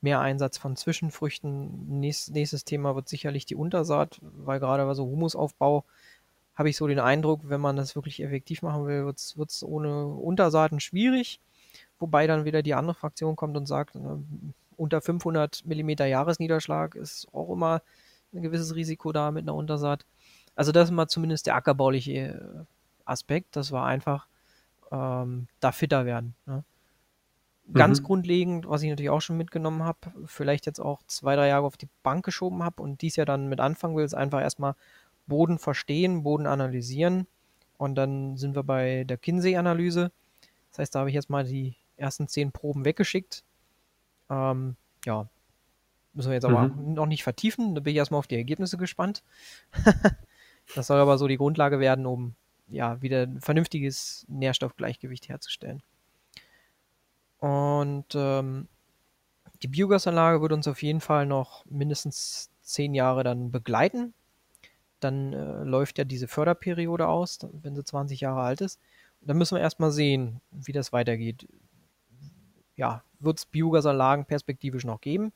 mehr 0.00 0.20
Einsatz 0.20 0.58
von 0.58 0.76
Zwischenfrüchten. 0.76 2.00
Nächstes, 2.00 2.34
nächstes 2.34 2.64
Thema 2.64 2.94
wird 2.94 3.08
sicherlich 3.08 3.44
die 3.44 3.56
Untersaat, 3.56 4.18
weil 4.22 4.60
gerade 4.60 4.84
bei 4.84 4.94
so 4.94 5.04
Humusaufbau 5.04 5.84
habe 6.54 6.68
ich 6.68 6.76
so 6.76 6.86
den 6.86 7.00
Eindruck, 7.00 7.42
wenn 7.44 7.60
man 7.60 7.76
das 7.76 7.94
wirklich 7.94 8.22
effektiv 8.22 8.62
machen 8.62 8.86
will, 8.86 9.04
wird 9.04 9.18
es 9.50 9.62
ohne 9.62 10.06
Untersaaten 10.06 10.80
schwierig. 10.80 11.40
Wobei 12.00 12.26
dann 12.26 12.44
wieder 12.44 12.62
die 12.62 12.74
andere 12.74 12.94
Fraktion 12.94 13.36
kommt 13.36 13.56
und 13.56 13.66
sagt, 13.66 13.94
äh, 13.94 14.00
unter 14.76 15.00
500 15.00 15.64
mm 15.66 15.90
Jahresniederschlag 15.90 16.94
ist 16.96 17.28
auch 17.32 17.52
immer 17.52 17.82
ein 18.32 18.42
gewisses 18.42 18.74
Risiko 18.74 19.12
da 19.12 19.30
mit 19.30 19.44
einer 19.44 19.54
Untersaat. 19.54 20.06
Also 20.54 20.72
das 20.72 20.88
ist 20.88 20.94
mal 20.94 21.08
zumindest 21.08 21.46
der 21.46 21.54
ackerbauliche 21.54 22.12
äh, 22.12 22.64
Aspekt, 23.04 23.56
dass 23.56 23.72
wir 23.72 23.82
einfach 23.84 24.26
ähm, 24.90 25.46
da 25.60 25.72
fitter 25.72 26.06
werden. 26.06 26.34
Ne? 26.46 26.64
Ganz 27.72 28.00
mhm. 28.00 28.04
grundlegend, 28.04 28.68
was 28.68 28.82
ich 28.82 28.90
natürlich 28.90 29.10
auch 29.10 29.20
schon 29.20 29.36
mitgenommen 29.36 29.84
habe, 29.84 29.98
vielleicht 30.26 30.66
jetzt 30.66 30.80
auch 30.80 31.02
zwei, 31.06 31.36
drei 31.36 31.48
Jahre 31.48 31.66
auf 31.66 31.76
die 31.76 31.88
Bank 32.02 32.24
geschoben 32.24 32.64
habe 32.64 32.82
und 32.82 33.02
dies 33.02 33.16
ja 33.16 33.24
dann 33.24 33.48
mit 33.48 33.60
anfangen 33.60 33.94
will, 33.94 34.04
ist 34.04 34.14
einfach 34.14 34.40
erstmal 34.40 34.74
Boden 35.26 35.58
verstehen, 35.58 36.22
Boden 36.22 36.46
analysieren. 36.46 37.26
Und 37.78 37.94
dann 37.94 38.36
sind 38.36 38.56
wir 38.56 38.62
bei 38.64 39.04
der 39.04 39.18
Kinsey-Analyse. 39.18 40.10
Das 40.70 40.78
heißt, 40.78 40.94
da 40.94 41.00
habe 41.00 41.10
ich 41.10 41.14
jetzt 41.14 41.30
mal 41.30 41.44
die 41.44 41.76
ersten 42.00 42.28
zehn 42.28 42.52
Proben 42.52 42.84
weggeschickt. 42.84 43.44
Ähm, 44.28 44.76
ja, 45.04 45.28
müssen 46.12 46.30
wir 46.30 46.34
jetzt 46.34 46.44
aber 46.44 46.68
mhm. 46.68 46.94
noch 46.94 47.06
nicht 47.06 47.22
vertiefen. 47.22 47.74
Da 47.74 47.80
bin 47.80 47.92
ich 47.92 47.98
erstmal 47.98 48.18
auf 48.18 48.26
die 48.26 48.36
Ergebnisse 48.36 48.76
gespannt. 48.76 49.22
das 50.74 50.86
soll 50.86 50.98
aber 50.98 51.18
so 51.18 51.28
die 51.28 51.36
Grundlage 51.36 51.80
werden, 51.80 52.06
um 52.06 52.34
ja 52.68 53.00
wieder 53.02 53.22
ein 53.22 53.40
vernünftiges 53.40 54.24
Nährstoffgleichgewicht 54.28 55.28
herzustellen. 55.28 55.82
Und 57.38 58.06
ähm, 58.14 58.68
die 59.62 59.68
Biogasanlage 59.68 60.42
wird 60.42 60.52
uns 60.52 60.68
auf 60.68 60.82
jeden 60.82 61.00
Fall 61.00 61.26
noch 61.26 61.64
mindestens 61.66 62.50
zehn 62.62 62.94
Jahre 62.94 63.24
dann 63.24 63.50
begleiten 63.50 64.14
dann 65.00 65.32
äh, 65.32 65.64
läuft 65.64 65.98
ja 65.98 66.04
diese 66.04 66.28
Förderperiode 66.28 67.08
aus, 67.08 67.38
wenn 67.52 67.74
sie 67.74 67.84
20 67.84 68.20
Jahre 68.20 68.42
alt 68.42 68.60
ist. 68.60 68.78
Und 69.20 69.28
dann 69.30 69.38
müssen 69.38 69.56
wir 69.56 69.62
erstmal 69.62 69.90
sehen, 69.90 70.40
wie 70.50 70.72
das 70.72 70.92
weitergeht. 70.92 71.48
Ja, 72.80 73.04
wird 73.18 73.36
es 73.36 73.44
Biogasanlagen 73.44 74.24
perspektivisch 74.24 74.86
noch 74.86 75.02
geben? 75.02 75.34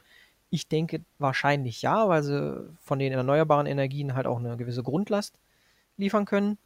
Ich 0.49 0.67
denke 0.67 1.05
wahrscheinlich 1.19 1.83
ja, 1.83 2.09
weil 2.09 2.23
sie 2.23 2.75
von 2.81 2.99
den 2.99 3.13
erneuerbaren 3.13 3.67
Energien 3.67 4.15
halt 4.15 4.27
auch 4.27 4.39
eine 4.39 4.57
gewisse 4.57 4.83
Grundlast 4.83 5.35
liefern 5.99 6.25
können. 6.25 6.57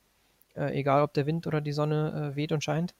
Äh, 0.54 0.78
egal, 0.78 1.02
ob 1.02 1.14
der 1.14 1.26
Wind 1.26 1.48
oder 1.48 1.60
die 1.60 1.72
Sonne 1.72 2.30
äh, 2.30 2.36
weht 2.36 2.52
und 2.52 2.62
scheint. 2.62 2.94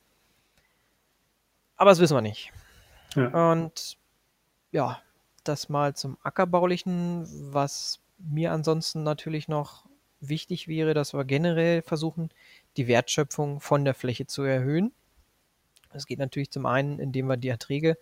Aber 1.77 1.91
das 1.91 2.01
wissen 2.01 2.17
wir 2.17 2.21
nicht. 2.21 2.51
Ja. 3.15 3.53
Und 3.53 3.97
ja, 4.73 5.01
das 5.45 5.69
mal 5.69 5.95
zum 5.95 6.19
Ackerbaulichen, 6.25 7.29
was 7.53 8.01
mir 8.19 8.51
ansonsten 8.51 9.05
natürlich 9.05 9.47
noch 9.47 9.87
wichtig 10.19 10.67
wäre, 10.67 10.95
dass 10.95 11.15
wir 11.15 11.25
generell 11.25 11.83
versuchen, 11.83 12.31
die 12.77 12.89
Wertschöpfung 12.89 13.61
von 13.61 13.85
der 13.85 13.95
Fläche 13.95 14.27
zu 14.27 14.43
erhöhen. 14.43 14.93
Das 15.93 16.07
geht 16.07 16.19
natürlich 16.19 16.51
zum 16.51 16.67
einen, 16.67 16.99
indem 16.99 17.27
wir 17.27 17.37
die 17.37 17.49
Erträge, 17.49 17.97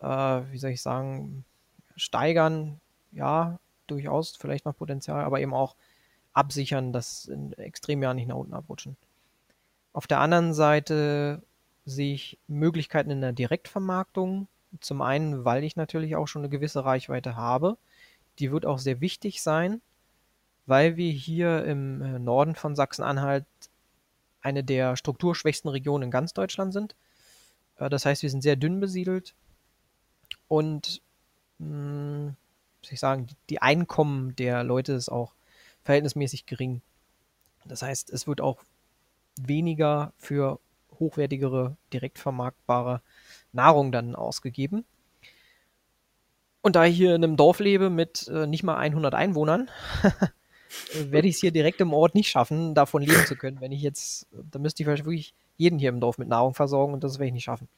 äh, 0.00 0.06
wie 0.06 0.58
soll 0.58 0.70
ich 0.70 0.82
sagen, 0.82 1.44
steigern. 1.96 2.80
Ja, 3.12 3.58
durchaus 3.86 4.36
vielleicht 4.36 4.64
noch 4.64 4.76
Potenzial, 4.76 5.24
aber 5.24 5.40
eben 5.40 5.52
auch 5.52 5.74
absichern, 6.32 6.92
dass 6.92 7.26
in 7.26 7.52
Extremjahren 7.54 8.16
nicht 8.16 8.28
nach 8.28 8.36
unten 8.36 8.54
abrutschen. 8.54 8.96
Auf 9.92 10.06
der 10.06 10.20
anderen 10.20 10.54
Seite 10.54 11.42
sehe 11.84 12.14
ich 12.14 12.38
Möglichkeiten 12.46 13.10
in 13.10 13.20
der 13.20 13.32
Direktvermarktung. 13.32 14.46
Zum 14.80 15.02
einen, 15.02 15.44
weil 15.44 15.64
ich 15.64 15.74
natürlich 15.74 16.14
auch 16.14 16.28
schon 16.28 16.42
eine 16.42 16.48
gewisse 16.48 16.84
Reichweite 16.84 17.34
habe. 17.34 17.76
Die 18.38 18.52
wird 18.52 18.64
auch 18.64 18.78
sehr 18.78 19.00
wichtig 19.00 19.42
sein, 19.42 19.80
weil 20.66 20.96
wir 20.96 21.10
hier 21.10 21.64
im 21.64 22.00
äh, 22.00 22.18
Norden 22.20 22.54
von 22.54 22.76
Sachsen-Anhalt 22.76 23.44
eine 24.40 24.62
der 24.62 24.96
strukturschwächsten 24.96 25.68
Regionen 25.68 26.04
in 26.04 26.10
ganz 26.10 26.32
Deutschland 26.32 26.72
sind. 26.72 26.94
Äh, 27.80 27.88
das 27.88 28.06
heißt, 28.06 28.22
wir 28.22 28.30
sind 28.30 28.42
sehr 28.42 28.56
dünn 28.56 28.78
besiedelt 28.78 29.34
und 30.46 31.02
mh, 31.58 31.66
hm, 31.66 32.36
ich 32.88 33.00
sagen, 33.00 33.26
die 33.50 33.60
Einkommen 33.60 34.34
der 34.36 34.64
Leute 34.64 34.92
ist 34.92 35.10
auch 35.10 35.34
verhältnismäßig 35.82 36.46
gering. 36.46 36.82
Das 37.64 37.82
heißt, 37.82 38.10
es 38.10 38.26
wird 38.26 38.40
auch 38.40 38.62
weniger 39.40 40.12
für 40.16 40.60
hochwertigere, 40.98 41.76
direkt 41.92 42.18
vermarktbare 42.18 43.00
Nahrung 43.52 43.92
dann 43.92 44.14
ausgegeben. 44.14 44.84
Und 46.62 46.76
da 46.76 46.84
ich 46.84 46.96
hier 46.96 47.14
in 47.14 47.24
einem 47.24 47.36
Dorf 47.36 47.58
lebe 47.58 47.90
mit 47.90 48.28
äh, 48.28 48.46
nicht 48.46 48.62
mal 48.62 48.76
100 48.76 49.14
Einwohnern, 49.14 49.70
werde 50.94 51.28
ich 51.28 51.36
es 51.36 51.40
hier 51.40 51.52
direkt 51.52 51.80
im 51.80 51.92
Ort 51.92 52.14
nicht 52.14 52.30
schaffen, 52.30 52.74
davon 52.74 53.02
leben 53.02 53.24
zu 53.26 53.36
können. 53.36 53.60
Wenn 53.60 53.72
ich 53.72 53.82
jetzt, 53.82 54.26
da 54.32 54.58
müsste 54.58 54.82
ich 54.82 54.86
wirklich 54.86 55.34
jeden 55.60 55.78
hier 55.78 55.90
im 55.90 56.00
Dorf 56.00 56.18
mit 56.18 56.28
Nahrung 56.28 56.54
versorgen 56.54 56.94
und 56.94 57.04
das 57.04 57.18
werde 57.18 57.26
ich 57.26 57.34
nicht 57.34 57.44
schaffen. 57.44 57.68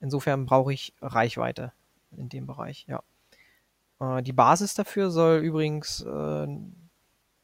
Insofern 0.00 0.46
brauche 0.46 0.72
ich 0.72 0.94
Reichweite 1.00 1.72
in 2.16 2.28
dem 2.28 2.46
Bereich, 2.46 2.86
ja. 2.88 3.02
Äh, 4.00 4.22
die 4.22 4.32
Basis 4.32 4.74
dafür 4.74 5.10
soll 5.10 5.40
übrigens 5.40 6.00
äh, 6.00 6.46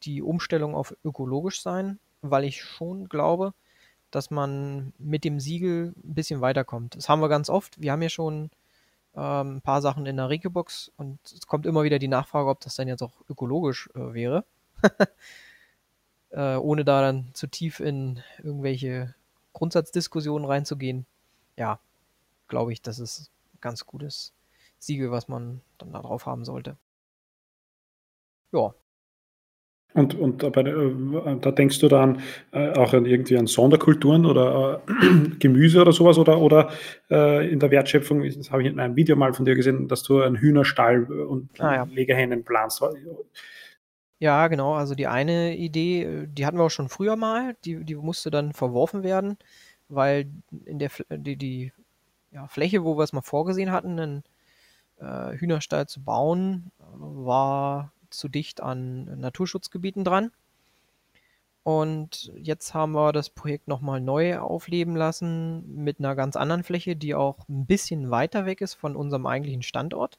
die 0.04 0.22
Umstellung 0.22 0.74
auf 0.74 0.96
ökologisch 1.04 1.62
sein, 1.62 1.98
weil 2.22 2.44
ich 2.44 2.62
schon 2.62 3.08
glaube, 3.08 3.52
dass 4.10 4.30
man 4.30 4.94
mit 4.98 5.24
dem 5.24 5.38
Siegel 5.38 5.92
ein 5.96 6.14
bisschen 6.14 6.40
weiterkommt. 6.40 6.96
Das 6.96 7.08
haben 7.08 7.20
wir 7.20 7.28
ganz 7.28 7.50
oft. 7.50 7.80
Wir 7.80 7.92
haben 7.92 8.02
ja 8.02 8.08
schon 8.08 8.50
ähm, 9.14 9.56
ein 9.56 9.60
paar 9.60 9.82
Sachen 9.82 10.06
in 10.06 10.16
der 10.16 10.30
Regelbox 10.30 10.90
und 10.96 11.18
es 11.24 11.46
kommt 11.46 11.66
immer 11.66 11.82
wieder 11.82 11.98
die 11.98 12.08
Nachfrage, 12.08 12.48
ob 12.48 12.60
das 12.60 12.76
dann 12.76 12.88
jetzt 12.88 13.02
auch 13.02 13.20
ökologisch 13.28 13.90
äh, 13.94 14.14
wäre. 14.14 14.44
äh, 16.30 16.56
ohne 16.56 16.84
da 16.84 17.02
dann 17.02 17.30
zu 17.34 17.46
tief 17.46 17.80
in 17.80 18.22
irgendwelche 18.42 19.14
Grundsatzdiskussionen 19.53 20.46
reinzugehen. 20.46 21.07
Ja, 21.57 21.80
glaube 22.49 22.72
ich, 22.72 22.82
das 22.82 22.99
ist 22.99 23.30
ein 23.55 23.59
ganz 23.61 23.86
gutes 23.86 24.32
Siegel, 24.78 25.11
was 25.11 25.28
man 25.28 25.61
dann 25.78 25.92
da 25.92 26.01
drauf 26.01 26.26
haben 26.26 26.44
sollte. 26.44 26.76
Ja, 28.53 28.74
und, 29.94 30.14
und 30.14 30.42
dabei, 30.42 30.62
äh, 30.62 31.36
da 31.40 31.51
denkst 31.51 31.78
du 31.80 31.88
dann 31.88 32.20
äh, 32.53 32.70
auch 32.72 32.92
an 32.92 33.07
irgendwie 33.07 33.38
an 33.38 33.46
Sonderkulturen 33.46 34.26
oder 34.26 34.82
äh, 34.86 35.28
Gemüse 35.38 35.80
oder 35.80 35.92
sowas 35.92 36.18
oder, 36.18 36.40
oder 36.40 36.70
äh, 37.11 37.51
in 37.51 37.59
der 37.59 37.70
Wertschöpfung, 37.70 38.22
das 38.22 38.51
habe 38.51 38.62
ich 38.62 38.68
in 38.68 38.78
einem 38.78 38.96
Video 38.96 39.16
mal 39.16 39.32
von 39.32 39.44
dir 39.44 39.55
gesehen, 39.55 39.88
dass 39.88 40.03
du 40.03 40.20
einen 40.20 40.36
Hühnerstall 40.36 41.05
und 41.05 41.49
ah, 41.59 41.74
ja. 41.74 41.88
Legehennen 41.90 42.44
planst. 42.44 42.82
Ja, 44.20 44.48
genau. 44.48 44.74
Also 44.74 44.94
die 44.94 45.06
eine 45.06 45.56
Idee, 45.56 46.26
die 46.26 46.44
hatten 46.44 46.58
wir 46.58 46.64
auch 46.64 46.70
schon 46.70 46.88
früher 46.88 47.16
mal, 47.16 47.56
die, 47.64 47.84
die 47.84 47.94
musste 47.94 48.30
dann 48.30 48.52
verworfen 48.52 49.02
werden, 49.04 49.38
weil 49.88 50.28
in 50.64 50.78
der 50.78 50.90
die, 51.10 51.36
die 51.36 51.72
ja, 52.32 52.48
Fläche, 52.48 52.84
wo 52.84 52.96
wir 52.98 53.04
es 53.04 53.12
mal 53.12 53.22
vorgesehen 53.22 53.70
hatten, 53.70 53.98
einen 53.98 54.24
äh, 54.98 55.38
Hühnerstall 55.38 55.86
zu 55.88 56.02
bauen, 56.02 56.72
war 56.78 57.92
zu 58.10 58.28
dicht 58.28 58.60
an 58.60 59.20
Naturschutzgebieten 59.20 60.04
dran. 60.04 60.32
Und 61.62 62.32
jetzt 62.36 62.72
haben 62.74 62.92
wir 62.92 63.12
das 63.12 63.30
Projekt 63.30 63.68
nochmal 63.68 64.00
neu 64.00 64.38
aufleben 64.38 64.96
lassen 64.96 65.84
mit 65.84 65.98
einer 65.98 66.14
ganz 66.16 66.34
anderen 66.34 66.64
Fläche, 66.64 66.96
die 66.96 67.14
auch 67.14 67.46
ein 67.48 67.66
bisschen 67.66 68.10
weiter 68.10 68.46
weg 68.46 68.62
ist 68.62 68.74
von 68.74 68.96
unserem 68.96 69.26
eigentlichen 69.26 69.62
Standort, 69.62 70.18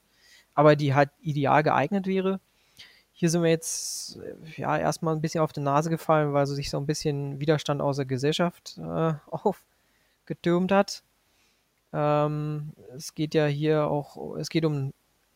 aber 0.54 0.76
die 0.76 0.94
halt 0.94 1.10
ideal 1.22 1.64
geeignet 1.64 2.06
wäre. 2.06 2.40
Hier 3.20 3.30
sind 3.30 3.44
wir 3.44 3.50
jetzt 3.50 4.18
ja 4.56 4.78
erstmal 4.78 5.14
ein 5.14 5.20
bisschen 5.20 5.42
auf 5.42 5.52
die 5.52 5.60
Nase 5.60 5.90
gefallen, 5.90 6.32
weil 6.32 6.46
so 6.46 6.54
sich 6.54 6.70
so 6.70 6.78
ein 6.78 6.86
bisschen 6.86 7.42
Widerstand 7.42 7.82
aus 7.82 7.98
der 7.98 8.06
Gesellschaft 8.06 8.78
äh, 8.78 9.14
aufgetürmt 10.26 10.72
hat. 10.72 11.04
Ähm, 11.92 12.72
es 12.96 13.16
geht 13.16 13.34
ja 13.34 13.46
hier 13.46 13.88
auch, 13.88 14.38
es 14.38 14.48
geht 14.48 14.64
um 14.64 14.94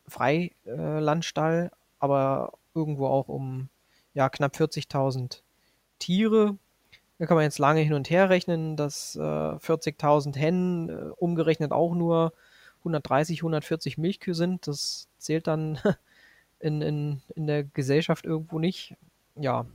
Freilandstall, 0.08 1.72
aber 2.00 2.54
irgendwo 2.74 3.08
auch 3.08 3.28
um 3.28 3.68
ja, 4.14 4.30
knapp 4.30 4.56
40.000 4.56 5.42
Tiere. 6.00 6.56
Da 7.20 7.26
kann 7.26 7.36
man 7.36 7.44
jetzt 7.44 7.60
lange 7.60 7.82
hin 7.82 7.96
und 7.96 8.10
her 8.10 8.30
rechnen, 8.30 8.78
dass 8.78 9.18
äh, 9.18 9.20
40.000 9.20 10.38
Hennen 10.38 10.88
äh, 10.88 10.94
umgerechnet 11.18 11.74
auch 11.74 11.96
nur 11.96 12.32
130, 12.80 13.40
140 13.40 13.98
Milchkühe 13.98 14.36
sind. 14.36 14.68
Das 14.68 15.10
zählt 15.18 15.48
dann 15.48 15.80
in, 16.64 16.82
in, 16.82 17.22
in 17.36 17.46
der 17.46 17.64
Gesellschaft 17.66 18.26
irgendwo 18.26 18.58
nicht. 18.58 18.96
Ja. 19.36 19.66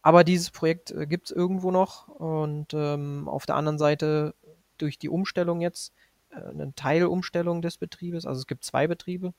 Aber 0.00 0.24
dieses 0.24 0.50
Projekt 0.50 0.90
äh, 0.90 1.06
gibt 1.06 1.26
es 1.26 1.36
irgendwo 1.36 1.70
noch 1.70 2.08
und 2.08 2.72
ähm, 2.72 3.28
auf 3.28 3.44
der 3.44 3.56
anderen 3.56 3.78
Seite 3.78 4.34
durch 4.78 4.98
die 4.98 5.10
Umstellung 5.10 5.60
jetzt, 5.60 5.92
äh, 6.30 6.36
eine 6.36 6.74
Teilumstellung 6.74 7.60
des 7.60 7.76
Betriebes, 7.76 8.24
also 8.24 8.40
es 8.40 8.46
gibt 8.46 8.64
zwei 8.64 8.86
Betriebe, 8.86 9.34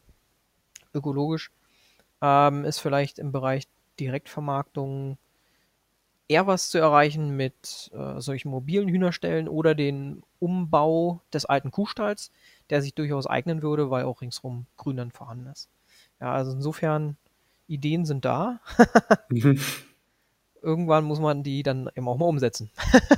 ökologisch, 0.93 1.51
ähm, 2.21 2.63
ist 2.63 2.79
vielleicht 2.79 3.17
im 3.17 3.31
Bereich 3.31 3.67
Direktvermarktung 3.99 5.17
eher 6.27 6.45
was 6.45 6.69
zu 6.69 6.77
erreichen 6.77 7.35
mit 7.35 7.89
äh, 7.93 8.19
solchen 8.19 8.49
mobilen 8.49 8.89
Hühnerstellen 8.89 9.47
oder 9.47 9.73
den 9.73 10.21
Umbau 10.39 11.21
des 11.33 11.45
alten 11.45 11.71
Kuhstalls, 11.71 12.31
der 12.69 12.83
sich 12.83 12.93
durchaus 12.93 13.25
eignen 13.25 13.63
würde, 13.63 13.89
weil 13.89 14.03
auch 14.03 14.21
ringsrum 14.21 14.67
Grün 14.75 14.97
dann 14.97 15.11
vorhanden 15.11 15.47
ist. 15.47 15.69
Ja, 16.19 16.33
also 16.33 16.51
insofern, 16.51 17.17
Ideen 17.67 18.05
sind 18.05 18.25
da. 18.25 18.59
mhm. 19.29 19.59
Irgendwann 20.61 21.05
muss 21.05 21.19
man 21.19 21.43
die 21.43 21.63
dann 21.63 21.89
eben 21.95 22.07
auch 22.07 22.17
mal 22.17 22.25
umsetzen. 22.25 22.71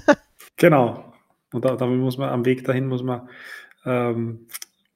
genau. 0.58 1.14
Und 1.54 1.66
da, 1.66 1.76
damit 1.76 2.00
muss 2.00 2.18
man 2.18 2.30
am 2.30 2.46
Weg 2.46 2.64
dahin 2.66 2.88
muss 2.88 3.02
man, 3.02 3.30
ähm, 3.86 4.48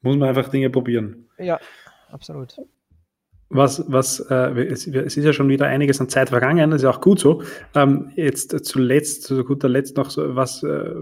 muss 0.02 0.18
man 0.18 0.30
einfach 0.30 0.50
Dinge 0.50 0.70
probieren. 0.70 1.30
Ja, 1.38 1.60
absolut 2.12 2.58
was, 3.54 3.84
was 3.88 4.20
äh, 4.20 4.64
es, 4.66 4.88
es, 4.88 5.18
ist 5.18 5.24
ja 5.24 5.32
schon 5.32 5.50
wieder 5.50 5.68
einiges 5.68 6.02
an 6.02 6.10
Zeit 6.10 6.30
vergangen, 6.30 6.72
das 6.72 6.82
ist 6.82 6.84
ja 6.84 6.90
auch 6.90 7.02
gut 7.02 7.20
so. 7.20 7.44
Ähm, 7.76 8.12
jetzt 8.16 8.66
zuletzt, 8.66 9.24
zu 9.24 9.44
guter 9.44 9.70
Letzt 9.70 9.96
noch 9.96 10.10
so 10.10 10.36
was, 10.36 10.64
äh, 10.64 10.96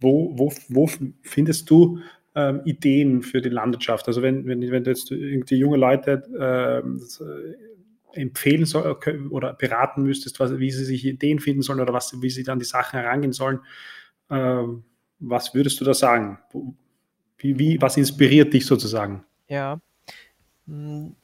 wo, 0.00 0.36
wo, 0.36 0.52
wo 0.68 0.90
findest 1.22 1.70
du 1.70 1.98
ähm, 2.34 2.62
Ideen 2.64 3.22
für 3.22 3.40
die 3.40 3.48
Landwirtschaft? 3.48 4.08
Also 4.08 4.22
wenn, 4.22 4.46
wenn, 4.46 4.60
wenn 4.70 4.84
du 4.84 4.90
jetzt 4.90 5.10
irgendwie 5.10 5.56
junge 5.56 5.76
Leute 5.76 6.22
ähm, 6.38 7.02
äh, 7.20 8.20
empfehlen 8.20 8.66
soll, 8.66 8.98
oder 9.30 9.54
beraten 9.54 10.02
müsstest, 10.02 10.38
was, 10.40 10.58
wie 10.58 10.70
sie 10.70 10.84
sich 10.84 11.04
Ideen 11.04 11.40
finden 11.40 11.62
sollen 11.62 11.80
oder 11.80 11.92
was, 11.92 12.20
wie 12.20 12.30
sie 12.30 12.44
dann 12.44 12.58
die 12.58 12.64
Sachen 12.64 13.00
herangehen 13.00 13.32
sollen, 13.32 13.60
äh, 14.28 14.62
was 15.18 15.54
würdest 15.54 15.80
du 15.80 15.84
da 15.84 15.94
sagen? 15.94 16.38
Wie, 17.38 17.58
wie, 17.58 17.80
was 17.80 17.96
inspiriert 17.96 18.52
dich 18.52 18.66
sozusagen? 18.66 19.24
Ja, 19.48 19.80
hm, 20.66 21.14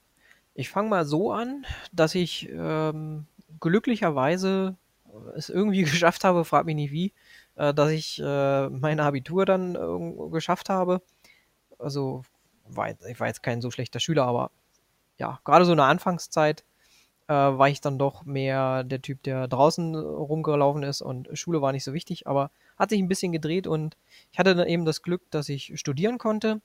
ich 0.55 0.69
fange 0.69 0.89
mal 0.89 1.05
so 1.05 1.33
an, 1.33 1.65
dass 1.93 2.15
ich 2.15 2.49
ähm, 2.53 3.27
glücklicherweise 3.61 4.77
es 5.37 5.49
irgendwie 5.49 5.83
geschafft 5.85 6.25
habe, 6.25 6.45
frag 6.45 6.67
mich 6.67 6.77
nicht 6.77 6.93
wie, 6.93 7.13
äh, 7.59 7.75
dass 7.75 7.91
ich 7.91 8.21
äh, 8.21 8.69
mein 8.69 9.01
Abitur 9.01 9.45
dann 9.45 9.75
äh, 9.75 10.31
geschafft 10.31 10.71
habe. 10.71 11.03
Also, 11.79 12.23
war, 12.67 12.91
ich 12.91 13.21
war 13.21 13.27
jetzt 13.27 13.43
kein 13.43 13.61
so 13.61 13.71
schlechter 13.71 14.01
Schüler, 14.01 14.25
aber 14.25 14.51
ja, 15.19 15.41
gerade 15.45 15.65
so 15.65 15.73
in 15.73 15.79
der 15.79 15.87
Anfangszeit 15.87 16.65
äh, 17.27 17.33
war 17.33 17.69
ich 17.69 17.81
dann 17.81 17.99
doch 17.99 18.25
mehr 18.25 18.85
der 18.85 19.03
Typ, 19.03 19.23
der 19.25 19.49
draußen 19.49 19.95
rumgelaufen 19.95 20.83
ist 20.83 21.03
und 21.03 21.29
Schule 21.37 21.61
war 21.61 21.73
nicht 21.73 21.85
so 21.85 21.93
wichtig, 21.93 22.27
aber 22.27 22.51
hat 22.79 22.91
sich 22.91 23.01
ein 23.01 23.09
bisschen 23.09 23.33
gedreht 23.33 23.67
und 23.67 23.97
ich 24.33 24.39
hatte 24.39 24.55
dann 24.55 24.69
eben 24.69 24.85
das 24.85 25.03
Glück, 25.03 25.23
dass 25.31 25.49
ich 25.49 25.79
studieren 25.79 26.19
konnte 26.19 26.61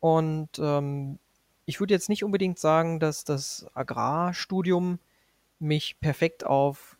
und 0.00 0.50
ähm, 0.58 1.18
ich 1.64 1.80
würde 1.80 1.94
jetzt 1.94 2.08
nicht 2.08 2.24
unbedingt 2.24 2.58
sagen, 2.58 3.00
dass 3.00 3.24
das 3.24 3.66
Agrarstudium 3.74 4.98
mich 5.58 5.98
perfekt 6.00 6.44
auf 6.44 6.97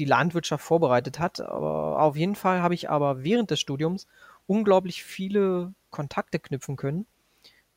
die 0.00 0.06
Landwirtschaft 0.06 0.64
vorbereitet 0.64 1.18
hat, 1.18 1.40
aber 1.40 2.00
auf 2.00 2.16
jeden 2.16 2.34
Fall 2.34 2.62
habe 2.62 2.74
ich 2.74 2.88
aber 2.88 3.22
während 3.22 3.50
des 3.50 3.60
Studiums 3.60 4.06
unglaublich 4.46 5.04
viele 5.04 5.74
Kontakte 5.90 6.38
knüpfen 6.38 6.76
können, 6.76 7.06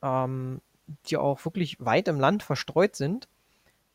ähm, 0.02 0.62
die 1.08 1.18
auch 1.18 1.44
wirklich 1.44 1.84
weit 1.84 2.08
im 2.08 2.20
Land 2.20 2.42
verstreut 2.42 2.96
sind 2.96 3.28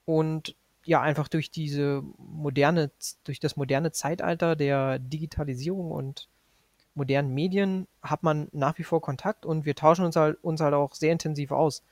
und 0.04 0.54
ja 0.84 1.00
einfach 1.00 1.28
durch 1.28 1.50
diese 1.50 2.02
moderne, 2.18 2.90
durch 3.24 3.40
das 3.40 3.56
moderne 3.56 3.92
Zeitalter 3.92 4.56
der 4.56 4.98
Digitalisierung 4.98 5.90
und 5.90 6.28
modernen 6.94 7.32
Medien 7.32 7.86
hat 8.02 8.22
man 8.22 8.48
nach 8.52 8.76
wie 8.78 8.84
vor 8.84 9.00
Kontakt 9.00 9.46
und 9.46 9.64
wir 9.64 9.74
tauschen 9.74 10.04
uns 10.04 10.16
halt, 10.16 10.42
uns 10.44 10.60
halt 10.60 10.74
auch 10.74 10.94
sehr 10.94 11.12
intensiv 11.12 11.50
aus 11.50 11.82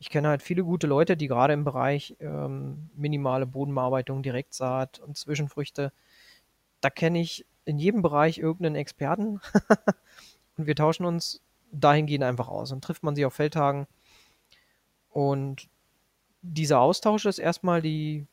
ich 0.00 0.08
kenne 0.08 0.28
halt 0.28 0.42
viele 0.42 0.64
gute 0.64 0.86
Leute, 0.86 1.14
die 1.14 1.28
gerade 1.28 1.52
im 1.52 1.62
Bereich 1.62 2.16
ähm, 2.20 2.88
minimale 2.96 3.46
Bodenbearbeitung, 3.46 4.22
Direktsaat 4.22 4.98
und 4.98 5.18
Zwischenfrüchte, 5.18 5.92
da 6.80 6.88
kenne 6.88 7.20
ich 7.20 7.46
in 7.66 7.78
jedem 7.78 8.00
Bereich 8.00 8.38
irgendeinen 8.38 8.76
Experten 8.76 9.40
und 10.56 10.66
wir 10.66 10.74
tauschen 10.74 11.04
uns 11.04 11.42
dahingehend 11.70 12.24
einfach 12.24 12.48
aus. 12.48 12.72
Und 12.72 12.82
trifft 12.82 13.02
man 13.02 13.14
sie 13.14 13.26
auf 13.26 13.34
Feldtagen. 13.34 13.86
Und 15.10 15.68
dieser 16.40 16.80
Austausch 16.80 17.26
ist 17.26 17.38
erstmal 17.38 17.82
die 17.82 18.26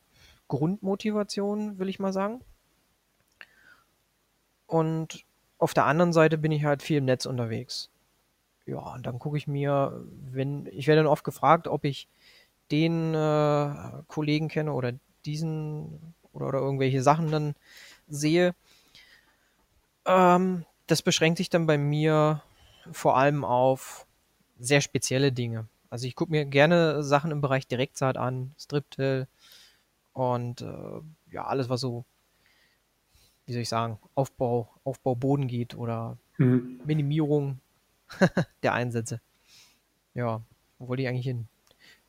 Grundmotivation, 0.48 1.78
will 1.78 1.90
ich 1.90 1.98
mal 1.98 2.14
sagen. 2.14 2.40
Und 4.66 5.26
auf 5.58 5.74
der 5.74 5.84
anderen 5.84 6.14
Seite 6.14 6.38
bin 6.38 6.50
ich 6.50 6.64
halt 6.64 6.82
viel 6.82 6.96
im 6.96 7.04
Netz 7.04 7.26
unterwegs. 7.26 7.90
Ja, 8.68 8.92
und 8.92 9.06
dann 9.06 9.18
gucke 9.18 9.38
ich 9.38 9.46
mir, 9.46 10.04
wenn, 10.30 10.66
ich 10.66 10.88
werde 10.88 11.00
dann 11.00 11.10
oft 11.10 11.24
gefragt, 11.24 11.68
ob 11.68 11.84
ich 11.84 12.06
den 12.70 13.14
äh, 13.14 13.72
Kollegen 14.08 14.48
kenne 14.48 14.74
oder 14.74 14.92
diesen 15.24 16.14
oder, 16.34 16.48
oder 16.48 16.58
irgendwelche 16.58 17.02
Sachen 17.02 17.30
dann 17.30 17.54
sehe. 18.08 18.54
Ähm, 20.04 20.66
das 20.86 21.00
beschränkt 21.00 21.38
sich 21.38 21.48
dann 21.48 21.66
bei 21.66 21.78
mir 21.78 22.42
vor 22.92 23.16
allem 23.16 23.42
auf 23.42 24.06
sehr 24.58 24.82
spezielle 24.82 25.32
Dinge. 25.32 25.66
Also 25.88 26.06
ich 26.06 26.14
gucke 26.14 26.30
mir 26.30 26.44
gerne 26.44 27.02
Sachen 27.02 27.30
im 27.30 27.40
Bereich 27.40 27.66
Direktsaat 27.66 28.18
an, 28.18 28.54
Striptill 28.58 29.28
und 30.12 30.60
äh, 30.60 31.00
ja, 31.30 31.46
alles, 31.46 31.70
was 31.70 31.80
so, 31.80 32.04
wie 33.46 33.54
soll 33.54 33.62
ich 33.62 33.68
sagen, 33.70 33.98
Aufbau, 34.14 34.68
Aufbau 34.84 35.14
Boden 35.14 35.46
geht 35.46 35.74
oder 35.74 36.18
mhm. 36.36 36.82
Minimierung 36.84 37.60
der 38.62 38.74
Einsätze. 38.74 39.20
Ja, 40.14 40.42
wo 40.78 40.88
wollte 40.88 41.02
ich 41.02 41.08
eigentlich 41.08 41.26
hin? 41.26 41.48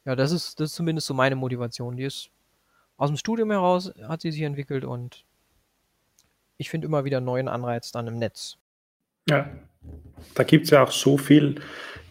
Ja, 0.06 0.16
das 0.16 0.32
ist, 0.32 0.60
das 0.60 0.72
ist 0.72 0.76
zumindest 0.76 1.08
so 1.08 1.14
meine 1.14 1.36
Motivation. 1.36 1.98
Die 1.98 2.04
ist 2.04 2.30
aus 2.98 3.10
dem 3.10 3.18
Studium 3.18 3.52
heraus, 3.52 3.94
hat 4.08 4.22
sie 4.22 4.32
sich 4.32 4.42
entwickelt 4.42 4.84
und 4.84 5.26
ich 6.58 6.70
finde 6.70 6.88
immer 6.88 7.06
wieder 7.06 7.22
neuen 7.22 7.48
Anreiz 7.48 7.92
dann 7.92 8.08
im 8.08 8.18
Netz. 8.18 8.58
Ja, 9.30 9.50
da 10.36 10.44
gibt 10.44 10.66
es 10.66 10.72
ja 10.72 10.84
auch 10.84 10.92
so 10.92 11.18
viel 11.18 11.62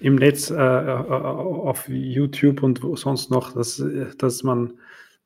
im 0.01 0.17
Netz, 0.17 0.51
äh, 0.51 0.55
äh, 0.55 0.59
auf 0.59 1.89
YouTube 1.89 2.63
und 2.63 2.81
sonst 2.95 3.31
noch, 3.31 3.53
dass, 3.53 3.83
dass 4.17 4.43
man 4.43 4.79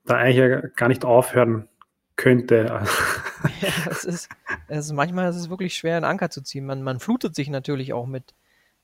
da 0.05 0.17
eigentlich 0.17 0.75
gar 0.75 0.89
nicht 0.89 1.05
aufhören 1.05 1.69
könnte. 2.17 2.67
ja, 3.61 3.69
es 3.91 4.05
ist, 4.05 4.29
es 4.69 4.87
ist, 4.87 4.93
manchmal 4.93 5.29
ist 5.29 5.37
es 5.37 5.51
wirklich 5.51 5.75
schwer, 5.75 5.97
einen 5.97 6.05
Anker 6.05 6.31
zu 6.31 6.43
ziehen. 6.43 6.67
Man, 6.67 6.83
man 6.83 7.01
flutet 7.01 7.35
sich 7.35 7.49
natürlich 7.49 7.93
auch 7.93 8.07
mit 8.07 8.35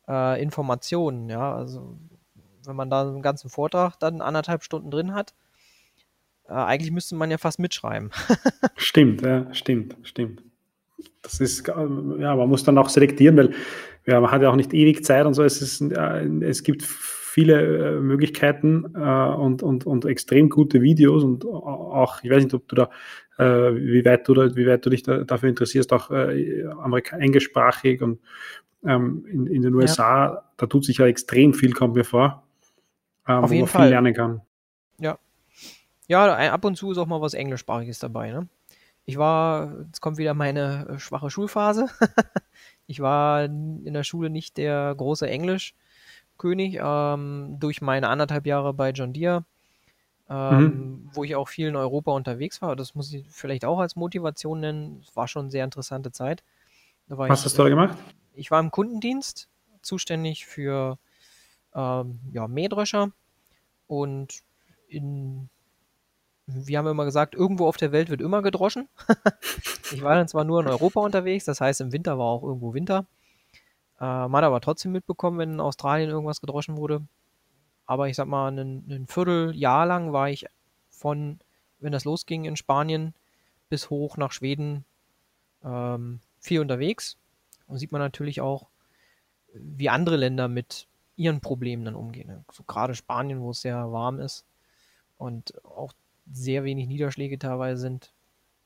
äh, 0.08 0.42
Informationen, 0.42 1.28
ja. 1.28 1.54
Also 1.54 1.98
wenn 2.64 2.76
man 2.76 2.90
da 2.90 3.02
einen 3.02 3.22
ganzen 3.22 3.50
Vortrag 3.50 3.98
dann 3.98 4.20
anderthalb 4.20 4.62
Stunden 4.62 4.90
drin 4.90 5.14
hat, 5.14 5.34
äh, 6.48 6.52
eigentlich 6.52 6.92
müsste 6.92 7.14
man 7.14 7.30
ja 7.30 7.38
fast 7.38 7.58
mitschreiben. 7.58 8.10
stimmt, 8.76 9.22
ja, 9.22 9.52
stimmt, 9.54 9.96
stimmt. 10.02 10.42
Das 11.22 11.40
ist, 11.40 11.68
ja, 11.68 11.74
man 12.36 12.48
muss 12.48 12.64
dann 12.64 12.78
auch 12.78 12.88
selektieren, 12.88 13.36
weil 13.36 13.54
ja, 14.06 14.20
man 14.20 14.30
hat 14.30 14.40
ja 14.42 14.50
auch 14.50 14.56
nicht 14.56 14.72
ewig 14.72 15.04
Zeit 15.04 15.26
und 15.26 15.34
so. 15.34 15.44
Es, 15.44 15.60
ist, 15.60 15.80
es 15.82 16.62
gibt 16.62 16.82
viele 17.38 17.96
äh, 17.96 18.00
Möglichkeiten 18.00 18.86
äh, 18.96 18.98
und, 18.98 19.62
und, 19.62 19.86
und 19.86 20.04
extrem 20.06 20.48
gute 20.48 20.80
Videos 20.80 21.22
und 21.22 21.44
auch, 21.44 22.22
ich 22.22 22.30
weiß 22.30 22.42
nicht, 22.42 22.54
ob 22.54 22.66
du 22.68 22.74
da, 22.74 22.90
äh, 23.38 23.74
wie, 23.74 24.04
weit 24.04 24.26
du 24.26 24.34
da, 24.34 24.56
wie 24.56 24.66
weit 24.66 24.84
du 24.84 24.90
dich 24.90 25.02
da, 25.02 25.18
dafür 25.24 25.48
interessierst, 25.48 25.92
auch 25.92 26.10
äh, 26.10 26.64
englischsprachig 27.12 28.02
und 28.02 28.20
ähm, 28.84 29.24
in, 29.26 29.46
in 29.46 29.62
den 29.62 29.74
USA, 29.74 30.26
ja. 30.26 30.42
da 30.56 30.66
tut 30.66 30.84
sich 30.84 30.98
ja 30.98 31.06
extrem 31.06 31.54
viel, 31.54 31.72
kommt 31.72 31.94
mir 31.94 32.04
vor, 32.04 32.44
ähm, 33.26 33.44
Auf 33.44 33.50
wo 33.50 33.54
jeden 33.54 33.64
man 33.64 33.68
Fall. 33.68 33.82
viel 33.82 33.90
lernen 33.90 34.14
kann. 34.14 34.40
Ja. 34.98 35.18
Ja, 36.06 36.52
ab 36.52 36.64
und 36.64 36.76
zu 36.76 36.92
ist 36.92 36.98
auch 36.98 37.06
mal 37.06 37.20
was 37.20 37.34
Englischsprachiges 37.34 37.98
dabei, 37.98 38.30
ne? 38.30 38.48
Ich 39.08 39.16
war, 39.16 39.72
jetzt 39.86 40.02
kommt 40.02 40.18
wieder 40.18 40.34
meine 40.34 40.86
äh, 40.86 40.98
schwache 40.98 41.30
Schulphase. 41.30 41.86
ich 42.86 43.00
war 43.00 43.44
in 43.44 43.94
der 43.94 44.02
Schule 44.02 44.28
nicht 44.28 44.58
der 44.58 44.94
große 44.94 45.26
Englischkönig. 45.26 46.78
Ähm, 46.82 47.56
durch 47.58 47.80
meine 47.80 48.10
anderthalb 48.10 48.44
Jahre 48.46 48.74
bei 48.74 48.90
John 48.90 49.14
Deere, 49.14 49.46
ähm, 50.28 50.60
mhm. 50.60 51.10
wo 51.14 51.24
ich 51.24 51.36
auch 51.36 51.48
viel 51.48 51.68
in 51.68 51.76
Europa 51.76 52.12
unterwegs 52.12 52.60
war. 52.60 52.76
Das 52.76 52.94
muss 52.94 53.10
ich 53.14 53.24
vielleicht 53.30 53.64
auch 53.64 53.78
als 53.78 53.96
Motivation 53.96 54.60
nennen. 54.60 55.00
Es 55.02 55.16
war 55.16 55.26
schon 55.26 55.44
eine 55.44 55.50
sehr 55.50 55.64
interessante 55.64 56.12
Zeit. 56.12 56.44
Was 57.06 57.40
ich, 57.40 57.44
hast 57.46 57.58
du 57.58 57.62
da 57.62 57.68
gemacht? 57.70 57.96
Ich 58.38 58.50
war 58.50 58.60
im 58.60 58.70
Kundendienst, 58.70 59.48
zuständig 59.82 60.46
für 60.46 60.98
ähm, 61.74 62.20
ja, 62.32 62.48
Mähdröscher 62.48 63.12
und 63.86 64.42
in 64.88 65.48
wir 66.50 66.78
haben 66.78 66.86
immer 66.86 67.04
gesagt, 67.04 67.34
irgendwo 67.34 67.66
auf 67.66 67.76
der 67.76 67.92
Welt 67.92 68.08
wird 68.08 68.22
immer 68.22 68.40
gedroschen. 68.40 68.88
ich 69.92 70.02
war 70.02 70.14
dann 70.14 70.28
zwar 70.28 70.44
nur 70.44 70.60
in 70.60 70.68
Europa 70.68 71.00
unterwegs, 71.00 71.44
das 71.44 71.60
heißt 71.60 71.82
im 71.82 71.92
Winter 71.92 72.18
war 72.18 72.24
auch 72.24 72.42
irgendwo 72.42 72.72
Winter. 72.72 73.04
Äh, 74.00 74.04
man 74.04 74.36
hat 74.36 74.44
aber 74.44 74.62
trotzdem 74.62 74.92
mitbekommen, 74.92 75.38
wenn 75.38 75.52
in 75.52 75.60
Australien 75.60 76.08
irgendwas 76.08 76.40
gedroschen 76.40 76.78
wurde. 76.78 77.02
Aber 77.84 78.08
ich 78.08 78.16
sag 78.16 78.28
mal, 78.28 78.50
ein, 78.50 78.84
ein 78.88 79.06
Vierteljahr 79.06 79.84
lang 79.84 80.12
war 80.12 80.30
ich 80.30 80.46
von, 80.88 81.38
wenn 81.80 81.92
das 81.92 82.06
losging 82.06 82.46
in 82.46 82.56
Spanien, 82.56 83.14
bis 83.68 83.90
hoch 83.90 84.16
nach 84.16 84.32
Schweden 84.32 84.86
ähm, 85.62 86.20
viel 86.40 86.60
unterwegs. 86.60 87.18
Und 87.68 87.78
sieht 87.78 87.92
man 87.92 88.00
natürlich 88.00 88.40
auch, 88.40 88.66
wie 89.54 89.88
andere 89.88 90.16
Länder 90.16 90.48
mit 90.48 90.88
ihren 91.16 91.40
Problemen 91.40 91.84
dann 91.84 91.94
umgehen. 91.94 92.44
So 92.52 92.62
gerade 92.64 92.94
Spanien, 92.94 93.40
wo 93.40 93.50
es 93.50 93.60
sehr 93.60 93.92
warm 93.92 94.20
ist. 94.20 94.44
Und 95.18 95.52
auch 95.64 95.92
sehr 96.32 96.64
wenig 96.64 96.86
Niederschläge 96.86 97.38
teilweise 97.38 97.80
sind. 97.80 98.12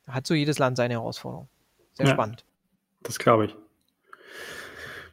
Hat 0.07 0.27
so 0.27 0.35
jedes 0.35 0.59
Land 0.59 0.77
seine 0.77 0.95
Herausforderung. 0.95 1.49
Sehr 1.95 2.07
ja, 2.07 2.13
spannend. 2.13 2.45
Das 3.03 3.19
glaube 3.19 3.47
ich. 3.47 3.57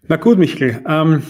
Na 0.08 0.16
gut, 0.18 0.38
Michael. 0.38 0.84
Ähm, 0.88 1.24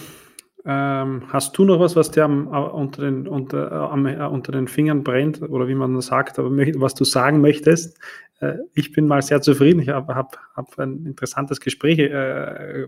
ähm, 0.66 1.24
hast 1.30 1.58
du 1.58 1.66
noch 1.66 1.80
was, 1.80 1.96
was 1.96 2.12
dir 2.12 2.26
am, 2.26 2.48
äh, 2.48 2.58
unter, 2.58 3.04
den, 3.04 3.28
unter, 3.28 3.72
äh, 3.72 3.76
am, 3.76 4.06
äh, 4.06 4.18
unter 4.26 4.52
den 4.52 4.68
Fingern 4.68 5.04
brennt 5.04 5.42
oder 5.42 5.68
wie 5.68 5.76
man 5.76 6.00
sagt, 6.02 6.38
aber 6.38 6.50
was 6.52 6.94
du 6.96 7.06
sagen 7.06 7.42
möchtest? 7.42 7.98
Äh, 8.40 8.58
ich 8.74 8.92
bin 8.92 9.08
mal 9.08 9.22
sehr 9.22 9.42
zufrieden. 9.42 9.82
Ich 9.82 9.90
habe 9.90 10.16
hab, 10.16 10.38
hab 10.56 10.78
ein 10.80 11.06
interessantes 11.06 11.60
Gespräch 11.60 12.00
äh, 12.00 12.88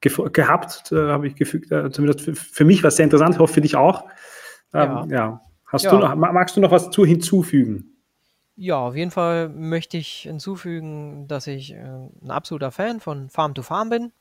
gehabt, 0.00 0.92
äh, 0.92 1.08
habe 1.08 1.26
ich 1.26 1.36
gefügt. 1.36 1.68
zumindest 1.68 2.22
für, 2.22 2.34
für, 2.34 2.64
mich 2.64 2.82
war 2.82 2.88
es 2.88 2.96
sehr 2.96 3.04
interessant, 3.04 3.34
ich 3.34 3.40
hoffe 3.40 3.54
für 3.54 3.60
dich 3.60 3.76
auch. 3.76 4.04
Ähm, 4.72 4.90
ja. 4.90 5.06
ja. 5.10 5.40
Hast 5.66 5.84
ja. 5.84 5.90
du 5.90 5.98
noch, 5.98 6.14
magst 6.16 6.56
du 6.56 6.60
noch 6.60 6.72
was 6.72 6.90
zu 6.90 7.04
hinzufügen? 7.04 7.96
Ja, 8.56 8.78
auf 8.78 8.96
jeden 8.96 9.10
Fall 9.10 9.48
möchte 9.48 9.96
ich 9.96 10.22
hinzufügen, 10.22 11.26
dass 11.28 11.46
ich 11.46 11.72
äh, 11.72 11.78
ein 11.78 12.30
absoluter 12.30 12.70
Fan 12.70 13.00
von 13.00 13.30
Farm 13.30 13.54
to 13.54 13.62
Farm 13.62 13.88
bin. 13.88 14.12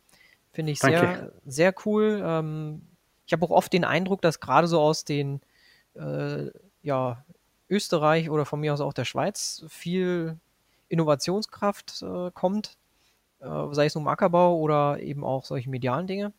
Finde 0.52 0.72
ich 0.72 0.80
sehr, 0.80 1.32
sehr 1.46 1.74
cool. 1.86 2.22
Ähm, 2.24 2.82
ich 3.26 3.34
habe 3.34 3.46
auch 3.46 3.52
oft 3.52 3.74
den 3.74 3.84
Eindruck, 3.84 4.22
dass 4.22 4.40
gerade 4.40 4.68
so 4.68 4.80
aus 4.80 5.04
den 5.06 5.42
äh, 5.96 6.48
ja, 6.82 7.26
Österreich 7.70 8.30
oder 8.30 8.46
von 8.46 8.60
mir 8.60 8.74
aus 8.74 8.82
auch 8.82 8.94
der 8.94 9.06
Schweiz 9.06 9.66
viel 9.68 10.38
Innovationskraft 10.90 12.02
äh, 12.02 12.32
kommt, 12.32 12.78
äh, 13.40 13.48
sei 13.72 13.86
es 13.86 13.96
um 13.96 14.08
Ackerbau 14.08 14.58
oder 14.58 15.00
eben 15.00 15.24
auch 15.24 15.46
solche 15.46 15.70
medialen 15.70 16.08
Dinge. 16.08 16.34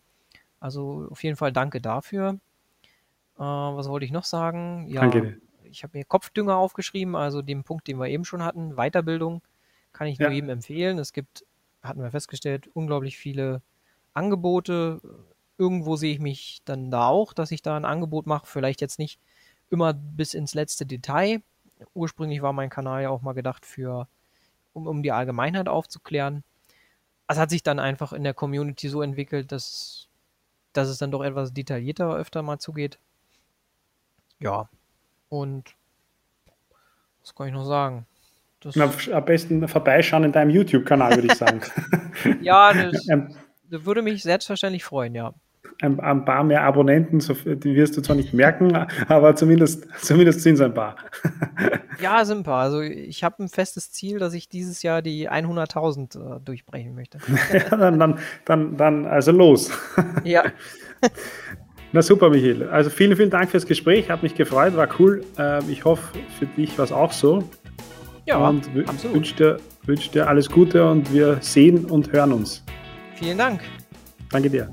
Also 0.58 1.08
auf 1.10 1.22
jeden 1.22 1.36
Fall 1.36 1.52
danke 1.52 1.80
dafür. 1.80 2.38
Äh, 3.36 3.42
was 3.42 3.88
wollte 3.88 4.04
ich 4.04 4.12
noch 4.12 4.24
sagen? 4.24 4.86
Ja, 4.88 5.00
Danke. 5.00 5.40
ich 5.64 5.82
habe 5.82 5.96
mir 5.96 6.04
Kopfdünger 6.04 6.56
aufgeschrieben, 6.56 7.16
also 7.16 7.40
den 7.40 7.64
Punkt, 7.64 7.88
den 7.88 7.98
wir 7.98 8.08
eben 8.08 8.26
schon 8.26 8.44
hatten, 8.44 8.74
Weiterbildung, 8.74 9.40
kann 9.92 10.06
ich 10.06 10.18
nur 10.18 10.28
ja. 10.28 10.34
jedem 10.34 10.50
empfehlen. 10.50 10.98
Es 10.98 11.14
gibt, 11.14 11.46
hatten 11.82 12.02
wir 12.02 12.10
festgestellt, 12.10 12.68
unglaublich 12.74 13.16
viele 13.16 13.62
Angebote. 14.12 15.00
Irgendwo 15.56 15.96
sehe 15.96 16.12
ich 16.12 16.20
mich 16.20 16.60
dann 16.66 16.90
da 16.90 17.08
auch, 17.08 17.32
dass 17.32 17.50
ich 17.50 17.62
da 17.62 17.76
ein 17.76 17.84
Angebot 17.86 18.26
mache, 18.26 18.46
vielleicht 18.46 18.82
jetzt 18.82 18.98
nicht 18.98 19.18
immer 19.70 19.94
bis 19.94 20.34
ins 20.34 20.54
letzte 20.54 20.84
Detail. 20.84 21.42
Ursprünglich 21.94 22.42
war 22.42 22.52
mein 22.52 22.68
Kanal 22.68 23.02
ja 23.02 23.10
auch 23.10 23.22
mal 23.22 23.32
gedacht 23.32 23.64
für, 23.64 24.06
um, 24.72 24.86
um 24.86 25.02
die 25.02 25.12
Allgemeinheit 25.12 25.68
aufzuklären. 25.68 26.44
Es 27.28 27.38
hat 27.38 27.50
sich 27.50 27.62
dann 27.62 27.78
einfach 27.78 28.12
in 28.12 28.24
der 28.24 28.34
Community 28.34 28.88
so 28.88 29.02
entwickelt, 29.02 29.52
dass, 29.52 30.08
dass 30.72 30.88
es 30.88 30.98
dann 30.98 31.10
doch 31.10 31.22
etwas 31.22 31.52
detaillierter 31.52 32.14
öfter 32.14 32.42
mal 32.42 32.58
zugeht. 32.58 32.98
Ja, 34.40 34.68
und 35.28 35.74
was 37.20 37.34
kann 37.34 37.48
ich 37.48 37.52
noch 37.52 37.66
sagen? 37.66 38.06
Das 38.60 38.76
Na, 38.76 38.90
am 39.12 39.24
besten 39.24 39.66
vorbeischauen 39.68 40.24
in 40.24 40.32
deinem 40.32 40.50
YouTube-Kanal, 40.50 41.14
würde 41.16 41.28
ich 41.28 41.34
sagen. 41.34 41.60
ja, 42.42 42.72
das, 42.90 43.08
ähm, 43.08 43.34
das, 43.70 43.84
würde 43.84 44.02
mich 44.02 44.22
selbstverständlich 44.22 44.84
freuen, 44.84 45.14
ja. 45.14 45.32
Ein, 45.80 45.98
ein, 46.00 46.24
paar 46.24 46.44
mehr 46.44 46.62
Abonnenten, 46.62 47.20
so, 47.20 47.32
die 47.32 47.74
wirst 47.74 47.96
du 47.96 48.02
zwar 48.02 48.16
nicht 48.16 48.34
merken, 48.34 48.76
aber 49.08 49.34
zumindest, 49.34 49.86
zumindest 50.02 50.42
sind 50.42 50.54
es 50.54 50.60
ein 50.60 50.74
paar. 50.74 50.96
ja, 52.02 52.22
sind 52.24 52.38
ein 52.38 52.42
paar. 52.42 52.62
Also 52.62 52.82
ich 52.82 53.24
habe 53.24 53.42
ein 53.42 53.48
festes 53.48 53.90
Ziel, 53.90 54.18
dass 54.18 54.34
ich 54.34 54.48
dieses 54.48 54.82
Jahr 54.82 55.00
die 55.00 55.30
100.000 55.30 56.36
äh, 56.36 56.40
durchbrechen 56.40 56.94
möchte. 56.94 57.18
ja, 57.52 57.76
dann, 57.76 57.98
dann, 57.98 58.18
dann, 58.44 58.76
dann, 58.76 59.06
also 59.06 59.32
los. 59.32 59.70
ja. 60.24 60.44
Na 61.92 62.02
super, 62.02 62.30
Michael. 62.30 62.68
Also 62.68 62.88
vielen, 62.88 63.16
vielen 63.16 63.30
Dank 63.30 63.50
fürs 63.50 63.66
Gespräch. 63.66 64.10
Hat 64.10 64.22
mich 64.22 64.34
gefreut, 64.34 64.76
war 64.76 64.88
cool. 64.98 65.24
Ähm, 65.38 65.64
ich 65.68 65.84
hoffe, 65.84 66.18
für 66.38 66.46
dich 66.46 66.76
war 66.78 66.84
es 66.84 66.92
auch 66.92 67.10
so. 67.10 67.42
Ja, 68.26 68.36
und 68.48 68.72
wünsche 68.74 69.34
dir, 69.34 69.56
wünsch 69.86 70.10
dir 70.10 70.28
alles 70.28 70.48
Gute 70.48 70.88
und 70.88 71.12
wir 71.12 71.38
sehen 71.40 71.86
und 71.86 72.12
hören 72.12 72.32
uns. 72.32 72.62
Vielen 73.14 73.38
Dank. 73.38 73.60
Danke 74.30 74.48
dir. 74.48 74.72